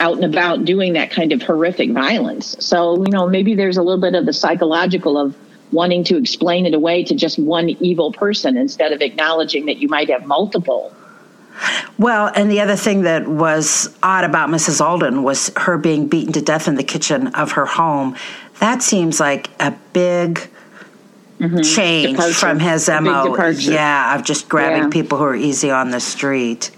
out 0.00 0.14
and 0.14 0.24
about 0.24 0.64
doing 0.64 0.94
that 0.94 1.10
kind 1.10 1.32
of 1.32 1.42
horrific 1.42 1.92
violence. 1.92 2.56
So, 2.58 3.04
you 3.04 3.12
know, 3.12 3.28
maybe 3.28 3.54
there's 3.54 3.76
a 3.76 3.82
little 3.82 4.00
bit 4.00 4.14
of 4.14 4.26
the 4.26 4.32
psychological 4.32 5.18
of 5.18 5.36
wanting 5.72 6.02
to 6.04 6.16
explain 6.16 6.66
it 6.66 6.74
away 6.74 7.04
to 7.04 7.14
just 7.14 7.38
one 7.38 7.68
evil 7.68 8.12
person 8.12 8.56
instead 8.56 8.92
of 8.92 9.02
acknowledging 9.02 9.66
that 9.66 9.76
you 9.76 9.88
might 9.88 10.10
have 10.10 10.26
multiple 10.26 10.92
well, 11.98 12.30
and 12.34 12.50
the 12.50 12.60
other 12.60 12.76
thing 12.76 13.02
that 13.02 13.28
was 13.28 13.94
odd 14.02 14.24
about 14.24 14.48
Mrs. 14.48 14.80
Alden 14.80 15.22
was 15.22 15.50
her 15.56 15.76
being 15.76 16.08
beaten 16.08 16.32
to 16.32 16.40
death 16.40 16.68
in 16.68 16.76
the 16.76 16.82
kitchen 16.82 17.28
of 17.28 17.52
her 17.52 17.66
home. 17.66 18.16
That 18.60 18.82
seems 18.82 19.20
like 19.20 19.50
a 19.60 19.72
big 19.92 20.49
mm-hmm. 21.40 21.60
change 21.62 22.10
departure. 22.10 22.34
from 22.34 22.60
his 22.60 22.88
MO. 22.88 23.34
Yeah, 23.52 24.14
of 24.14 24.24
just 24.24 24.48
grabbing 24.48 24.84
yeah. 24.84 24.88
people 24.90 25.18
who 25.18 25.24
are 25.24 25.34
easy 25.34 25.70
on 25.70 25.90
the 25.90 26.00
street. 26.00 26.70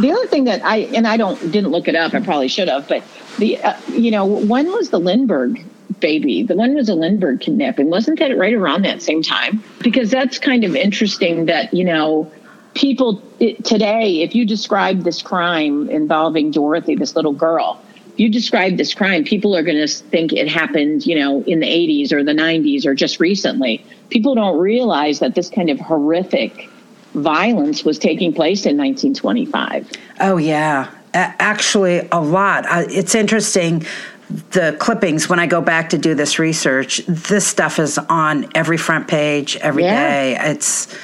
The 0.00 0.10
other 0.10 0.26
thing 0.26 0.44
that 0.44 0.64
I 0.64 0.78
and 0.78 1.06
I 1.06 1.16
don't 1.16 1.38
didn't 1.52 1.70
look 1.70 1.88
it 1.88 1.94
up. 1.94 2.14
I 2.14 2.20
probably 2.20 2.48
should 2.48 2.68
have, 2.68 2.88
but 2.88 3.02
the 3.38 3.58
uh, 3.58 3.78
you 3.88 4.10
know 4.10 4.24
when 4.24 4.72
was 4.72 4.90
the 4.90 4.98
Lindbergh 4.98 5.62
baby? 6.00 6.42
The 6.42 6.56
one 6.56 6.74
was 6.74 6.88
a 6.88 6.94
Lindbergh 6.94 7.40
kidnapping. 7.40 7.90
Wasn't 7.90 8.18
that 8.18 8.36
right 8.36 8.54
around 8.54 8.84
that 8.84 9.02
same 9.02 9.22
time? 9.22 9.62
Because 9.80 10.10
that's 10.10 10.38
kind 10.38 10.64
of 10.64 10.74
interesting 10.74 11.46
that 11.46 11.72
you 11.72 11.84
know 11.84 12.30
people 12.74 13.22
it, 13.40 13.64
today, 13.64 14.22
if 14.22 14.34
you 14.34 14.46
describe 14.46 15.02
this 15.02 15.22
crime 15.22 15.88
involving 15.90 16.50
Dorothy, 16.50 16.94
this 16.94 17.16
little 17.16 17.32
girl, 17.32 17.80
you 18.16 18.30
describe 18.30 18.76
this 18.76 18.94
crime, 18.94 19.24
people 19.24 19.56
are 19.56 19.62
going 19.62 19.76
to 19.76 19.88
think 19.88 20.32
it 20.32 20.48
happened, 20.48 21.06
you 21.06 21.18
know, 21.18 21.42
in 21.42 21.60
the 21.60 21.66
80s 21.66 22.12
or 22.12 22.24
the 22.24 22.32
90s 22.32 22.86
or 22.86 22.94
just 22.94 23.20
recently. 23.20 23.84
People 24.10 24.34
don't 24.34 24.58
realize 24.58 25.18
that 25.20 25.34
this 25.34 25.50
kind 25.50 25.70
of 25.70 25.80
horrific 25.80 26.70
violence 27.14 27.84
was 27.84 27.98
taking 27.98 28.32
place 28.32 28.66
in 28.66 28.76
1925. 28.76 29.90
Oh, 30.20 30.36
yeah. 30.36 30.90
Actually, 31.14 32.06
a 32.12 32.20
lot. 32.20 32.64
It's 32.68 33.14
interesting 33.14 33.86
the 34.28 34.76
clippings 34.78 35.28
when 35.28 35.38
I 35.38 35.46
go 35.46 35.60
back 35.60 35.90
to 35.90 35.98
do 35.98 36.14
this 36.14 36.38
research, 36.38 36.98
this 37.06 37.46
stuff 37.46 37.78
is 37.78 37.96
on 37.96 38.48
every 38.54 38.76
front 38.76 39.06
page 39.06 39.56
every 39.58 39.84
yeah. 39.84 40.10
day. 40.10 40.50
It's 40.50 40.94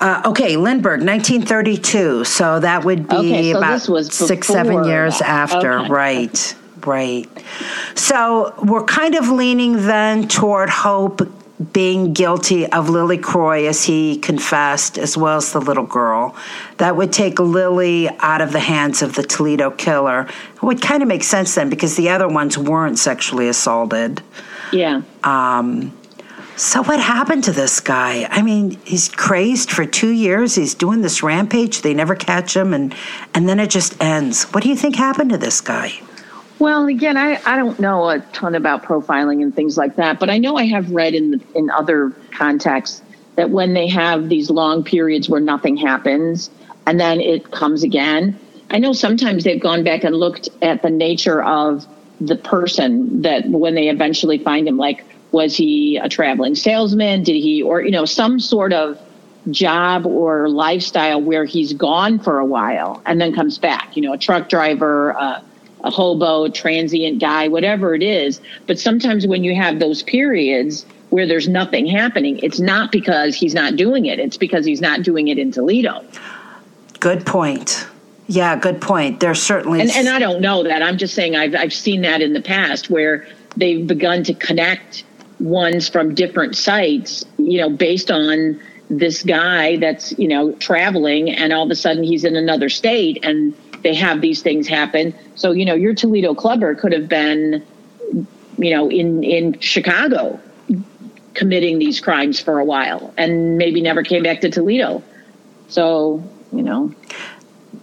uh, 0.00 0.22
okay. 0.26 0.56
Lindbergh, 0.56 1.00
1932. 1.00 2.24
So 2.24 2.60
that 2.60 2.84
would 2.84 3.08
be 3.08 3.16
okay, 3.16 3.52
so 3.52 3.58
about 3.58 3.80
six, 4.12 4.46
seven 4.46 4.84
years 4.84 5.18
that. 5.20 5.28
after. 5.28 5.78
Okay. 5.80 5.88
Right, 5.88 6.54
right. 6.84 7.26
So 7.94 8.54
we're 8.62 8.84
kind 8.84 9.14
of 9.14 9.30
leaning 9.30 9.86
then 9.86 10.28
toward 10.28 10.68
hope 10.68 11.22
being 11.72 12.12
guilty 12.12 12.66
of 12.70 12.90
Lily 12.90 13.16
Croy 13.16 13.66
as 13.66 13.84
he 13.84 14.18
confessed, 14.18 14.98
as 14.98 15.16
well 15.16 15.38
as 15.38 15.52
the 15.52 15.60
little 15.60 15.86
girl. 15.86 16.36
That 16.76 16.96
would 16.96 17.12
take 17.12 17.38
Lily 17.38 18.08
out 18.18 18.42
of 18.42 18.52
the 18.52 18.60
hands 18.60 19.02
of 19.02 19.14
the 19.14 19.22
Toledo 19.22 19.70
killer. 19.70 20.28
It 20.54 20.62
would 20.62 20.82
kind 20.82 21.02
of 21.02 21.08
make 21.08 21.24
sense 21.24 21.54
then 21.54 21.70
because 21.70 21.96
the 21.96 22.10
other 22.10 22.28
ones 22.28 22.58
weren't 22.58 22.98
sexually 22.98 23.48
assaulted. 23.48 24.22
Yeah. 24.72 25.02
Um, 25.24 25.96
so 26.56 26.82
what 26.82 27.00
happened 27.00 27.44
to 27.44 27.52
this 27.52 27.80
guy? 27.80 28.26
I 28.30 28.42
mean, 28.42 28.78
he's 28.84 29.08
crazed 29.08 29.70
for 29.70 29.84
two 29.84 30.10
years. 30.10 30.54
He's 30.54 30.74
doing 30.74 31.02
this 31.02 31.22
rampage. 31.22 31.82
They 31.82 31.92
never 31.92 32.14
catch 32.14 32.56
him, 32.56 32.72
and 32.72 32.94
and 33.34 33.46
then 33.46 33.60
it 33.60 33.68
just 33.68 34.02
ends. 34.02 34.44
What 34.54 34.62
do 34.62 34.70
you 34.70 34.76
think 34.76 34.96
happened 34.96 35.30
to 35.30 35.38
this 35.38 35.60
guy? 35.60 36.00
Well, 36.58 36.86
again, 36.86 37.16
I, 37.18 37.40
I 37.44 37.56
don't 37.56 37.78
know 37.78 38.08
a 38.08 38.20
ton 38.32 38.54
about 38.54 38.82
profiling 38.82 39.42
and 39.42 39.54
things 39.54 39.76
like 39.76 39.96
that, 39.96 40.18
but 40.18 40.30
I 40.30 40.38
know 40.38 40.56
I 40.56 40.64
have 40.66 40.90
read 40.90 41.14
in 41.14 41.44
in 41.54 41.70
other 41.70 42.10
contexts 42.32 43.02
that 43.36 43.50
when 43.50 43.74
they 43.74 43.88
have 43.88 44.28
these 44.30 44.48
long 44.48 44.82
periods 44.82 45.28
where 45.28 45.40
nothing 45.40 45.76
happens 45.76 46.50
and 46.86 46.98
then 46.98 47.20
it 47.20 47.50
comes 47.50 47.82
again, 47.82 48.38
I 48.70 48.78
know 48.78 48.94
sometimes 48.94 49.44
they've 49.44 49.60
gone 49.60 49.84
back 49.84 50.02
and 50.04 50.16
looked 50.16 50.48
at 50.62 50.82
the 50.82 50.90
nature 50.90 51.42
of 51.42 51.86
the 52.20 52.36
person 52.36 53.22
that 53.22 53.46
when 53.48 53.74
they 53.74 53.88
eventually 53.88 54.38
find 54.38 54.66
him, 54.66 54.78
like 54.78 55.04
was 55.32 55.54
he 55.54 55.98
a 55.98 56.08
traveling 56.08 56.54
salesman? 56.54 57.22
Did 57.22 57.36
he, 57.36 57.62
or 57.62 57.82
you 57.82 57.90
know, 57.90 58.06
some 58.06 58.40
sort 58.40 58.72
of 58.72 58.98
job 59.50 60.06
or 60.06 60.48
lifestyle 60.48 61.20
where 61.20 61.44
he's 61.44 61.74
gone 61.74 62.18
for 62.18 62.38
a 62.38 62.44
while 62.44 63.02
and 63.04 63.20
then 63.20 63.34
comes 63.34 63.58
back? 63.58 63.96
You 63.96 64.02
know, 64.02 64.14
a 64.14 64.18
truck 64.18 64.48
driver. 64.48 65.14
Uh, 65.18 65.42
a 65.86 65.90
hobo, 65.90 66.48
transient 66.48 67.20
guy, 67.20 67.46
whatever 67.48 67.94
it 67.94 68.02
is. 68.02 68.40
But 68.66 68.78
sometimes 68.78 69.26
when 69.26 69.44
you 69.44 69.54
have 69.54 69.78
those 69.78 70.02
periods 70.02 70.84
where 71.10 71.26
there's 71.26 71.48
nothing 71.48 71.86
happening, 71.86 72.38
it's 72.42 72.58
not 72.58 72.90
because 72.90 73.36
he's 73.36 73.54
not 73.54 73.76
doing 73.76 74.06
it, 74.06 74.18
it's 74.18 74.36
because 74.36 74.66
he's 74.66 74.80
not 74.80 75.02
doing 75.02 75.28
it 75.28 75.38
in 75.38 75.52
Toledo. 75.52 76.04
Good 76.98 77.24
point. 77.24 77.86
Yeah, 78.26 78.56
good 78.56 78.80
point. 78.80 79.20
There's 79.20 79.40
certainly 79.40 79.80
and, 79.80 79.90
and 79.90 80.08
I 80.08 80.18
don't 80.18 80.40
know 80.40 80.64
that. 80.64 80.82
I'm 80.82 80.98
just 80.98 81.14
saying 81.14 81.36
I've 81.36 81.54
I've 81.54 81.72
seen 81.72 82.02
that 82.02 82.20
in 82.20 82.32
the 82.32 82.42
past 82.42 82.90
where 82.90 83.24
they've 83.56 83.86
begun 83.86 84.24
to 84.24 84.34
connect 84.34 85.04
ones 85.38 85.88
from 85.88 86.14
different 86.14 86.56
sites, 86.56 87.24
you 87.38 87.60
know, 87.60 87.70
based 87.70 88.10
on 88.10 88.60
this 88.88 89.22
guy 89.22 89.76
that's, 89.76 90.16
you 90.18 90.26
know, 90.26 90.52
traveling 90.54 91.30
and 91.30 91.52
all 91.52 91.64
of 91.64 91.70
a 91.70 91.76
sudden 91.76 92.02
he's 92.02 92.24
in 92.24 92.34
another 92.34 92.68
state 92.68 93.18
and 93.22 93.54
they 93.86 93.94
have 93.94 94.20
these 94.20 94.42
things 94.42 94.66
happen. 94.66 95.14
So, 95.36 95.52
you 95.52 95.64
know, 95.64 95.74
your 95.74 95.94
Toledo 95.94 96.34
clubber 96.34 96.74
could 96.74 96.92
have 96.92 97.08
been, 97.08 97.64
you 98.58 98.70
know, 98.74 98.90
in, 98.90 99.22
in 99.22 99.60
Chicago 99.60 100.40
committing 101.34 101.78
these 101.78 102.00
crimes 102.00 102.40
for 102.40 102.58
a 102.58 102.64
while 102.64 103.14
and 103.16 103.56
maybe 103.56 103.80
never 103.80 104.02
came 104.02 104.24
back 104.24 104.40
to 104.40 104.50
Toledo. 104.50 105.04
So, 105.68 106.20
you 106.52 106.62
know. 106.64 106.92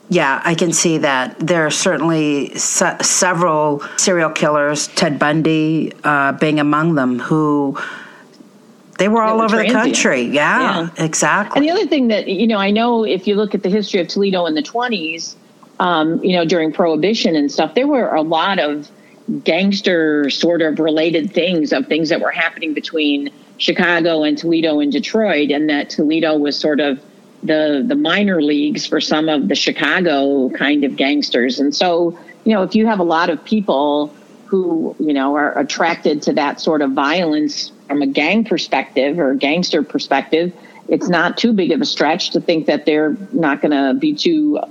Yeah, 0.09 0.41
I 0.43 0.55
can 0.55 0.73
see 0.73 0.97
that. 0.97 1.39
There 1.39 1.65
are 1.65 1.71
certainly 1.71 2.53
se- 2.55 2.97
several 3.01 3.81
serial 3.95 4.29
killers, 4.29 4.89
Ted 4.89 5.17
Bundy 5.17 5.93
uh, 6.03 6.33
being 6.33 6.59
among 6.59 6.95
them, 6.95 7.17
who 7.17 7.77
they 8.97 9.07
were 9.07 9.21
all 9.21 9.37
were 9.37 9.45
over 9.45 9.55
the 9.55 9.71
country. 9.71 10.23
Yeah, 10.23 10.89
Yeah. 10.97 11.05
exactly. 11.05 11.59
And 11.59 11.65
the 11.65 11.71
other 11.71 11.87
thing 11.87 12.09
that, 12.09 12.27
you 12.27 12.45
know, 12.45 12.57
I 12.57 12.71
know 12.71 13.05
if 13.05 13.25
you 13.25 13.35
look 13.35 13.55
at 13.55 13.63
the 13.63 13.69
history 13.69 14.01
of 14.01 14.09
Toledo 14.09 14.45
in 14.47 14.53
the 14.53 14.61
20s, 14.61 15.35
um, 15.83 16.23
you 16.23 16.31
know, 16.37 16.45
during 16.45 16.71
Prohibition 16.71 17.35
and 17.35 17.51
stuff, 17.51 17.75
there 17.75 17.87
were 17.87 18.15
a 18.15 18.21
lot 18.21 18.57
of 18.57 18.89
gangster 19.43 20.29
sort 20.29 20.61
of 20.61 20.79
related 20.79 21.33
things 21.33 21.73
of 21.73 21.87
things 21.87 22.07
that 22.07 22.21
were 22.21 22.31
happening 22.31 22.73
between 22.73 23.29
Chicago 23.57 24.23
and 24.23 24.37
Toledo 24.37 24.79
and 24.79 24.93
Detroit, 24.93 25.51
and 25.51 25.69
that 25.69 25.89
Toledo 25.89 26.37
was 26.37 26.57
sort 26.57 26.79
of 26.79 27.01
the 27.43 27.83
the 27.85 27.95
minor 27.95 28.41
leagues 28.41 28.85
for 28.85 29.01
some 29.01 29.27
of 29.27 29.49
the 29.49 29.55
Chicago 29.55 30.49
kind 30.51 30.85
of 30.85 30.95
gangsters. 30.95 31.59
And 31.59 31.75
so, 31.75 32.17
you 32.45 32.53
know, 32.53 32.63
if 32.63 32.75
you 32.75 32.87
have 32.87 32.99
a 32.99 33.03
lot 33.03 33.29
of 33.29 33.43
people 33.43 34.07
who, 34.45 34.95
you 34.99 35.13
know, 35.13 35.35
are 35.35 35.57
attracted 35.59 36.21
to 36.21 36.33
that 36.33 36.61
sort 36.61 36.81
of 36.81 36.91
violence 36.91 37.73
from 37.89 38.01
a 38.01 38.07
gang 38.07 38.45
perspective 38.45 39.19
or 39.19 39.35
gangster 39.35 39.83
perspective, 39.83 40.53
it's 40.87 41.09
not 41.09 41.37
too 41.37 41.51
big 41.51 41.73
of 41.73 41.81
a 41.81 41.85
stretch 41.85 42.29
to 42.29 42.39
think 42.39 42.67
that 42.67 42.85
they're 42.85 43.17
not 43.33 43.61
going 43.61 43.71
to 43.71 43.99
be 43.99 44.13
too 44.13 44.61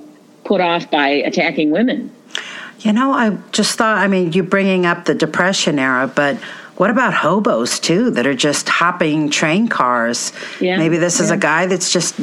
put 0.44 0.60
off 0.60 0.90
by 0.90 1.08
attacking 1.08 1.70
women. 1.70 2.10
You 2.80 2.92
know, 2.92 3.12
I 3.12 3.38
just 3.52 3.78
thought, 3.78 3.98
I 3.98 4.08
mean, 4.08 4.32
you're 4.32 4.44
bringing 4.44 4.86
up 4.86 5.04
the 5.04 5.14
Depression 5.14 5.78
era, 5.78 6.10
but 6.12 6.36
what 6.76 6.90
about 6.90 7.14
hobos 7.14 7.78
too 7.78 8.10
that 8.12 8.26
are 8.26 8.34
just 8.34 8.68
hopping 8.68 9.30
train 9.30 9.68
cars? 9.68 10.32
Yeah, 10.60 10.78
Maybe 10.78 10.96
this 10.96 11.20
is 11.20 11.28
yeah. 11.28 11.36
a 11.36 11.38
guy 11.38 11.66
that's 11.66 11.92
just 11.92 12.18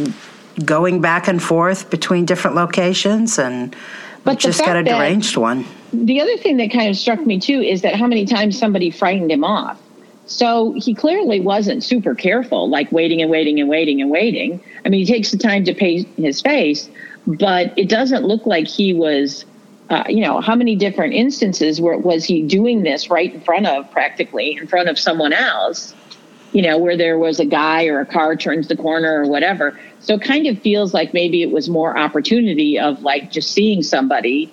going 0.66 1.00
back 1.00 1.28
and 1.28 1.42
forth 1.42 1.90
between 1.90 2.26
different 2.26 2.56
locations 2.56 3.40
and 3.40 3.76
But 4.24 4.40
just 4.40 4.60
got 4.60 4.76
a 4.76 4.84
deranged 4.84 5.38
one. 5.38 5.66
The 5.94 6.20
other 6.20 6.36
thing 6.38 6.58
that 6.58 6.72
kind 6.72 6.90
of 6.90 6.98
struck 6.98 7.26
me 7.26 7.40
too 7.40 7.62
is 7.62 7.82
that 7.84 7.96
how 7.96 8.08
many 8.08 8.26
times 8.26 8.58
somebody 8.58 8.92
frightened 8.92 9.32
him 9.32 9.44
off. 9.44 9.82
So 10.26 10.74
he 10.74 10.94
clearly 10.94 11.40
wasn't 11.40 11.84
super 11.84 12.14
careful, 12.14 12.70
like 12.70 12.92
waiting 12.92 13.22
and 13.22 13.32
waiting 13.32 13.60
and 13.60 13.68
waiting 13.68 14.00
and 14.00 14.12
waiting. 14.12 14.62
I 14.86 14.90
mean, 14.90 15.00
he 15.00 15.06
takes 15.06 15.32
the 15.32 15.38
time 15.38 15.64
to 15.66 15.74
pay 15.74 16.04
his 16.18 16.42
face, 16.42 16.88
but 17.38 17.74
it 17.78 17.90
doesn't 17.90 18.24
look 18.26 18.46
like 18.46 18.68
he 18.68 18.94
was, 18.94 19.46
uh, 19.90 20.04
you 20.10 20.22
know, 20.22 20.42
how 20.42 20.56
many 20.56 20.76
different 20.76 21.14
instances 21.14 21.80
where 21.80 21.98
was 21.98 22.26
he 22.26 22.42
doing 22.42 22.84
this 22.84 23.10
right 23.10 23.34
in 23.34 23.42
front 23.42 23.68
of, 23.68 23.90
practically 23.92 24.58
in 24.58 24.68
front 24.68 24.90
of 24.90 24.98
someone 24.98 25.32
else, 25.32 25.94
you 26.52 26.62
know, 26.62 26.78
where 26.78 26.98
there 26.98 27.20
was 27.20 27.40
a 27.40 27.46
guy 27.46 27.86
or 27.86 28.00
a 28.00 28.06
car 28.06 28.36
turns 28.36 28.68
the 28.68 28.76
corner 28.76 29.24
or 29.24 29.28
whatever. 29.28 29.80
So 30.00 30.16
it 30.16 30.22
kind 30.22 30.48
of 30.48 30.60
feels 30.60 30.94
like 30.94 31.14
maybe 31.14 31.44
it 31.44 31.52
was 31.52 31.70
more 31.70 31.98
opportunity 31.98 32.80
of 32.80 33.04
like 33.04 33.32
just 33.32 33.52
seeing 33.52 33.84
somebody 33.84 34.52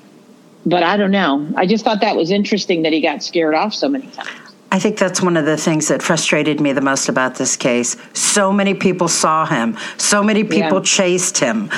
but 0.66 0.82
I 0.82 0.96
don't 0.96 1.12
know. 1.12 1.48
I 1.54 1.64
just 1.64 1.84
thought 1.84 2.00
that 2.00 2.16
was 2.16 2.32
interesting 2.32 2.82
that 2.82 2.92
he 2.92 3.00
got 3.00 3.22
scared 3.22 3.54
off 3.54 3.72
so 3.72 3.88
many 3.88 4.08
times. 4.08 4.45
I 4.72 4.78
think 4.78 4.98
that's 4.98 5.22
one 5.22 5.36
of 5.36 5.46
the 5.46 5.56
things 5.56 5.88
that 5.88 6.02
frustrated 6.02 6.60
me 6.60 6.72
the 6.72 6.80
most 6.80 7.08
about 7.08 7.36
this 7.36 7.56
case. 7.56 7.96
So 8.14 8.52
many 8.52 8.74
people 8.74 9.08
saw 9.08 9.46
him. 9.46 9.76
So 9.96 10.22
many 10.22 10.42
people 10.44 10.78
Yeah. 10.78 10.82
chased 10.84 11.38
him. 11.38 11.70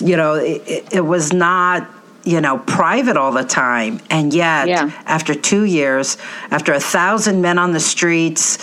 You 0.00 0.16
know, 0.16 0.34
it, 0.34 0.86
it- 0.92 1.00
was 1.06 1.32
not, 1.32 1.88
you 2.24 2.40
know, 2.40 2.58
private 2.58 3.16
all 3.16 3.32
the 3.32 3.44
time. 3.44 4.00
And 4.10 4.32
yet, 4.34 4.68
Yeah. 4.68 4.90
after 5.06 5.34
two 5.34 5.64
years, 5.64 6.16
after 6.50 6.72
a 6.74 6.80
thousand 6.80 7.40
men 7.40 7.58
on 7.58 7.72
the 7.72 7.80
streets, 7.80 8.58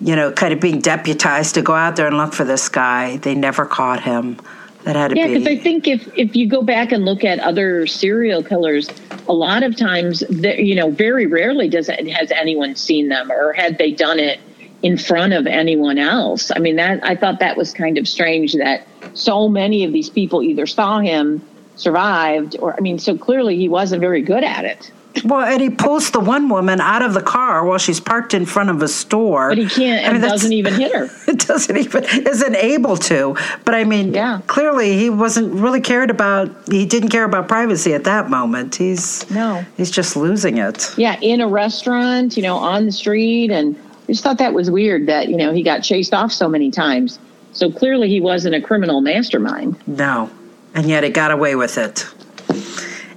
you 0.00 0.16
know, 0.16 0.32
kind 0.32 0.52
of 0.52 0.60
being 0.60 0.80
deputized 0.80 1.54
to 1.54 1.62
go 1.62 1.74
out 1.74 1.96
there 1.96 2.06
and 2.06 2.16
look 2.16 2.32
for 2.32 2.44
this 2.44 2.68
guy, 2.68 3.16
they 3.18 3.34
never 3.34 3.64
caught 3.66 4.02
him. 4.02 4.38
That 4.86 4.94
had 4.94 5.10
to 5.10 5.16
Yeah, 5.16 5.26
be. 5.26 5.34
because 5.34 5.48
I 5.48 5.56
think 5.56 5.88
if 5.88 6.08
if 6.16 6.36
you 6.36 6.48
go 6.48 6.62
back 6.62 6.92
and 6.92 7.04
look 7.04 7.24
at 7.24 7.40
other 7.40 7.88
serial 7.88 8.44
killers, 8.44 8.88
a 9.28 9.32
lot 9.32 9.64
of 9.64 9.76
times, 9.76 10.22
you 10.30 10.76
know, 10.76 10.90
very 10.90 11.26
rarely 11.26 11.68
does 11.68 11.88
it, 11.88 12.08
has 12.08 12.30
anyone 12.30 12.76
seen 12.76 13.08
them, 13.08 13.32
or 13.32 13.52
had 13.52 13.78
they 13.78 13.90
done 13.90 14.20
it 14.20 14.38
in 14.84 14.96
front 14.96 15.32
of 15.32 15.48
anyone 15.48 15.98
else. 15.98 16.52
I 16.54 16.60
mean, 16.60 16.76
that 16.76 17.04
I 17.04 17.16
thought 17.16 17.40
that 17.40 17.56
was 17.56 17.72
kind 17.72 17.98
of 17.98 18.06
strange 18.06 18.52
that 18.52 18.86
so 19.14 19.48
many 19.48 19.82
of 19.82 19.92
these 19.92 20.08
people 20.08 20.40
either 20.40 20.66
saw 20.66 21.00
him, 21.00 21.42
survived, 21.74 22.54
or 22.60 22.76
I 22.76 22.80
mean, 22.80 23.00
so 23.00 23.18
clearly 23.18 23.56
he 23.56 23.68
wasn't 23.68 24.00
very 24.00 24.22
good 24.22 24.44
at 24.44 24.64
it. 24.64 24.92
Well, 25.24 25.40
and 25.40 25.60
he 25.60 25.70
pulls 25.70 26.10
the 26.10 26.20
one 26.20 26.48
woman 26.48 26.80
out 26.80 27.02
of 27.02 27.14
the 27.14 27.22
car 27.22 27.64
while 27.64 27.78
she's 27.78 28.00
parked 28.00 28.34
in 28.34 28.44
front 28.46 28.70
of 28.70 28.82
a 28.82 28.88
store. 28.88 29.48
But 29.50 29.58
he 29.58 29.66
can't 29.68 30.06
I 30.08 30.12
mean, 30.12 30.20
doesn't 30.20 30.52
even 30.52 30.74
hit 30.74 30.92
her. 30.94 31.08
it 31.28 31.38
doesn't 31.46 31.76
even 31.76 32.04
isn't 32.04 32.56
able 32.56 32.96
to 32.96 33.36
but 33.64 33.74
i 33.74 33.84
mean 33.84 34.12
Yeah. 34.14 34.40
clearly 34.46 34.96
he 34.98 35.10
wasn't 35.10 35.52
really 35.54 35.80
cared 35.80 36.10
about 36.10 36.50
he 36.68 36.84
didn't 36.86 37.08
care 37.10 37.24
about 37.24 37.48
privacy 37.48 37.94
at 37.94 38.04
that 38.04 38.28
moment 38.30 38.74
he's 38.76 39.28
No. 39.30 39.64
he's 39.76 39.90
just 39.90 40.16
losing 40.16 40.58
it 40.58 40.92
yeah, 40.96 41.18
in 41.20 41.40
a 41.40 41.48
restaurant, 41.48 42.36
you 42.36 42.42
know, 42.42 42.56
on 42.56 42.86
the 42.86 42.92
street. 42.92 43.50
And 43.50 43.76
I 44.08 44.12
just 44.12 44.22
thought 44.22 44.38
that 44.38 44.52
was 44.54 44.70
weird 44.70 45.06
that, 45.06 45.28
you 45.28 45.36
know, 45.36 45.52
he 45.52 45.62
got 45.62 45.80
chased 45.80 46.14
off 46.14 46.32
so 46.32 46.48
many 46.48 46.70
times. 46.70 47.18
So 47.52 47.70
clearly 47.70 48.08
he 48.08 48.20
wasn't 48.20 48.54
a 48.54 48.60
criminal 48.60 49.00
mastermind. 49.00 49.76
no 49.86 50.30
and 50.74 50.88
yet 50.88 51.02
he 51.04 51.10
got 51.10 51.30
away 51.30 51.54
with 51.56 51.78
it 51.78 52.04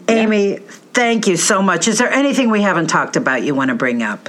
amy 0.08 0.60
thank 1.00 1.28
you 1.28 1.38
so 1.38 1.62
much 1.62 1.88
is 1.88 1.98
there 1.98 2.12
anything 2.12 2.50
we 2.50 2.62
haven't 2.62 2.88
talked 2.88 3.16
about 3.16 3.42
you 3.44 3.56
want 3.56 3.70
to 3.70 3.76
bring 3.76 4.04
up 4.04 4.28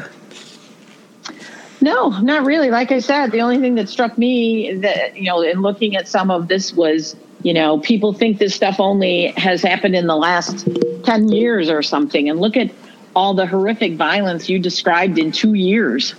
No, 1.80 2.10
not 2.20 2.44
really. 2.44 2.70
Like 2.70 2.92
I 2.92 3.00
said, 3.00 3.32
the 3.32 3.40
only 3.40 3.58
thing 3.58 3.74
that 3.76 3.88
struck 3.88 4.18
me 4.18 4.74
that, 4.74 5.16
you 5.16 5.24
know, 5.24 5.40
in 5.40 5.62
looking 5.62 5.96
at 5.96 6.06
some 6.06 6.30
of 6.30 6.46
this 6.46 6.74
was, 6.74 7.16
you 7.42 7.54
know, 7.54 7.78
people 7.78 8.12
think 8.12 8.38
this 8.38 8.54
stuff 8.54 8.80
only 8.80 9.28
has 9.38 9.62
happened 9.62 9.96
in 9.96 10.06
the 10.06 10.16
last 10.16 10.68
10 11.04 11.28
years 11.28 11.70
or 11.70 11.82
something. 11.82 12.28
And 12.28 12.38
look 12.38 12.56
at 12.58 12.70
all 13.16 13.32
the 13.32 13.46
horrific 13.46 13.94
violence 13.94 14.48
you 14.48 14.58
described 14.58 15.18
in 15.18 15.32
two 15.32 15.54
years. 15.54 16.14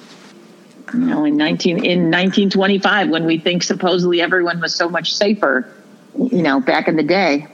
You 0.93 0.99
know, 1.01 1.25
in 1.25 1.37
19, 1.37 1.77
in 1.77 2.09
1925, 2.09 3.09
when 3.09 3.25
we 3.25 3.37
think 3.37 3.61
supposedly 3.61 4.19
everyone 4.19 4.59
was 4.59 4.73
so 4.73 4.89
much 4.89 5.13
safer, 5.13 5.71
you 6.17 6.41
know, 6.41 6.59
back 6.59 6.87
in 6.87 6.95
the 6.95 7.03
day. 7.03 7.47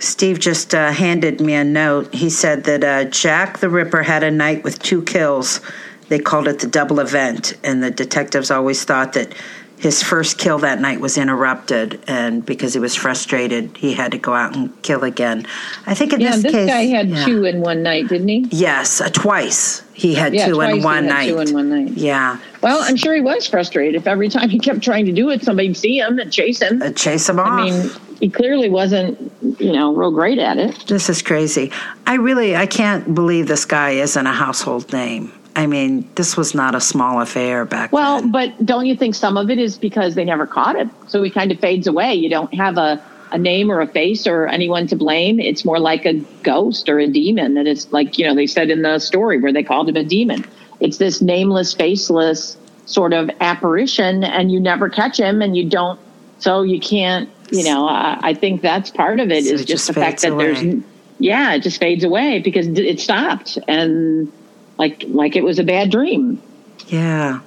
Steve 0.00 0.38
just 0.38 0.74
uh, 0.74 0.90
handed 0.92 1.40
me 1.40 1.54
a 1.54 1.62
note. 1.62 2.12
He 2.14 2.30
said 2.30 2.64
that 2.64 2.82
uh, 2.82 3.04
Jack 3.04 3.58
the 3.58 3.68
Ripper 3.68 4.02
had 4.02 4.22
a 4.22 4.30
night 4.30 4.64
with 4.64 4.82
two 4.82 5.02
kills. 5.02 5.60
They 6.08 6.18
called 6.18 6.48
it 6.48 6.58
the 6.58 6.66
double 6.66 7.00
event, 7.00 7.52
and 7.62 7.82
the 7.82 7.90
detectives 7.90 8.50
always 8.50 8.82
thought 8.82 9.12
that 9.12 9.32
his 9.80 10.02
first 10.02 10.36
kill 10.36 10.58
that 10.58 10.78
night 10.78 11.00
was 11.00 11.16
interrupted, 11.16 12.02
and 12.06 12.44
because 12.44 12.74
he 12.74 12.80
was 12.80 12.94
frustrated, 12.94 13.74
he 13.78 13.94
had 13.94 14.12
to 14.12 14.18
go 14.18 14.34
out 14.34 14.54
and 14.54 14.80
kill 14.82 15.04
again. 15.04 15.46
I 15.86 15.94
think 15.94 16.12
in 16.12 16.20
Yeah, 16.20 16.32
this, 16.32 16.42
this 16.42 16.52
case, 16.52 16.68
guy 16.68 16.82
had 16.82 17.08
yeah. 17.08 17.24
two 17.24 17.44
in 17.46 17.62
one 17.62 17.82
night, 17.82 18.08
didn't 18.08 18.28
he? 18.28 18.46
Yes, 18.50 19.00
uh, 19.00 19.08
twice 19.08 19.82
he 19.94 20.14
had 20.14 20.34
Yeah, 20.34 20.46
two 20.48 20.54
twice 20.56 20.70
in 20.74 20.78
he 20.80 20.84
one 20.84 21.04
had 21.04 21.12
night. 21.12 21.28
two 21.30 21.38
in 21.38 21.52
one 21.54 21.70
night. 21.70 21.92
Yeah, 21.96 22.36
Well, 22.62 22.82
I'm 22.82 22.96
sure 22.96 23.14
he 23.14 23.22
was 23.22 23.46
frustrated 23.46 23.94
if 23.94 24.06
every 24.06 24.28
time 24.28 24.50
he 24.50 24.58
kept 24.58 24.82
trying 24.82 25.06
to 25.06 25.12
do 25.12 25.30
it, 25.30 25.42
somebody'd 25.42 25.76
see 25.78 25.98
him 25.98 26.18
and 26.18 26.30
chase 26.30 26.60
him. 26.60 26.82
uh, 26.82 26.90
chase 26.90 27.26
him 27.28 27.38
off. 27.40 27.48
I 27.48 27.70
mean, 27.70 27.90
he 28.20 28.28
clearly 28.28 28.68
wasn't, 28.68 29.32
you 29.58 29.72
know, 29.72 29.94
real 29.94 30.10
great 30.10 30.38
at 30.38 30.58
it. 30.58 30.84
This 30.88 31.08
is 31.08 31.22
crazy. 31.22 31.72
I 32.06 32.16
really 32.16 32.54
I 32.54 32.66
can't 32.66 33.14
believe 33.14 33.48
this 33.48 33.64
guy 33.64 33.92
isn't 33.92 34.26
a 34.26 34.32
household 34.32 34.92
name. 34.92 35.32
I 35.60 35.66
mean, 35.66 36.08
this 36.14 36.38
was 36.38 36.54
not 36.54 36.74
a 36.74 36.80
small 36.80 37.20
affair 37.20 37.66
back 37.66 37.90
then. 37.90 38.00
Well, 38.00 38.20
then. 38.20 38.30
but 38.30 38.64
don't 38.64 38.86
you 38.86 38.96
think 38.96 39.14
some 39.14 39.36
of 39.36 39.50
it 39.50 39.58
is 39.58 39.76
because 39.76 40.14
they 40.14 40.24
never 40.24 40.46
caught 40.46 40.74
him? 40.74 40.90
So 41.06 41.22
he 41.22 41.28
kind 41.28 41.52
of 41.52 41.60
fades 41.60 41.86
away. 41.86 42.14
You 42.14 42.30
don't 42.30 42.52
have 42.54 42.78
a, 42.78 43.02
a 43.30 43.36
name 43.36 43.70
or 43.70 43.82
a 43.82 43.86
face 43.86 44.26
or 44.26 44.46
anyone 44.46 44.86
to 44.86 44.96
blame. 44.96 45.38
It's 45.38 45.62
more 45.62 45.78
like 45.78 46.06
a 46.06 46.14
ghost 46.42 46.88
or 46.88 46.98
a 46.98 47.06
demon 47.06 47.54
that 47.54 47.66
is 47.66 47.92
like, 47.92 48.16
you 48.16 48.26
know, 48.26 48.34
they 48.34 48.46
said 48.46 48.70
in 48.70 48.80
the 48.80 48.98
story 48.98 49.38
where 49.38 49.52
they 49.52 49.62
called 49.62 49.90
him 49.90 49.96
a 49.96 50.04
demon. 50.04 50.46
It's 50.80 50.96
this 50.96 51.20
nameless, 51.20 51.74
faceless 51.74 52.56
sort 52.86 53.12
of 53.12 53.30
apparition, 53.40 54.24
and 54.24 54.50
you 54.50 54.60
never 54.60 54.88
catch 54.88 55.20
him 55.20 55.42
and 55.42 55.54
you 55.54 55.68
don't, 55.68 56.00
so 56.38 56.62
you 56.62 56.80
can't, 56.80 57.28
you 57.50 57.64
know, 57.64 57.86
I, 57.86 58.18
I 58.22 58.34
think 58.34 58.62
that's 58.62 58.90
part 58.90 59.20
of 59.20 59.30
it 59.30 59.44
So 59.44 59.52
is 59.52 59.60
it 59.60 59.66
just 59.66 59.84
just 59.84 59.86
the 59.88 60.00
fact 60.00 60.22
that 60.22 60.38
there's, 60.38 60.82
yeah, 61.18 61.52
it 61.52 61.60
just 61.60 61.78
fades 61.78 62.02
away 62.02 62.38
because 62.38 62.66
it 62.66 62.98
stopped 62.98 63.58
and 63.68 64.32
like, 64.80 65.04
like 65.08 65.36
it 65.36 65.44
was 65.44 65.58
a 65.58 65.62
bad 65.62 65.90
dream. 65.90 66.40
Yeah. 66.88 67.40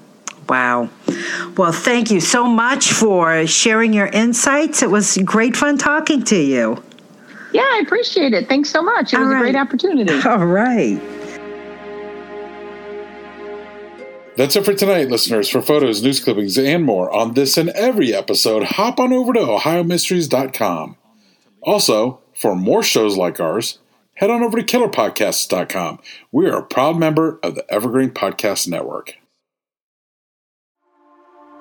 Wow. 0.48 0.90
Well, 1.58 1.72
thank 1.72 2.12
you 2.12 2.20
so 2.20 2.46
much 2.46 2.92
for 2.92 3.48
sharing 3.48 3.92
your 3.92 4.06
insights. 4.06 4.84
It 4.84 4.92
was 4.92 5.18
great 5.26 5.58
fun 5.58 5.80
talking 5.80 6.24
to 6.26 6.36
you. 6.36 6.84
Yeah, 7.52 7.64
I 7.64 7.82
appreciate 7.84 8.34
it. 8.34 8.48
Thanks 8.48 8.70
so 8.70 8.84
much. 8.84 9.14
It 9.14 9.20
was 9.20 9.30
All 9.30 9.36
a 9.36 9.40
great 9.40 9.56
opportunity. 9.56 10.14
All 10.28 10.46
right. 10.46 11.02
That's 14.38 14.56
it 14.56 14.64
for 14.64 14.76
tonight, 14.76 15.10
listeners. 15.10 15.50
For 15.50 15.62
photos, 15.62 16.04
news 16.04 16.20
clippings, 16.24 16.58
and 16.60 16.84
more 16.84 17.12
on 17.12 17.34
this 17.34 17.58
and 17.58 17.70
every 17.70 18.14
episode, 18.14 18.64
hop 18.64 19.00
on 19.00 19.12
over 19.12 19.34
to 19.34 19.40
OhioMysteries.com. 19.40 20.98
Also, 21.64 22.20
for 22.36 22.56
more 22.56 22.84
shows 22.84 23.18
like 23.18 23.40
ours, 23.40 23.80
head 24.16 24.30
on 24.30 24.43
over 24.43 24.61
to 24.61 24.64
KillerPodcasts.com. 24.64 25.99
We 26.32 26.47
are 26.47 26.59
a 26.59 26.66
proud 26.66 26.97
member 26.97 27.39
of 27.43 27.55
the 27.55 27.66
Evergreen 27.74 28.11
Podcast 28.11 28.68
Network. 28.68 29.16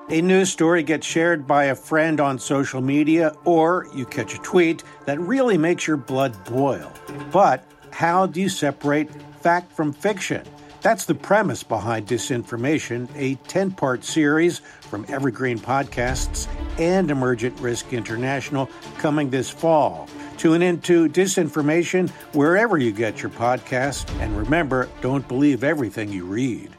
A 0.09 0.21
news 0.21 0.51
story 0.51 0.83
gets 0.83 1.07
shared 1.07 1.47
by 1.47 1.65
a 1.65 1.75
friend 1.75 2.19
on 2.19 2.37
social 2.37 2.81
media, 2.81 3.33
or 3.45 3.87
you 3.95 4.05
catch 4.05 4.35
a 4.35 4.37
tweet 4.39 4.83
that 5.05 5.19
really 5.19 5.57
makes 5.57 5.87
your 5.87 5.95
blood 5.97 6.35
boil. 6.43 6.91
But 7.31 7.63
how 7.91 8.25
do 8.25 8.41
you 8.41 8.49
separate 8.49 9.09
fact 9.41 9.71
from 9.71 9.93
fiction? 9.93 10.43
That's 10.81 11.05
the 11.05 11.15
premise 11.15 11.63
behind 11.63 12.07
Disinformation, 12.07 13.07
a 13.15 13.35
10 13.47 13.71
part 13.71 14.03
series 14.03 14.59
from 14.81 15.05
Evergreen 15.07 15.57
Podcasts 15.57 16.47
and 16.77 17.09
Emergent 17.09 17.57
Risk 17.61 17.93
International 17.93 18.69
coming 18.97 19.29
this 19.29 19.49
fall. 19.49 20.09
Tune 20.43 20.61
into 20.61 21.07
Disinformation 21.07 22.09
wherever 22.33 22.77
you 22.77 22.91
get 22.91 23.21
your 23.21 23.29
podcasts, 23.31 24.05
and 24.19 24.37
remember 24.37 24.89
don't 24.99 25.25
believe 25.25 25.63
everything 25.63 26.11
you 26.11 26.25
read. 26.25 26.72